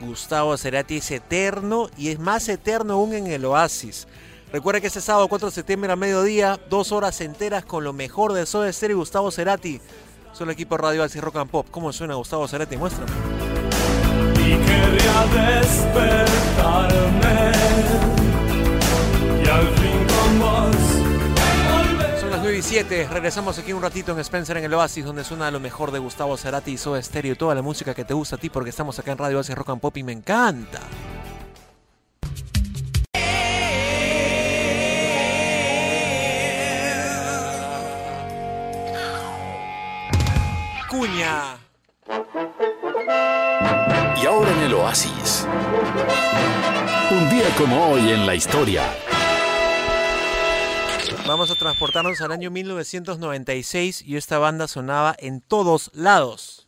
Gustavo 0.00 0.56
Cerati 0.56 0.96
es 0.96 1.08
eterno 1.12 1.88
y 1.96 2.08
es 2.08 2.18
más 2.18 2.48
eterno 2.48 2.94
aún 2.94 3.14
en 3.14 3.28
el 3.28 3.44
Oasis. 3.44 4.08
Recuerda 4.52 4.80
que 4.80 4.88
este 4.88 5.00
sábado 5.00 5.28
4 5.28 5.50
de 5.50 5.54
septiembre 5.54 5.92
a 5.92 5.94
mediodía, 5.94 6.58
dos 6.68 6.90
horas 6.90 7.20
enteras 7.20 7.64
con 7.64 7.84
lo 7.84 7.92
mejor 7.92 8.32
de 8.32 8.44
Soda 8.44 8.72
Stereo 8.72 8.96
y 8.96 8.98
Gustavo 8.98 9.30
Cerati. 9.30 9.80
El 10.40 10.50
equipo 10.50 10.76
Radio 10.76 11.02
Oasis 11.02 11.22
Rock 11.22 11.36
and 11.36 11.50
Pop. 11.50 11.68
¿Cómo 11.70 11.92
suena 11.92 12.14
Gustavo 12.14 12.48
Cerati? 12.48 12.76
Muéstrame. 12.76 13.12
y 14.34 14.56
despertarme 15.60 16.32
y 19.44 19.48
al 19.48 19.87
y 22.58 22.62
7, 22.62 23.08
regresamos 23.12 23.56
aquí 23.58 23.72
un 23.72 23.80
ratito 23.80 24.10
en 24.10 24.18
Spencer 24.18 24.56
en 24.56 24.64
el 24.64 24.74
Oasis, 24.74 25.04
donde 25.04 25.22
suena 25.22 25.48
lo 25.50 25.60
mejor 25.60 25.92
de 25.92 26.00
Gustavo 26.00 26.36
Cerati 26.36 26.72
y 26.72 26.76
Soda 26.76 27.00
Stereo, 27.00 27.36
toda 27.36 27.54
la 27.54 27.62
música 27.62 27.94
que 27.94 28.04
te 28.04 28.14
gusta 28.14 28.34
a 28.34 28.38
ti, 28.38 28.50
porque 28.50 28.70
estamos 28.70 28.98
acá 28.98 29.12
en 29.12 29.18
Radio 29.18 29.36
Oasis 29.36 29.54
Rock 29.54 29.70
and 29.70 29.80
Pop 29.80 29.96
y 29.96 30.02
me 30.02 30.12
encanta. 30.12 30.80
Cuña. 40.88 41.58
Y 44.20 44.26
ahora 44.26 44.50
en 44.50 44.62
el 44.62 44.74
Oasis. 44.74 45.46
Un 47.10 47.30
día 47.30 47.54
como 47.56 47.90
hoy 47.90 48.10
en 48.10 48.26
la 48.26 48.34
historia. 48.34 48.82
Vamos 51.28 51.50
a 51.50 51.56
transportarnos 51.56 52.22
al 52.22 52.32
año 52.32 52.50
1996 52.50 54.00
y 54.00 54.16
esta 54.16 54.38
banda 54.38 54.66
sonaba 54.66 55.14
en 55.18 55.42
todos 55.42 55.90
lados. 55.92 56.66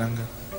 Anger. 0.00 0.51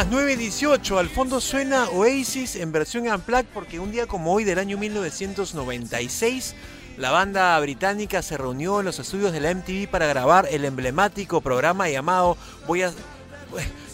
Las 0.00 0.10
9.18, 0.10 0.98
al 0.98 1.10
fondo 1.10 1.42
suena 1.42 1.90
Oasis 1.90 2.56
en 2.56 2.72
versión 2.72 3.06
Unplugged 3.06 3.44
porque 3.52 3.78
un 3.78 3.92
día 3.92 4.06
como 4.06 4.32
hoy 4.32 4.44
del 4.44 4.58
año 4.58 4.78
1996 4.78 6.54
la 6.96 7.10
banda 7.10 7.60
británica 7.60 8.22
se 8.22 8.38
reunió 8.38 8.80
en 8.80 8.86
los 8.86 8.98
estudios 8.98 9.30
de 9.30 9.40
la 9.40 9.52
MTV 9.54 9.90
para 9.90 10.06
grabar 10.06 10.48
el 10.50 10.64
emblemático 10.64 11.42
programa 11.42 11.90
llamado 11.90 12.38
Voy 12.66 12.80
a... 12.80 12.92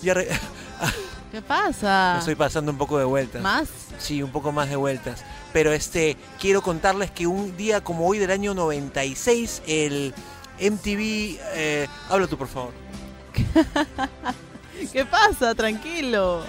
ya 0.01 0.15
re- 0.15 0.29
¿Qué 1.33 1.43
pasa? 1.43 2.13
Me 2.15 2.19
estoy 2.21 2.37
pasando 2.37 2.71
un 2.71 2.79
poco 2.79 2.99
de 2.99 3.05
vueltas. 3.05 3.43
¿Más? 3.43 3.69
Sí, 3.99 4.23
un 4.23 4.31
poco 4.31 4.53
más 4.53 4.69
de 4.71 4.77
vueltas. 4.77 5.25
Pero 5.53 5.73
este, 5.73 6.17
quiero 6.39 6.63
contarles 6.63 7.11
que 7.11 7.27
un 7.27 7.57
día 7.57 7.83
como 7.83 8.07
hoy 8.07 8.19
del 8.21 8.31
año 8.31 8.55
96, 8.55 9.63
el 9.67 10.15
MTV... 10.61 11.41
eh, 11.55 11.89
habla 12.09 12.29
tú, 12.29 12.39
por 12.39 12.47
favor. 12.47 12.73
¿Qué 14.93 15.05
pasa? 15.05 15.55
Tranquilo. 15.55 16.45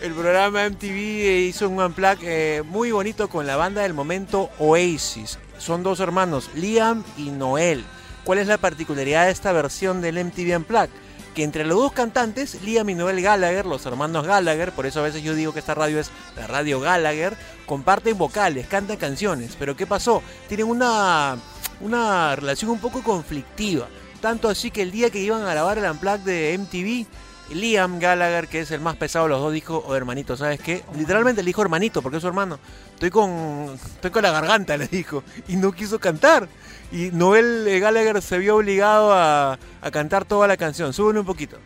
El 0.00 0.12
programa 0.12 0.68
MTV 0.68 1.48
hizo 1.48 1.68
un 1.68 1.80
unplug 1.80 2.18
eh, 2.22 2.62
muy 2.64 2.90
bonito 2.90 3.28
con 3.28 3.46
la 3.46 3.56
banda 3.56 3.82
del 3.82 3.94
momento 3.94 4.50
Oasis. 4.58 5.38
Son 5.58 5.82
dos 5.82 6.00
hermanos, 6.00 6.50
Liam 6.56 7.04
y 7.16 7.30
Noel. 7.30 7.84
¿Cuál 8.24 8.38
es 8.38 8.48
la 8.48 8.58
particularidad 8.58 9.26
de 9.26 9.32
esta 9.32 9.52
versión 9.52 10.00
del 10.00 10.24
MTV 10.24 10.56
Unplugged? 10.56 10.90
Que 11.34 11.44
entre 11.44 11.64
los 11.64 11.78
dos 11.78 11.92
cantantes, 11.92 12.62
Liam 12.62 12.90
y 12.90 12.94
Noel 12.94 13.22
Gallagher, 13.22 13.64
los 13.64 13.86
hermanos 13.86 14.26
Gallagher, 14.26 14.72
por 14.72 14.86
eso 14.86 15.00
a 15.00 15.04
veces 15.04 15.22
yo 15.22 15.34
digo 15.34 15.52
que 15.52 15.60
esta 15.60 15.74
radio 15.74 15.98
es 15.98 16.10
la 16.36 16.46
radio 16.46 16.78
Gallagher, 16.80 17.36
comparten 17.64 18.18
vocales, 18.18 18.66
cantan 18.66 18.96
canciones. 18.96 19.56
Pero 19.58 19.76
¿qué 19.76 19.86
pasó? 19.86 20.22
Tienen 20.48 20.66
una, 20.66 21.36
una 21.80 22.36
relación 22.36 22.72
un 22.72 22.80
poco 22.80 23.02
conflictiva. 23.02 23.88
Tanto 24.20 24.48
así 24.48 24.70
que 24.70 24.82
el 24.82 24.90
día 24.90 25.10
que 25.10 25.20
iban 25.20 25.42
a 25.42 25.50
grabar 25.50 25.78
el 25.78 25.90
Unplugged 25.90 26.20
de 26.20 26.58
MTV, 26.58 27.06
Liam 27.54 27.98
Gallagher, 27.98 28.48
que 28.48 28.60
es 28.60 28.70
el 28.70 28.80
más 28.80 28.96
pesado 28.96 29.26
de 29.26 29.30
los 29.30 29.40
dos, 29.40 29.52
dijo, 29.52 29.82
oh 29.86 29.94
hermanito, 29.94 30.36
¿sabes 30.36 30.60
qué? 30.60 30.84
Literalmente 30.96 31.42
le 31.42 31.46
dijo 31.46 31.62
hermanito, 31.62 32.02
porque 32.02 32.16
es 32.16 32.22
su 32.22 32.28
hermano. 32.28 32.58
Estoy 32.94 33.10
con, 33.10 33.78
estoy 33.94 34.10
con 34.10 34.22
la 34.22 34.30
garganta, 34.30 34.76
le 34.78 34.88
dijo. 34.88 35.22
Y 35.48 35.56
no 35.56 35.72
quiso 35.72 35.98
cantar. 35.98 36.48
Y 36.90 37.10
Noel 37.12 37.66
eh, 37.66 37.80
Gallagher 37.80 38.20
se 38.20 38.38
vio 38.38 38.56
obligado 38.56 39.12
a, 39.12 39.58
a 39.80 39.90
cantar 39.90 40.24
toda 40.24 40.46
la 40.46 40.56
canción. 40.56 40.92
Súbele 40.92 41.20
un 41.20 41.26
poquito. 41.26 41.58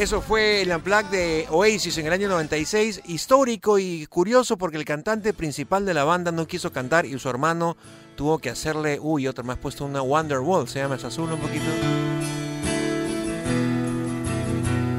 Eso 0.00 0.22
fue 0.22 0.62
el 0.62 0.70
Unplugged 0.70 1.10
de 1.10 1.46
Oasis 1.50 1.98
en 1.98 2.06
el 2.06 2.12
año 2.14 2.28
96, 2.28 3.02
histórico 3.04 3.78
y 3.78 4.06
curioso 4.06 4.56
porque 4.56 4.78
el 4.78 4.86
cantante 4.86 5.34
principal 5.34 5.84
de 5.84 5.92
la 5.92 6.04
banda 6.04 6.32
no 6.32 6.46
quiso 6.46 6.72
cantar 6.72 7.04
y 7.04 7.18
su 7.18 7.28
hermano 7.28 7.76
tuvo 8.16 8.38
que 8.38 8.50
hacerle, 8.50 8.98
uy, 9.00 9.26
otro 9.26 9.44
me 9.44 9.52
has 9.52 9.58
puesto 9.58 9.84
una 9.84 10.02
Wonderwall, 10.02 10.68
se 10.68 10.78
llama 10.80 10.96
esa 10.96 11.08
azul 11.08 11.32
un 11.32 11.38
poquito. 11.38 11.64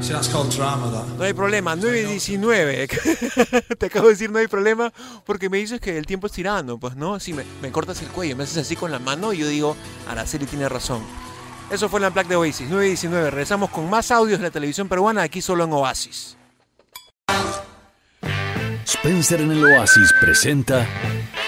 See, 0.00 0.12
that's 0.12 0.28
called 0.28 0.50
drama, 0.50 0.90
that. 0.90 1.06
No 1.16 1.22
hay 1.22 1.32
problema, 1.32 1.76
9 1.76 2.02
y 2.02 2.04
19. 2.04 2.88
Te 3.78 3.86
acabo 3.86 4.06
de 4.06 4.14
decir 4.14 4.30
no 4.30 4.38
hay 4.38 4.48
problema 4.48 4.92
porque 5.24 5.48
me 5.48 5.58
dices 5.58 5.80
que 5.80 5.96
el 5.96 6.06
tiempo 6.06 6.26
es 6.26 6.32
tirano, 6.32 6.78
pues 6.78 6.96
no, 6.96 7.20
si 7.20 7.32
me, 7.32 7.44
me 7.60 7.70
cortas 7.70 8.02
el 8.02 8.08
cuello, 8.08 8.36
me 8.36 8.42
haces 8.42 8.58
así 8.58 8.74
con 8.74 8.90
la 8.90 8.98
mano 8.98 9.32
y 9.32 9.38
yo 9.38 9.46
digo, 9.46 9.76
Araceli 10.08 10.46
tiene 10.46 10.68
razón. 10.68 11.02
Eso 11.70 11.88
fue 11.88 12.00
el 12.00 12.06
Unplugged 12.06 12.28
de 12.28 12.36
Oasis, 12.36 12.66
9 12.68 12.84
y 12.84 12.88
19. 12.88 13.30
Regresamos 13.30 13.70
con 13.70 13.88
más 13.88 14.10
audios 14.10 14.40
de 14.40 14.44
la 14.44 14.50
televisión 14.50 14.88
peruana 14.88 15.22
aquí 15.22 15.40
solo 15.40 15.64
en 15.64 15.72
Oasis. 15.72 16.36
Spencer 18.84 19.40
en 19.40 19.52
el 19.52 19.64
Oasis 19.64 20.12
presenta. 20.20 20.86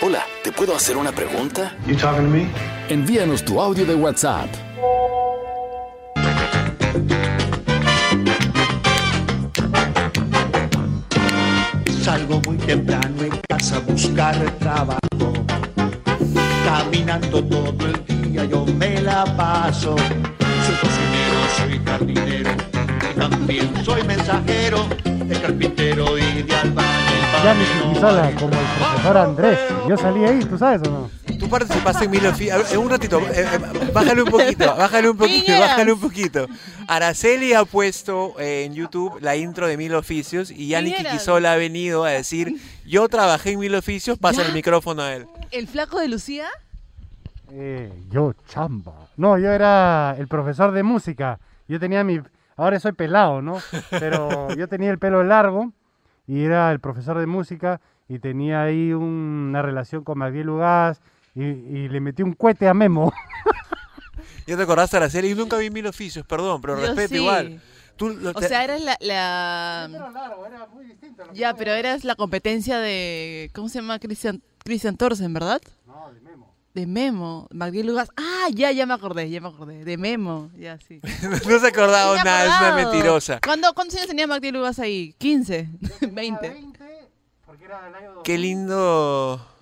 Hola, 0.06 0.26
¿te 0.42 0.52
puedo 0.52 0.76
hacer 0.76 0.98
una 0.98 1.12
pregunta? 1.12 1.74
You 1.86 1.96
talking 1.96 2.26
to 2.26 2.30
me? 2.30 2.46
Envíanos 2.90 3.42
tu 3.42 3.58
audio 3.58 3.86
de 3.86 3.94
WhatsApp. 3.94 4.50
Salgo 12.02 12.38
muy 12.44 12.58
temprano 12.58 13.22
en 13.22 13.40
casa 13.48 13.76
a 13.76 13.78
buscar 13.78 14.36
trabajo. 14.58 15.32
Caminando 16.66 17.42
todo 17.42 17.86
el 17.86 18.30
día 18.30 18.44
yo 18.44 18.66
me 18.66 19.00
la 19.00 19.24
paso. 19.38 19.96
Soy 19.96 20.76
cocinero, 20.82 21.40
soy 21.56 21.80
jardinero, 21.82 22.50
también 23.16 23.72
soy 23.82 24.02
mensajero 24.02 24.86
de 25.02 25.40
carpintero 25.40 25.73
mi 27.52 27.64
chiquizola, 27.64 28.30
como 28.36 28.52
el 28.54 28.66
profesor 28.78 29.16
Andrés. 29.18 29.58
Yo 29.86 29.96
salí 29.98 30.24
ahí, 30.24 30.40
¿tú 30.40 30.56
sabes 30.56 30.80
o 30.88 30.90
no? 30.90 31.10
Tú 31.38 31.48
participaste 31.50 32.06
en 32.06 32.10
Mil 32.10 32.26
Oficios. 32.26 32.74
un 32.76 32.88
ratito, 32.88 33.20
eh, 33.20 33.44
eh, 33.52 33.90
bájale 33.92 34.22
un 34.22 34.30
poquito, 34.30 34.74
bájale 34.76 35.10
un 35.10 35.16
poquito, 35.18 35.52
bájale 35.52 35.92
un 35.92 36.00
poquito. 36.00 36.46
Araceli 36.88 37.52
ha 37.52 37.64
puesto 37.66 38.34
eh, 38.38 38.64
en 38.64 38.74
YouTube 38.74 39.18
la 39.20 39.36
intro 39.36 39.66
de 39.66 39.76
Mil 39.76 39.94
Oficios 39.94 40.50
y 40.50 40.68
Yanni 40.68 40.90
Niñeras. 40.90 41.12
Kikisola 41.12 41.52
ha 41.52 41.56
venido 41.56 42.04
a 42.04 42.10
decir, 42.10 42.56
yo 42.86 43.08
trabajé 43.08 43.52
en 43.52 43.58
Mil 43.58 43.74
Oficios, 43.74 44.18
pasa 44.18 44.46
el 44.46 44.54
micrófono 44.54 45.02
a 45.02 45.12
él. 45.12 45.26
¿El 45.50 45.68
flaco 45.68 46.00
de 46.00 46.08
Lucía? 46.08 46.46
Eh, 47.52 47.92
yo 48.10 48.32
chamba. 48.48 49.08
No, 49.18 49.36
yo 49.38 49.50
era 49.50 50.16
el 50.18 50.28
profesor 50.28 50.72
de 50.72 50.82
música. 50.82 51.38
Yo 51.68 51.78
tenía 51.78 52.04
mi... 52.04 52.20
Ahora 52.56 52.80
soy 52.80 52.92
pelado, 52.92 53.42
¿no? 53.42 53.60
Pero 53.90 54.54
yo 54.56 54.66
tenía 54.68 54.90
el 54.90 54.98
pelo 54.98 55.24
largo 55.24 55.72
y 56.26 56.42
era 56.44 56.70
el 56.72 56.80
profesor 56.80 57.18
de 57.18 57.26
música 57.26 57.80
y 58.08 58.18
tenía 58.18 58.62
ahí 58.62 58.92
un- 58.92 59.46
una 59.50 59.62
relación 59.62 60.04
con 60.04 60.18
Magdiel 60.18 60.50
Ugaz 60.50 61.00
y, 61.34 61.42
y 61.44 61.88
le 61.88 62.00
metí 62.00 62.22
un 62.22 62.32
cohete 62.34 62.68
a 62.68 62.74
Memo. 62.74 63.12
¿Ya 64.46 64.56
te 64.56 64.62
acordaste, 64.62 64.96
Araceli? 64.98 65.30
Y 65.30 65.34
nunca 65.34 65.56
vi 65.56 65.70
Mil 65.70 65.86
Oficios, 65.86 66.24
perdón, 66.26 66.60
pero 66.60 66.76
Yo 66.78 66.86
respeto 66.86 67.08
sí. 67.14 67.16
igual. 67.20 67.60
Tú, 67.96 68.08
lo- 68.10 68.30
O 68.30 68.34
te- 68.34 68.48
sea, 68.48 68.64
eras 68.64 68.82
la... 68.82 68.96
la... 69.00 69.88
Ya, 71.32 71.54
pero 71.54 71.72
eras 71.72 72.04
la 72.04 72.14
competencia 72.14 72.78
de... 72.78 73.50
¿Cómo 73.54 73.68
se 73.68 73.78
llama? 73.80 73.98
Christian, 73.98 74.42
Christian 74.64 74.96
Thorsen, 74.96 75.32
¿verdad? 75.32 75.60
De 76.74 76.86
Memo. 76.86 77.48
Magdiel 77.52 77.86
Lugas. 77.86 78.10
Ah, 78.16 78.48
ya, 78.52 78.72
ya 78.72 78.84
me 78.84 78.94
acordé, 78.94 79.30
ya 79.30 79.40
me 79.40 79.48
acordé. 79.48 79.84
De 79.84 79.96
Memo, 79.96 80.50
ya 80.58 80.78
sí. 80.78 81.00
no 81.22 81.60
se 81.60 81.68
he 81.68 81.72
nada, 81.72 82.44
es 82.44 82.60
una 82.60 82.74
mentirosa. 82.74 83.40
¿Cuándo, 83.40 83.72
¿Cuántos 83.74 83.96
años 83.96 84.08
tenía 84.08 84.26
Magdiel 84.26 84.54
Lugas 84.54 84.78
ahí? 84.80 85.14
¿15? 85.20 85.68
¿20? 86.00 86.74
Qué 88.24 88.38
lindo. 88.38 89.53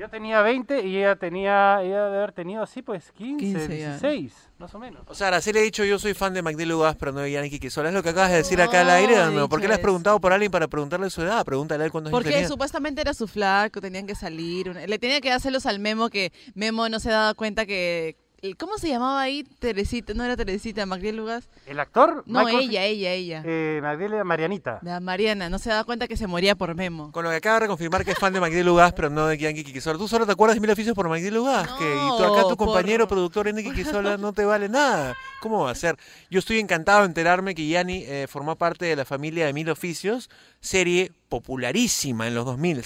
Yo 0.00 0.08
tenía 0.08 0.40
20 0.40 0.86
y 0.86 0.96
ella 0.96 1.14
tenía, 1.16 1.82
ella 1.82 2.04
debe 2.06 2.16
haber 2.16 2.32
tenido 2.32 2.62
así 2.62 2.80
pues 2.80 3.12
15, 3.18 3.44
15 3.44 3.78
ya. 3.78 3.98
16, 3.98 4.32
más 4.56 4.74
o 4.74 4.78
menos. 4.78 5.02
O 5.06 5.14
sea, 5.14 5.26
Araceli 5.26 5.58
ha 5.58 5.62
dicho 5.62 5.84
yo 5.84 5.98
soy 5.98 6.14
fan 6.14 6.32
de 6.32 6.40
Magdalena 6.40 6.74
Ugaz, 6.74 6.96
pero 6.96 7.12
no 7.12 7.20
de 7.20 7.30
Yanni 7.30 7.50
Kikisola. 7.50 7.90
Es 7.90 7.94
lo 7.94 8.02
que 8.02 8.08
acabas 8.08 8.30
de 8.30 8.38
decir 8.38 8.62
acá 8.62 8.80
al 8.80 8.88
aire, 8.88 9.14
No, 9.30 9.46
¿Por 9.50 9.60
qué 9.60 9.68
le 9.68 9.74
has 9.74 9.80
preguntado 9.80 10.18
por 10.18 10.32
alguien 10.32 10.50
para 10.50 10.68
preguntarle 10.68 11.10
su 11.10 11.20
edad? 11.20 11.44
Pregúntale 11.44 11.82
a 11.82 11.84
él 11.84 11.92
cuántos 11.92 12.14
años 12.14 12.18
Porque 12.18 12.32
tenía. 12.32 12.48
supuestamente 12.48 13.02
era 13.02 13.12
su 13.12 13.28
flaco, 13.28 13.82
tenían 13.82 14.06
que 14.06 14.14
salir. 14.14 14.74
Le 14.74 14.98
tenía 14.98 15.20
que 15.20 15.28
dárselos 15.28 15.66
al 15.66 15.80
Memo 15.80 16.08
que 16.08 16.32
Memo 16.54 16.88
no 16.88 16.98
se 16.98 17.10
daba 17.10 17.34
cuenta 17.34 17.66
que... 17.66 18.16
¿Cómo 18.58 18.78
se 18.78 18.88
llamaba 18.88 19.20
ahí? 19.20 19.44
Teresita, 19.58 20.14
no 20.14 20.24
era 20.24 20.34
Teresita, 20.36 20.86
Magdiel 20.86 21.16
Lugas. 21.16 21.48
¿El 21.66 21.78
actor? 21.78 22.22
No, 22.26 22.44
Michael- 22.44 22.70
ella, 22.70 22.84
ella, 22.84 23.12
ella. 23.12 23.42
Eh, 23.44 23.80
Magdalena 23.82 24.24
Marianita. 24.24 24.78
La 24.82 24.98
Mariana, 25.00 25.50
no 25.50 25.58
se 25.58 25.68
daba 25.68 25.84
cuenta 25.84 26.08
que 26.08 26.16
se 26.16 26.26
moría 26.26 26.54
por 26.54 26.74
Memo. 26.74 27.12
Con 27.12 27.22
lo 27.24 27.30
que 27.30 27.36
acaba 27.36 27.56
de 27.56 27.60
reconfirmar 27.60 28.04
que 28.04 28.12
es 28.12 28.18
fan 28.18 28.32
de 28.32 28.40
Magdalena 28.40 28.72
Ugaz, 28.72 28.92
pero 28.94 29.10
no 29.10 29.26
de 29.26 29.36
Yanni 29.36 29.62
Kikisola. 29.62 29.98
¿Tú 29.98 30.08
solo 30.08 30.24
te 30.24 30.32
acuerdas 30.32 30.56
de 30.56 30.60
Mil 30.60 30.70
Oficios 30.70 30.94
por 30.94 31.08
Magdalena 31.08 31.40
Ugaz? 31.40 31.68
que, 31.78 31.84
y 31.84 32.08
tú 32.16 32.24
acá 32.24 32.42
tu 32.42 32.56
por- 32.56 32.68
compañero 32.68 33.06
productor 33.08 33.46
Yanni 33.46 33.62
Kikisola 33.62 34.16
no 34.16 34.32
te 34.32 34.44
vale 34.46 34.68
nada. 34.70 35.14
¿Cómo 35.42 35.64
va 35.64 35.72
a 35.72 35.74
ser? 35.74 35.96
Yo 36.30 36.38
estoy 36.38 36.60
encantado 36.60 37.00
de 37.00 37.06
enterarme 37.06 37.54
que 37.54 37.68
Yanni 37.68 38.04
eh, 38.06 38.26
formó 38.26 38.56
parte 38.56 38.86
de 38.86 38.96
la 38.96 39.04
familia 39.04 39.44
de 39.46 39.52
Mil 39.52 39.68
Oficios, 39.68 40.30
serie 40.60 41.12
popularísima 41.28 42.26
en 42.26 42.34
los 42.34 42.46
2000 42.46 42.82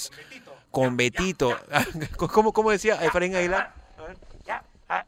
con 0.73 0.97
Betito. 0.97 1.57
¿Cómo, 2.17 2.53
cómo 2.53 2.73
decía 2.73 2.97
Efraín 3.05 3.37
Aguilar? 3.37 3.84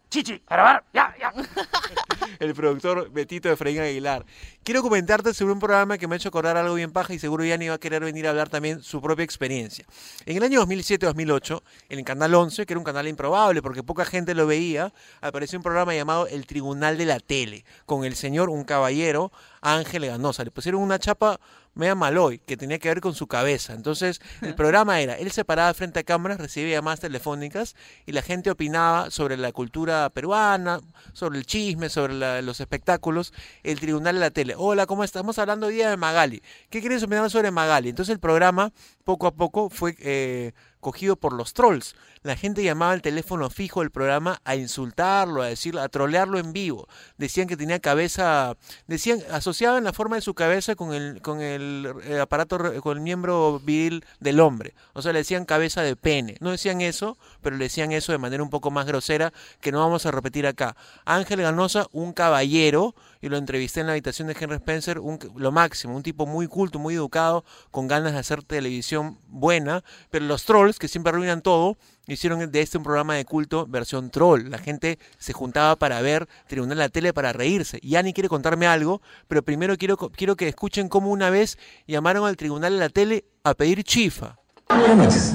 Chichi, 0.09 0.43
a 0.47 0.55
grabar, 0.55 0.85
ya, 0.95 1.15
ya. 1.21 1.33
el 2.39 2.55
productor 2.55 3.11
Betito 3.11 3.49
de 3.49 3.55
Efraín 3.55 3.81
Aguilar. 3.81 4.25
Quiero 4.63 4.83
comentarte 4.83 5.35
sobre 5.35 5.53
un 5.53 5.59
programa 5.59 5.99
que 5.99 6.09
me 6.09 6.15
ha 6.15 6.17
hecho 6.17 6.29
acordar 6.29 6.57
algo 6.57 6.75
bien 6.75 6.91
paja 6.93 7.13
y 7.13 7.19
seguro 7.19 7.45
Yanni 7.45 7.69
va 7.69 7.75
a 7.75 7.79
querer 7.79 8.03
venir 8.03 8.27
a 8.27 8.31
hablar 8.31 8.49
también 8.49 8.83
su 8.83 9.03
propia 9.03 9.25
experiencia. 9.25 9.85
En 10.25 10.37
el 10.37 10.43
año 10.43 10.65
2007-2008, 10.65 11.63
en 11.91 11.99
el 11.99 12.05
Canal 12.05 12.35
11, 12.35 12.65
que 12.65 12.73
era 12.73 12.79
un 12.79 12.85
canal 12.85 13.07
improbable 13.07 13.61
porque 13.63 13.83
poca 13.83 14.05
gente 14.05 14.35
lo 14.35 14.47
veía, 14.47 14.93
apareció 15.21 15.59
un 15.59 15.63
programa 15.63 15.95
llamado 15.95 16.27
El 16.27 16.47
Tribunal 16.47 16.97
de 16.97 17.07
la 17.07 17.21
Tele, 17.21 17.65
con 17.85 18.05
el 18.05 18.15
señor, 18.15 18.49
un 18.49 18.65
caballero, 18.65 19.33
Ángel 19.61 20.07
Ganosa. 20.07 20.45
Le 20.45 20.51
pusieron 20.51 20.81
una 20.81 20.99
chapa 20.99 21.39
media 21.77 21.95
maloy 21.95 22.39
que 22.41 22.57
tenía 22.57 22.79
que 22.81 22.89
ver 22.89 23.01
con 23.01 23.15
su 23.15 23.27
cabeza. 23.29 23.75
Entonces, 23.75 24.21
el 24.43 24.55
programa 24.57 25.01
era, 25.01 25.15
él 25.15 25.31
se 25.31 25.45
paraba 25.45 25.73
frente 25.75 26.01
a 26.01 26.05
cámaras, 26.05 26.39
recibía 26.39 26.77
llamadas 26.79 27.01
telefónicas 27.01 27.77
y 28.07 28.13
la 28.13 28.23
gente 28.23 28.51
opinaba 28.51 29.11
sobre 29.11 29.37
la 29.37 29.53
cultura 29.53 30.11
peruana, 30.11 30.81
sobre 31.13 31.39
el 31.39 31.47
chisme, 31.47 31.89
sobre 31.89 32.15
la- 32.15 32.43
los 32.43 32.61
espectáculos, 32.61 33.33
el 33.63 33.79
tribunal 33.79 34.15
de 34.17 34.21
la 34.21 34.31
tele. 34.31 34.55
Hola, 34.57 34.87
¿cómo 34.87 35.05
estamos 35.05 35.39
hablando 35.39 35.67
hoy 35.69 35.75
día 35.75 35.91
de 35.91 35.97
Magali? 35.97 36.43
¿Qué 36.71 36.81
quieres 36.81 37.03
opinar 37.03 37.31
sobre 37.31 37.51
Magali? 37.51 37.91
Entonces 37.91 38.13
el 38.13 38.21
programa, 38.21 38.73
poco 39.05 39.27
a 39.27 39.35
poco, 39.35 39.71
fue 39.71 39.95
eh, 39.99 40.53
cogido 40.81 41.17
por 41.17 41.33
los 41.33 41.53
trolls. 41.53 41.95
La 42.27 42.35
gente 42.35 42.65
llamaba 42.65 42.91
al 42.91 43.03
teléfono 43.03 43.49
fijo 43.51 43.81
del 43.83 43.93
programa 43.93 44.41
a 44.45 44.57
insultarlo, 44.57 45.43
a 45.43 45.47
decirlo, 45.47 45.81
a 45.81 45.89
trolearlo 45.89 46.41
en 46.41 46.53
vivo. 46.53 46.89
Decían 47.19 47.47
que 47.47 47.57
tenía 47.57 47.79
cabeza, 47.79 48.57
decían, 48.89 49.21
asociaban 49.31 49.85
la 49.85 49.93
forma 49.93 50.17
de 50.17 50.23
su 50.23 50.35
cabeza 50.35 50.75
con 50.75 50.93
el, 50.93 51.23
con 51.23 51.41
el 51.41 51.89
eh, 52.03 52.19
aparato, 52.19 52.59
con 52.83 52.97
el 52.97 53.03
miembro 53.05 53.61
viril 53.61 54.05
del 54.19 54.41
hombre. 54.41 54.75
O 54.93 55.03
sea, 55.03 55.13
le 55.13 55.21
decían 55.21 55.45
cabeza 55.45 55.83
de 55.83 55.95
pene. 55.95 56.37
No 56.41 56.51
decían 56.51 56.81
eso, 56.81 57.17
pero 57.43 57.55
le 57.57 57.67
decían 57.67 57.93
eso 57.93 58.11
de 58.11 58.19
manera 58.19 58.43
un 58.43 58.51
poco 58.51 58.73
más 58.73 58.87
grosera 58.87 59.33
que 59.61 59.71
no 59.71 59.79
vamos 59.79 60.05
a 60.05 60.11
repetir 60.11 60.49
acá. 60.49 60.77
Ángel 61.05 61.43
Ganosa, 61.43 61.87
un 61.93 62.13
caballero, 62.13 62.97
y 63.21 63.29
lo 63.29 63.37
entrevisté 63.37 63.81
en 63.81 63.87
la 63.87 63.93
habitación 63.93 64.27
de 64.27 64.37
Henry 64.39 64.57
Spencer, 64.57 64.99
un- 64.99 65.21
lo 65.37 65.53
máximo, 65.53 65.95
un 65.95 66.03
tipo 66.03 66.27
muy 66.27 66.49
culto, 66.49 66.81
muy 66.81 66.95
educado, 66.97 67.45
con 67.71 67.87
ganas 67.87 68.15
de 68.15 68.19
hacer 68.19 68.43
televisión 68.43 69.19
buena, 69.29 69.85
pero 70.11 70.25
los 70.27 70.45
trolls, 70.45 70.81
que 70.81 70.89
siempre 70.89 71.11
arruinan 71.11 71.41
todo, 71.41 71.77
hicieron 72.07 72.51
de 72.51 72.61
este 72.61 72.79
un 72.79 72.85
programa 72.85 73.15
de 73.15 73.25
culto 73.25 73.67
versión 73.67 74.11
troll. 74.11 74.49
La 74.51 74.59
gente 74.59 74.99
se 75.19 75.33
juntaba 75.33 75.77
para 75.77 76.01
ver 76.01 76.29
Tribunal 76.47 76.77
de 76.79 76.85
la 76.85 76.89
Tele 76.89 77.13
para 77.13 77.33
reírse. 77.33 77.79
Y 77.83 77.97
Ani 77.97 78.13
quiere 78.13 78.29
contarme 78.29 78.67
algo, 78.67 79.01
pero 79.29 79.43
primero 79.43 79.77
quiero, 79.77 79.97
quiero 79.97 80.37
que 80.37 80.49
escuchen 80.49 80.89
cómo 80.89 81.11
una 81.11 81.31
vez 81.31 81.59
llamaron 81.87 82.27
al 82.27 82.37
Tribunal 82.37 82.75
de 82.75 82.79
la 82.79 82.89
Tele 82.89 83.25
a 83.45 83.55
pedir 83.55 83.83
chifa. 83.85 84.39
Buenas 84.69 84.97
noches. 84.97 85.35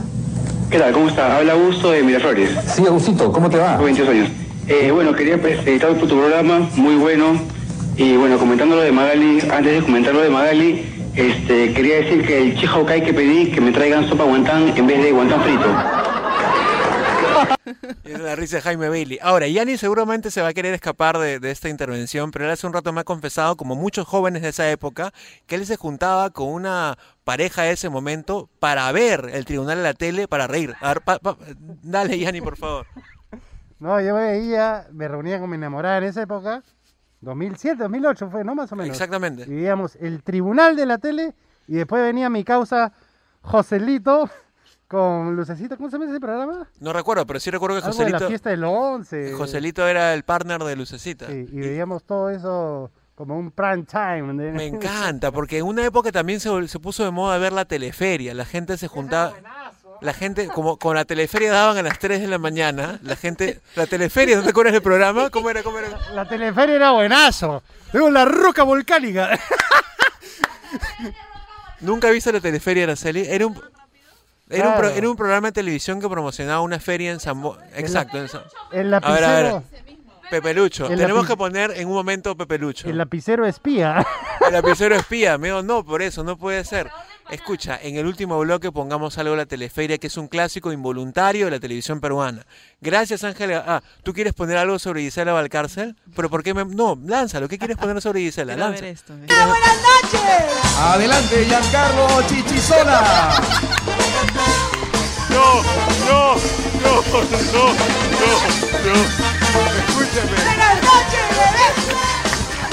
¿Qué 0.70 0.80
tal? 0.80 0.94
¿Cómo 0.94 1.10
está? 1.10 1.38
Habla 1.38 1.54
Augusto 1.54 1.92
de 1.92 2.02
Miraflores. 2.02 2.50
Sí, 2.66 2.86
Agustito, 2.86 3.32
¿cómo 3.32 3.50
te 3.50 3.58
va? 3.58 3.72
Tengo 3.72 3.84
22 3.86 4.10
años. 4.10 4.30
Eh, 4.68 4.92
bueno, 4.92 5.14
quería 5.14 5.38
felicitar 5.38 5.98
por 5.98 6.08
tu 6.08 6.18
programa, 6.18 6.60
muy 6.76 6.96
bueno. 6.96 7.42
Y 7.98 8.16
bueno, 8.16 8.38
comentando 8.38 8.78
lo 8.78 8.82
de 8.82 8.92
Magali, 8.92 9.42
antes 9.52 9.74
de 9.74 9.82
comentar 9.82 10.14
lo 10.14 10.22
de 10.22 10.30
Magali, 10.30 10.86
este, 11.16 11.74
quería 11.74 11.98
decir 11.98 12.26
que 12.26 12.42
el 12.42 12.58
chihokai 12.58 13.04
que 13.04 13.14
pedí, 13.14 13.52
que 13.52 13.60
me 13.60 13.74
traigan 13.74 14.08
sopa 14.08 14.24
guantán 14.24 14.74
en 14.78 14.88
vez 14.88 15.04
de 15.04 15.12
guantán 15.12 15.42
frito. 15.42 15.66
Es 18.04 18.20
la 18.20 18.36
risa 18.36 18.58
de 18.58 18.62
Jaime 18.64 18.90
Bailey. 18.90 19.20
Ahora, 19.22 19.48
Yanni 19.48 19.78
seguramente 19.78 20.32
se 20.32 20.42
va 20.42 20.50
a 20.50 20.54
querer 20.54 20.74
escapar 20.74 21.18
de, 21.18 21.40
de 21.40 21.52
esta 21.52 21.70
intervención, 21.70 22.32
pero 22.32 22.46
él 22.46 22.52
hace 22.52 22.68
un 22.68 22.74
rato 22.74 22.92
me 22.94 23.02
ha 23.02 23.04
confesado, 23.04 23.56
como 23.56 23.76
muchos 23.76 24.08
jóvenes 24.08 24.42
de 24.42 24.50
esa 24.50 24.70
época, 24.70 25.12
que 25.48 25.56
él 25.56 25.66
se 25.66 25.78
juntaba 25.78 26.30
con 26.32 26.48
una 26.50 26.98
pareja 27.24 27.64
de 27.64 27.72
ese 27.72 27.90
momento 27.90 28.50
para 28.60 28.92
ver 28.92 29.30
el 29.34 29.46
tribunal 29.46 29.78
en 29.78 29.84
la 29.84 29.94
tele, 29.94 30.28
para 30.28 30.48
reír. 30.48 30.76
A 30.82 30.90
ver, 30.90 31.02
pa- 31.02 31.20
pa- 31.20 31.38
dale, 31.84 32.18
Yanni, 32.20 32.42
por 32.42 32.58
favor. 32.58 32.86
No, 33.80 34.00
yo 34.02 34.16
veía, 34.16 34.88
me 34.92 35.08
reunía 35.08 35.40
con 35.40 35.50
mi 35.50 35.56
enamorada 35.56 35.98
en 36.00 36.04
esa 36.06 36.22
época, 36.24 36.64
2007, 37.22 37.78
2008 37.84 38.30
fue, 38.30 38.44
¿no? 38.44 38.56
Más 38.56 38.72
o 38.72 38.76
menos. 38.76 38.92
Exactamente. 38.92 39.44
Y 39.44 39.54
veíamos 39.56 39.96
el 39.98 40.24
tribunal 40.24 40.76
de 40.76 40.86
la 40.86 40.98
tele 40.98 41.34
y 41.68 41.76
después 41.76 42.02
venía 42.04 42.30
mi 42.30 42.44
causa 42.44 42.92
Joselito 43.42 44.30
con 44.92 45.38
Lucecito, 45.38 45.78
¿cómo 45.78 45.90
se 45.90 45.98
llama 45.98 46.12
ese 46.12 46.20
programa? 46.20 46.68
No 46.82 46.92
recuerdo, 46.92 47.26
pero 47.26 47.40
sí 47.40 47.50
recuerdo 47.50 47.80
que 47.80 47.86
Algo 47.86 47.98
de 47.98 48.10
la 48.10 48.18
Joselito, 48.18 48.28
fiesta 48.28 48.50
del 48.50 48.64
11. 48.66 49.34
Joselito 49.36 49.88
era 49.88 50.14
el 50.14 50.24
partner 50.24 50.62
de 50.66 50.76
Lucecita. 50.76 51.28
Sí, 51.28 51.48
y 51.50 51.60
veíamos 51.62 52.04
todo 52.04 52.30
eso 52.30 52.92
como 53.16 53.40
un 53.40 53.52
prime 53.52 53.86
time. 53.86 54.24
¿me 54.24 54.52
Me 54.52 54.66
encanta, 54.68 55.32
porque 55.32 55.60
en 55.60 55.66
una 55.66 55.86
época 55.86 56.12
también 56.12 56.42
se, 56.42 56.50
puso 56.80 57.06
de 57.06 57.12
moda 57.12 57.38
ver 57.38 57.54
la 57.54 57.64
teleferia. 57.64 58.34
La 58.34 58.44
gente 58.44 58.78
se 58.78 58.90
juntaba. 58.90 59.32
La 60.02 60.14
gente, 60.14 60.50
como 60.50 60.76
con 60.76 60.98
la 60.98 61.06
teleferia 61.06 61.54
daban 61.54 61.78
a 61.78 61.84
las 61.84 61.98
3 61.98 62.20
de 62.20 62.28
la 62.28 62.38
mañana, 62.38 63.00
la 63.02 63.16
gente. 63.16 63.62
La 63.78 63.88
teleferia, 63.88 64.36
¿no 64.36 64.44
te 64.44 64.50
acuerdas 64.50 64.74
del 64.74 64.82
programa? 64.82 65.30
¿Cómo 65.30 65.50
era? 65.50 65.64
¿Cómo 65.64 65.80
era? 65.80 65.88
La 66.14 66.28
teleferia 66.28 66.76
era 66.76 66.92
buenazo. 66.92 67.64
Luego 67.94 68.10
la 68.10 68.26
roca 68.26 68.64
volcánica. 68.64 69.40
¿Nunca 71.80 72.10
viste 72.10 72.34
la 72.34 72.42
teleferia, 72.42 72.84
Araceli? 72.84 73.22
Era 73.22 73.48
un. 73.48 73.72
Era, 74.52 74.70
un 74.70 74.76
pro- 74.76 74.90
era 74.90 75.10
un 75.10 75.16
programa 75.16 75.48
de 75.48 75.52
televisión 75.54 76.00
que 76.02 76.10
promocionaba 76.10 76.62
una 76.62 76.80
feria 76.80 77.12
en 77.12 77.20
Zambo... 77.20 77.58
Exacto. 77.76 78.18
En 78.18 78.28
Sa- 78.28 78.44
El 78.72 78.94
A 78.94 79.00
ver, 79.00 79.24
a 79.24 79.32
ver. 79.36 79.44
lapicero, 79.46 79.64
Pepelucho. 80.30 80.88
El 80.88 80.98
Tenemos 81.00 81.26
lapi- 81.26 81.28
que 81.28 81.36
poner 81.38 81.72
en 81.76 81.88
un 81.88 81.94
momento 81.94 82.36
Pepelucho. 82.38 82.88
el 82.90 82.98
lapicero 82.98 83.46
espía. 83.46 84.06
El 84.48 84.54
lapicero 84.54 84.96
espía, 84.98 85.34
amigo, 85.34 85.62
no, 85.62 85.84
por 85.84 86.02
eso, 86.02 86.24
no 86.24 86.38
puede 86.38 86.64
ser. 86.64 86.90
Escucha, 87.30 87.80
en 87.82 87.96
el 87.96 88.06
último 88.06 88.38
bloque 88.40 88.72
pongamos 88.74 89.18
algo 89.18 89.32
de 89.32 89.38
la 89.38 89.46
teleferia, 89.46 89.98
que 89.98 90.08
es 90.08 90.18
un 90.18 90.28
clásico 90.28 90.72
involuntario 90.74 91.46
de 91.46 91.52
la 91.52 91.60
televisión 91.60 92.02
peruana. 92.02 92.46
Gracias, 92.82 93.24
Ángela. 93.24 93.64
Ah, 93.66 93.82
¿tú 94.04 94.12
quieres 94.14 94.34
poner 94.34 94.58
algo 94.58 94.80
sobre 94.80 95.02
Gisela 95.02 95.32
Valcárcel? 95.32 95.96
¿Pero 96.16 96.30
por 96.30 96.44
qué 96.44 96.54
me...? 96.54 96.66
No, 96.66 96.98
lánzalo. 97.06 97.48
¿Qué 97.48 97.58
quieres 97.58 97.78
poner 97.78 98.02
sobre 98.02 98.20
Gisela? 98.22 98.56
Lanza. 98.58 98.82
ver 98.82 98.92
esto. 98.94 99.14
Adelante, 100.80 101.46
Giancarlo 101.46 102.08
Chichisola. 102.28 103.34
No, 105.32 105.64
no, 106.08 106.36
no, 106.82 106.94
no, 107.54 107.64
no, 108.22 108.34
no. 108.86 108.96
Escúchame. 109.88 110.44
Buenas 110.44 110.84
noches, 110.84 111.26
bebé. 111.30 112.72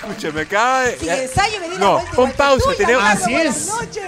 Escúchame. 0.00 0.46
Si 0.98 1.08
ensayo 1.08 1.60
me 1.60 1.68
di 1.68 1.74
la 1.74 1.78
No, 1.80 1.92
vuelta 1.94 2.12
pon 2.14 2.32
pausa. 2.32 2.70
Tenemos... 2.76 3.04
Así 3.04 3.32
buenas 3.32 3.56
es. 3.56 3.66
noches. 3.68 4.06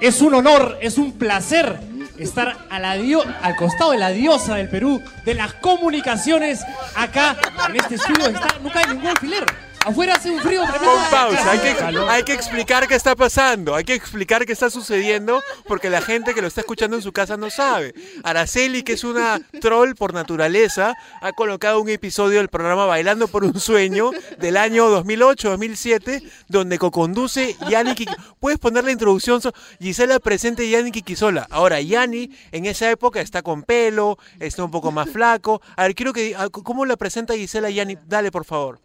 Es 0.00 0.20
un 0.20 0.34
honor, 0.34 0.78
es 0.80 0.98
un 0.98 1.12
placer 1.12 1.78
estar 2.18 2.66
a 2.70 2.78
la 2.78 2.94
dio- 2.96 3.24
al 3.42 3.56
costado 3.56 3.92
de 3.92 3.98
la 3.98 4.10
diosa 4.10 4.56
del 4.56 4.68
Perú, 4.68 5.02
de 5.24 5.34
las 5.34 5.54
comunicaciones, 5.54 6.60
acá 6.94 7.36
en 7.68 7.76
este 7.76 7.94
estudio. 7.96 8.26
Está, 8.26 8.48
nunca 8.60 8.80
hay 8.80 8.86
ningún 8.88 9.06
alfiler. 9.08 9.44
Afuera 9.84 10.14
hace 10.14 10.30
un 10.30 10.40
frío 10.40 10.62
tremendo. 10.62 10.86
Pon 10.94 11.10
pausa, 11.10 11.50
hay 11.50 11.58
que, 11.58 11.76
hay 12.08 12.22
que 12.22 12.32
explicar 12.32 12.88
qué 12.88 12.94
está 12.94 13.14
pasando, 13.14 13.74
hay 13.74 13.84
que 13.84 13.94
explicar 13.94 14.46
qué 14.46 14.52
está 14.52 14.70
sucediendo, 14.70 15.42
porque 15.66 15.90
la 15.90 16.00
gente 16.00 16.32
que 16.34 16.40
lo 16.40 16.46
está 16.48 16.62
escuchando 16.62 16.96
en 16.96 17.02
su 17.02 17.12
casa 17.12 17.36
no 17.36 17.50
sabe. 17.50 17.94
Araceli, 18.22 18.82
que 18.82 18.94
es 18.94 19.04
una 19.04 19.40
troll 19.60 19.94
por 19.94 20.14
naturaleza, 20.14 20.94
ha 21.20 21.32
colocado 21.32 21.80
un 21.80 21.88
episodio 21.90 22.38
del 22.38 22.48
programa 22.48 22.86
Bailando 22.86 23.28
por 23.28 23.44
un 23.44 23.60
Sueño 23.60 24.10
del 24.38 24.56
año 24.56 24.88
2008-2007, 25.04 26.22
donde 26.48 26.78
co-conduce 26.78 27.56
Yanni 27.68 27.92
Kiki- 27.94 28.16
Puedes 28.40 28.58
poner 28.58 28.84
la 28.84 28.90
introducción, 28.92 29.40
Gisela 29.80 30.18
presente 30.18 30.68
Yanni 30.68 30.92
Kikisola. 30.92 31.46
Ahora, 31.50 31.80
Yanni 31.80 32.30
en 32.52 32.66
esa 32.66 32.90
época 32.90 33.20
está 33.20 33.42
con 33.42 33.62
pelo, 33.62 34.18
está 34.40 34.64
un 34.64 34.70
poco 34.70 34.90
más 34.92 35.10
flaco. 35.10 35.60
A 35.76 35.82
ver, 35.82 35.94
quiero 35.94 36.12
que... 36.12 36.34
ah, 36.36 36.48
¿Cómo 36.50 36.84
la 36.86 36.96
presenta 36.96 37.34
Gisela 37.34 37.70
Yanni? 37.70 37.96
Dale, 38.06 38.30
por 38.30 38.44
favor. 38.44 38.78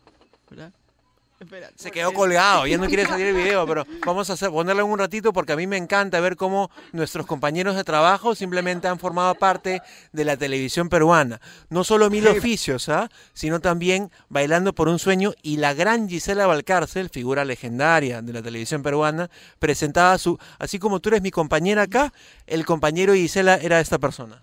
Se 1.75 1.89
quedó 1.89 2.13
colgado, 2.13 2.67
ya 2.67 2.77
no 2.77 2.87
quiere 2.87 3.05
salir 3.07 3.27
el 3.27 3.35
video, 3.35 3.65
pero 3.65 3.87
vamos 4.05 4.29
a 4.29 4.33
hacer, 4.33 4.49
ponerlo 4.49 4.83
en 4.83 4.91
un 4.91 4.99
ratito 4.99 5.31
porque 5.31 5.53
a 5.53 5.55
mí 5.55 5.67
me 5.67 5.77
encanta 5.77 6.19
ver 6.19 6.35
cómo 6.35 6.69
nuestros 6.91 7.25
compañeros 7.25 7.77
de 7.77 7.83
trabajo 7.85 8.35
simplemente 8.35 8.89
han 8.89 8.99
formado 8.99 9.33
parte 9.35 9.81
de 10.11 10.25
la 10.25 10.35
televisión 10.35 10.89
peruana. 10.89 11.39
No 11.69 11.83
solo 11.85 12.09
mil 12.09 12.27
oficios, 12.27 12.89
¿ah? 12.89 13.09
sino 13.33 13.61
también 13.61 14.11
Bailando 14.27 14.73
por 14.73 14.89
un 14.89 14.99
Sueño 14.99 15.33
y 15.41 15.57
la 15.57 15.73
gran 15.73 16.09
Gisela 16.09 16.45
Valcárcel, 16.45 17.09
figura 17.09 17.45
legendaria 17.45 18.21
de 18.21 18.33
la 18.33 18.41
televisión 18.41 18.83
peruana, 18.83 19.29
presentaba 19.59 20.17
su, 20.17 20.37
así 20.57 20.77
como 20.77 20.99
tú 20.99 21.09
eres 21.09 21.21
mi 21.21 21.31
compañera 21.31 21.83
acá, 21.83 22.13
el 22.47 22.65
compañero 22.65 23.13
Gisela 23.13 23.55
era 23.55 23.79
esta 23.79 23.97
persona. 23.97 24.39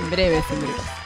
En 0.00 0.10
breve, 0.10 0.36
en 0.50 0.60
breve. 0.60 0.97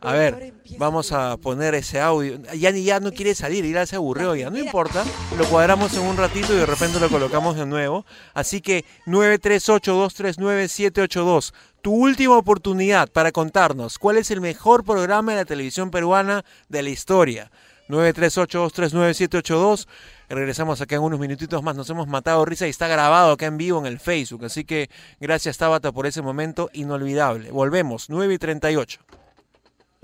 A 0.00 0.12
ver, 0.12 0.52
vamos 0.78 1.12
a 1.12 1.36
poner 1.36 1.74
ese 1.74 2.00
audio. 2.00 2.40
Ya 2.54 2.72
ni 2.72 2.82
ya 2.84 3.00
no 3.00 3.12
quiere 3.12 3.34
salir, 3.34 3.62
ya 3.64 3.86
se 3.86 3.96
aburrió 3.96 4.34
ya. 4.34 4.50
No 4.50 4.58
importa, 4.58 5.04
lo 5.38 5.44
cuadramos 5.46 5.94
en 5.94 6.02
un 6.02 6.16
ratito 6.16 6.52
y 6.52 6.56
de 6.56 6.66
repente 6.66 6.98
lo 7.00 7.08
colocamos 7.08 7.56
de 7.56 7.66
nuevo. 7.66 8.04
Así 8.34 8.60
que 8.60 8.84
938-239-782. 9.06 11.52
Tu 11.82 11.92
última 11.92 12.36
oportunidad 12.36 13.08
para 13.10 13.32
contarnos 13.32 13.98
cuál 13.98 14.18
es 14.18 14.30
el 14.30 14.40
mejor 14.40 14.84
programa 14.84 15.32
de 15.32 15.38
la 15.38 15.44
televisión 15.44 15.90
peruana 15.90 16.44
de 16.68 16.82
la 16.82 16.90
historia. 16.90 17.50
938-239-782. 17.88 19.88
Regresamos 20.28 20.80
acá 20.80 20.94
en 20.96 21.02
unos 21.02 21.20
minutitos 21.20 21.62
más. 21.62 21.76
Nos 21.76 21.88
hemos 21.90 22.08
matado 22.08 22.44
risa 22.44 22.66
y 22.66 22.70
está 22.70 22.88
grabado 22.88 23.32
acá 23.32 23.46
en 23.46 23.58
vivo 23.58 23.78
en 23.78 23.86
el 23.86 24.00
Facebook. 24.00 24.44
Así 24.44 24.64
que 24.64 24.90
gracias 25.20 25.58
Tabata 25.58 25.92
por 25.92 26.06
ese 26.06 26.22
momento 26.22 26.70
inolvidable. 26.72 27.50
Volvemos, 27.50 28.08
9 28.08 28.34
y 28.34 28.38
38. 28.38 29.00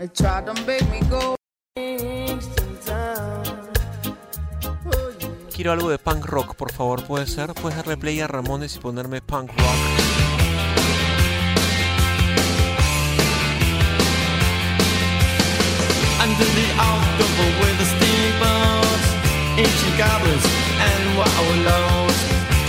They 0.00 0.08
tried 0.08 0.46
to 0.46 0.54
make 0.64 0.88
me 0.88 1.00
go. 1.10 1.36
Quiero 5.54 5.72
algo 5.72 5.90
de 5.90 5.98
punk 5.98 6.24
rock, 6.24 6.54
por 6.54 6.72
favor, 6.72 7.04
¿puede 7.04 7.26
ser? 7.26 7.52
¿Puedes 7.52 7.76
darle 7.76 7.98
play 7.98 8.18
a 8.20 8.26
Ramones 8.26 8.76
y 8.76 8.78
ponerme 8.78 9.20
punk 9.20 9.50
rock? 9.50 9.76
Under 16.22 16.48
the 16.48 16.66
October 16.80 17.46
with 17.60 17.76
the 17.76 17.84
steamboats, 17.84 19.06
ancient 19.58 19.98
goblins 19.98 20.46
and 20.80 21.10
the 21.18 21.62
grand 21.62 22.09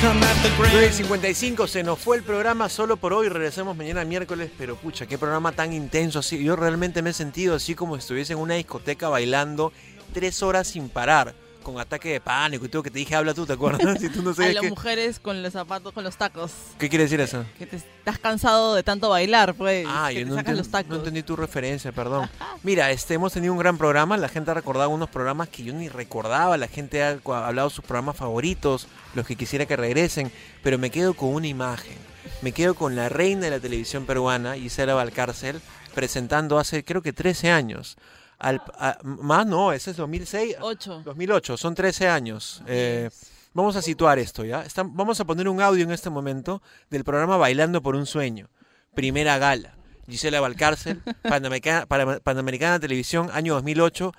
9.55, 0.02 1.68
se 1.68 1.84
nos 1.84 1.99
fue 1.99 2.18
el 2.18 2.24
programa 2.24 2.70
solo 2.70 2.97
por 2.97 3.14
hoy, 3.14 3.30
regresamos 3.30 3.78
mañana 3.78 4.04
miércoles, 4.04 4.49
pero 4.58 4.76
pucha, 4.76 5.06
qué 5.06 5.20
programa 5.20 5.52
tan 5.52 5.74
intenso 5.74 6.18
así. 6.18 6.43
Yo 6.43 6.56
realmente 6.56 7.04
me 7.04 7.12
he 7.12 7.14
sentido 7.14 7.54
así 7.54 7.76
como 7.76 7.93
si 7.93 7.99
estuviese 7.99 8.34
en 8.34 8.39
una 8.39 8.56
discoteca 8.56 9.10
bailando 9.10 9.72
tres 10.12 10.41
horas 10.41 10.70
sin 10.70 10.89
parar, 10.89 11.36
con 11.62 11.80
ataque 11.80 12.09
de 12.09 12.22
pánico 12.22 12.66
y 12.66 12.70
todo 12.70 12.84
que 12.84 12.91
te 12.91 12.99
dije, 12.99 13.16
habla 13.16 13.34
tú, 13.34 13.45
¿te 13.45 13.53
acuerdas? 13.53 13.97
Si 14.01 14.09
tú 14.09 14.22
no 14.22 14.30
A 14.32 14.34
sabes 14.36 14.55
las 14.55 14.64
mujeres 14.66 15.20
con 15.20 15.41
los 15.43 15.53
zapatos, 15.53 15.93
con 15.93 16.03
los 16.03 16.18
tacos. 16.18 16.51
¿Qué 16.78 16.89
quiere 16.89 17.03
decir 17.05 17.22
eso? 17.22 17.45
Que 17.57 17.66
te 17.66 17.76
estás 17.78 18.18
cansado 18.20 18.76
de 18.76 18.84
tanto 18.84 19.09
bailar, 19.09 19.53
pues. 19.55 19.86
Ah, 19.88 20.07
que 20.09 20.20
yo 20.22 20.26
te 20.26 20.30
no, 20.32 20.36
sacas 20.36 20.53
enten- 20.53 20.57
los 20.57 20.70
tacos. 20.70 20.89
no 20.89 20.95
entendí 20.97 21.24
tu 21.24 21.36
referencia, 21.36 21.91
perdón. 21.91 22.30
Mira, 22.64 22.91
este, 22.91 23.14
hemos 23.14 23.34
tenido 23.34 23.53
un 23.53 23.59
gran 23.59 23.78
programa, 23.78 24.18
la 24.18 24.30
gente 24.30 24.51
ha 24.51 24.53
recordado 24.53 24.89
unos 24.89 25.09
programas 25.09 25.49
que 25.49 25.64
yo 25.64 25.74
ni 25.74 25.89
recordaba, 25.89 26.57
la 26.57 26.68
gente 26.68 27.03
ha 27.03 27.20
hablado 27.24 27.70
de 27.70 27.76
sus 27.76 27.86
programas 27.86 28.16
favoritos, 28.18 28.88
los 29.16 29.26
que 29.28 29.36
quisiera 29.36 29.66
que 29.66 29.76
regresen, 29.76 30.32
pero 30.64 30.78
me 30.78 30.89
quedo 30.89 31.14
con 31.14 31.30
una 31.30 31.47
imagen, 31.47 31.97
me 32.41 32.51
quedo 32.51 32.76
con 32.76 32.95
la 32.95 33.09
reina 33.09 33.41
de 33.45 33.51
la 33.51 33.59
televisión 33.59 34.05
peruana, 34.05 34.55
Gisela 34.55 34.93
Valcárcel, 34.93 35.62
presentando 35.93 36.57
hace 36.57 36.84
creo 36.84 37.01
que 37.01 37.14
13 37.14 37.51
años. 37.51 37.97
Al, 38.42 38.62
a- 38.80 38.98
más 39.04 39.46
no, 39.46 39.72
ese 39.72 39.92
es 39.92 39.98
2006. 39.98 40.56
8. 40.60 41.04
2008, 41.06 41.58
son 41.58 41.76
13 41.76 42.08
años. 42.10 42.62
Eh, 42.68 43.10
vamos 43.54 43.76
a 43.76 43.82
situar 43.82 44.18
esto, 44.20 44.44
¿ya? 44.44 44.66
Vamos 44.86 45.20
a 45.20 45.26
poner 45.26 45.48
un 45.48 45.62
audio 45.62 45.84
en 45.84 45.92
este 45.92 46.10
momento 46.10 46.62
del 46.89 47.04
programa 47.04 47.38
Bailando 47.38 47.82
por 47.82 47.96
un 47.96 48.06
Sueño. 48.06 48.50
Primera 48.96 49.38
gala. 49.38 49.76
Gisela 50.10 50.42
Valcárcel, 50.42 51.02
Panamericana, 51.22 51.86
Pana- 51.86 52.20
Panamericana 52.20 52.80
Televisión, 52.80 53.30
año 53.32 53.54
2008. 53.54 54.12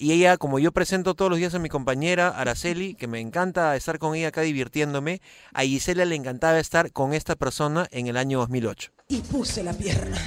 Y 0.00 0.12
ella, 0.12 0.36
como 0.36 0.58
yo 0.60 0.70
presento 0.70 1.14
todos 1.14 1.28
los 1.30 1.38
días 1.38 1.54
a 1.54 1.58
mi 1.58 1.68
compañera 1.68 2.28
Araceli, 2.28 2.94
que 2.94 3.08
me 3.08 3.18
encanta 3.20 3.74
estar 3.74 3.98
con 3.98 4.14
ella 4.14 4.28
acá 4.28 4.42
divirtiéndome, 4.42 5.20
a 5.52 5.62
Gisela 5.62 6.04
le 6.04 6.14
encantaba 6.14 6.58
estar 6.60 6.92
con 6.92 7.14
esta 7.14 7.34
persona 7.34 7.88
en 7.90 8.06
el 8.06 8.16
año 8.16 8.38
2008. 8.38 8.92
Y 9.08 9.20
puse 9.22 9.62
la 9.64 9.72
pierna. 9.72 10.18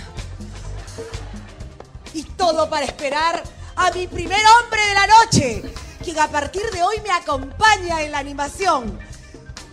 Y 2.14 2.24
todo 2.24 2.70
para 2.70 2.86
esperar 2.86 3.44
a 3.76 3.92
mi 3.92 4.08
primer 4.08 4.42
hombre 4.46 4.82
de 4.86 4.94
la 4.94 5.08
noche. 5.08 5.64
quien 6.04 6.20
a 6.20 6.28
partir 6.28 6.64
de 6.72 6.84
hoy 6.84 7.00
me 7.04 7.12
acompaña 7.12 8.02
en 8.02 8.12
la 8.12 8.20
animación. 8.20 9.00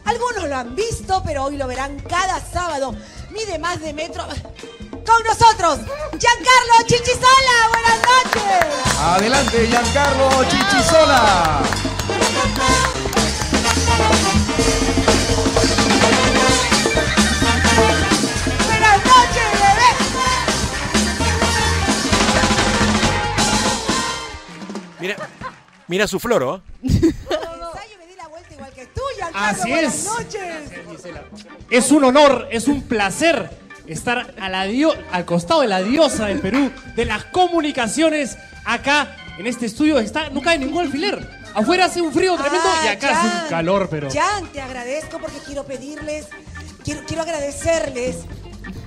Algunos 0.05 0.49
lo 0.49 0.57
han 0.57 0.75
visto, 0.75 1.23
pero 1.25 1.45
hoy 1.45 1.57
lo 1.57 1.67
verán 1.67 2.01
cada 2.01 2.41
sábado. 2.41 2.95
Mide 3.31 3.59
más 3.59 3.81
de 3.81 3.93
metro. 3.93 4.27
Con 4.27 5.23
nosotros, 5.25 5.81
Giancarlo 6.19 6.87
Chichisola. 6.87 7.69
Buenas 7.69 7.99
noches. 8.03 8.67
Adelante, 9.01 9.67
Giancarlo 9.67 10.45
Chichisola. 10.45 11.63
Mira, 25.01 25.17
mira 25.87 26.07
su 26.07 26.19
floro. 26.19 26.63
Ensayo, 26.83 27.99
me 27.99 28.07
di 28.07 28.17
la 28.17 28.29
vuelta 28.29 28.55
igual 28.55 28.73
que 28.73 28.87
tú, 28.87 29.01
Giancarlo. 29.17 29.49
Así 29.61 29.71
Buenas 29.71 29.95
es. 29.95 30.05
noches. 30.05 30.71
Es 31.71 31.91
un 31.91 32.05
honor, 32.05 32.49
es 32.51 32.69
un 32.69 32.83
placer 32.83 33.51
estar 33.87 34.35
a 34.41 34.49
la 34.49 34.65
dio- 34.65 34.95
al 35.13 35.25
costado 35.25 35.61
de 35.63 35.69
la 35.69 35.83
diosa 35.83 36.27
del 36.27 36.41
Perú, 36.41 36.71
de 36.97 37.05
las 37.05 37.25
comunicaciones, 37.27 38.37
acá 38.65 39.17
en 39.39 39.47
este 39.47 39.67
estudio. 39.67 39.99
Está, 39.99 40.31
no 40.31 40.41
cae 40.43 40.59
ningún 40.59 40.83
alfiler. 40.85 41.39
Afuera 41.55 41.87
hace 41.87 42.01
un 42.03 42.13
frío 42.13 42.35
tremendo 42.37 42.69
Ah, 42.69 42.83
y 42.85 42.89
acá 42.89 43.19
hace 43.21 43.45
un 43.45 43.49
calor, 43.51 43.89
pero. 43.91 44.09
Jan, 44.11 44.47
te 44.53 44.61
agradezco 44.61 45.19
porque 45.19 45.39
quiero 45.47 45.65
pedirles, 45.65 46.27
quiero, 46.85 47.01
quiero 47.07 47.23
agradecerles 47.23 48.17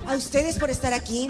a 0.07 0.15
ustedes 0.15 0.57
por 0.57 0.69
estar 0.69 0.93
aquí. 0.93 1.29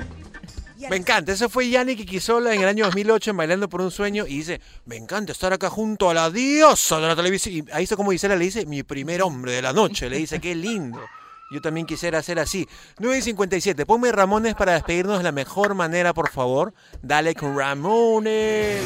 Me 0.89 0.95
encanta. 0.95 1.31
Ese 1.31 1.49
fue 1.49 1.69
Yannick 1.69 2.05
Quisola 2.05 2.53
en 2.53 2.61
el 2.61 2.67
año 2.67 2.85
2008 2.85 3.31
en 3.31 3.37
Bailando 3.37 3.69
por 3.69 3.81
un 3.81 3.91
Sueño 3.91 4.25
y 4.27 4.37
dice, 4.37 4.61
me 4.85 4.97
encanta 4.97 5.31
estar 5.31 5.53
acá 5.53 5.69
junto 5.69 6.09
a 6.09 6.13
la 6.13 6.29
diosa 6.29 6.99
de 6.99 7.07
la 7.07 7.15
televisión. 7.15 7.55
Y 7.55 7.71
ahí 7.71 7.83
está 7.83 7.95
como 7.95 8.11
Gisela 8.11 8.35
le 8.35 8.45
dice, 8.45 8.65
mi 8.65 8.83
primer 8.83 9.21
hombre 9.21 9.53
de 9.53 9.61
la 9.61 9.73
noche. 9.73 10.09
Le 10.09 10.17
dice, 10.17 10.39
qué 10.39 10.55
lindo. 10.55 10.99
Yo 11.51 11.61
también 11.61 11.85
quisiera 11.85 12.21
ser 12.23 12.39
así. 12.39 12.67
9 12.99 13.17
y 13.17 13.21
57. 13.21 13.85
Ponme 13.85 14.11
Ramones 14.11 14.55
para 14.55 14.73
despedirnos 14.73 15.17
de 15.17 15.23
la 15.23 15.33
mejor 15.33 15.75
manera, 15.75 16.13
por 16.13 16.29
favor. 16.29 16.73
Dale 17.01 17.35
con 17.35 17.57
Ramones. 17.57 18.81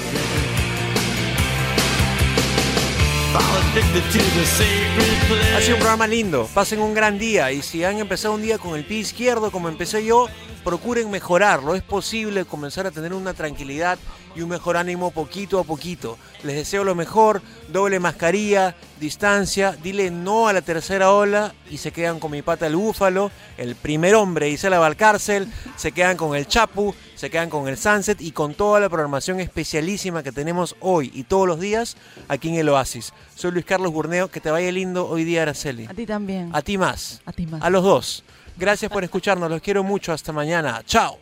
Ha 5.56 5.62
sido 5.62 5.76
un 5.76 5.80
programa 5.80 6.08
lindo. 6.08 6.50
Pasen 6.54 6.80
un 6.80 6.94
gran 6.94 7.20
día. 7.20 7.52
Y 7.52 7.62
si 7.62 7.84
han 7.84 8.00
empezado 8.00 8.34
un 8.34 8.42
día 8.42 8.58
con 8.58 8.76
el 8.76 8.86
pie 8.86 9.00
izquierdo, 9.00 9.52
como 9.52 9.70
empecé 9.70 10.04
yo, 10.06 10.28
procuren 10.66 11.12
mejorarlo. 11.12 11.76
Es 11.76 11.84
posible 11.84 12.44
comenzar 12.44 12.88
a 12.88 12.92
tener 12.92 13.14
una 13.14 13.34
tranquilidad 13.34 14.00
y 14.36 14.42
un 14.42 14.50
mejor 14.50 14.76
ánimo 14.76 15.12
poquito 15.12 15.60
a 15.60 15.64
poquito. 15.64 16.18
Les 16.44 16.56
deseo 16.56 16.84
lo 16.84 16.96
mejor. 16.96 17.42
Doble 17.72 18.00
mascarilla, 18.00 18.76
distancia. 19.00 19.78
Dile 19.82 20.10
no 20.12 20.48
a 20.48 20.54
la 20.54 20.62
tercera 20.62 21.12
ola 21.12 21.54
y 21.70 21.78
se 21.78 21.92
quedan 21.92 22.20
con 22.20 22.32
mi 22.32 22.42
pata 22.42 22.68
el 22.68 22.76
búfalo. 22.76 23.32
El 23.58 23.76
primer 23.76 24.16
hombre, 24.16 24.50
Isela 24.50 24.80
Valcárcel. 24.80 25.48
Se 25.78 25.92
quedan 25.92 26.18
con 26.18 26.36
el 26.36 26.48
Chapu. 26.48 26.94
Se 27.16 27.30
quedan 27.30 27.50
con 27.50 27.68
el 27.70 27.78
Sunset 27.78 28.20
y 28.20 28.32
con 28.32 28.56
toda 28.56 28.80
la 28.80 28.90
programación 28.90 29.40
especialísima 29.40 30.22
que 30.22 30.34
tenemos 30.34 30.76
hoy 30.82 31.12
y 31.14 31.24
todos 31.24 31.48
los 31.48 31.60
días 31.60 31.96
aquí 32.28 32.50
en 32.50 32.56
el 32.56 32.68
Oasis. 32.68 33.14
Soy 33.36 33.52
Luis 33.52 33.66
Carlos 33.66 33.94
Burneo. 33.94 34.30
Que 34.30 34.42
te 34.42 34.52
vaya 34.52 34.72
lindo 34.72 35.08
hoy 35.08 35.24
día, 35.24 35.44
Araceli. 35.44 35.86
A 35.86 35.94
ti 35.94 36.06
también. 36.06 36.50
A 36.54 36.62
ti 36.62 36.78
más. 36.78 37.22
A 37.26 37.32
ti 37.32 37.46
más. 37.46 37.62
A 37.62 37.70
los 37.70 37.84
dos. 37.84 38.24
Gracias 38.58 38.92
por 38.92 39.04
escucharnos. 39.04 39.50
Los 39.50 39.62
quiero 39.62 39.84
mucho. 39.84 40.14
Hasta 40.14 40.32
mañana. 40.32 40.82
Chao. 40.86 41.18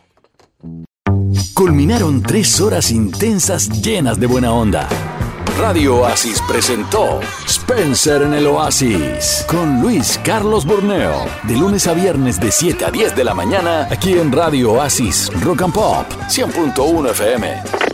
Culminaron 1.54 2.22
tres 2.22 2.60
horas 2.60 2.90
intensas 2.90 3.68
llenas 3.82 4.18
de 4.18 4.26
buena 4.26 4.52
onda. 4.52 4.88
Radio 5.58 5.98
Oasis 5.98 6.42
presentó 6.48 7.20
Spencer 7.46 8.22
en 8.22 8.34
el 8.34 8.46
Oasis 8.48 9.44
con 9.48 9.80
Luis 9.80 10.18
Carlos 10.24 10.66
Borneo. 10.66 11.26
De 11.44 11.56
lunes 11.56 11.86
a 11.86 11.94
viernes 11.94 12.40
de 12.40 12.50
7 12.50 12.84
a 12.84 12.90
10 12.90 13.14
de 13.14 13.24
la 13.24 13.34
mañana 13.34 13.86
aquí 13.88 14.14
en 14.18 14.32
Radio 14.32 14.72
Oasis 14.72 15.30
Rock 15.42 15.62
and 15.62 15.72
Pop 15.72 16.06
100.1 16.28 17.10
FM. 17.10 17.93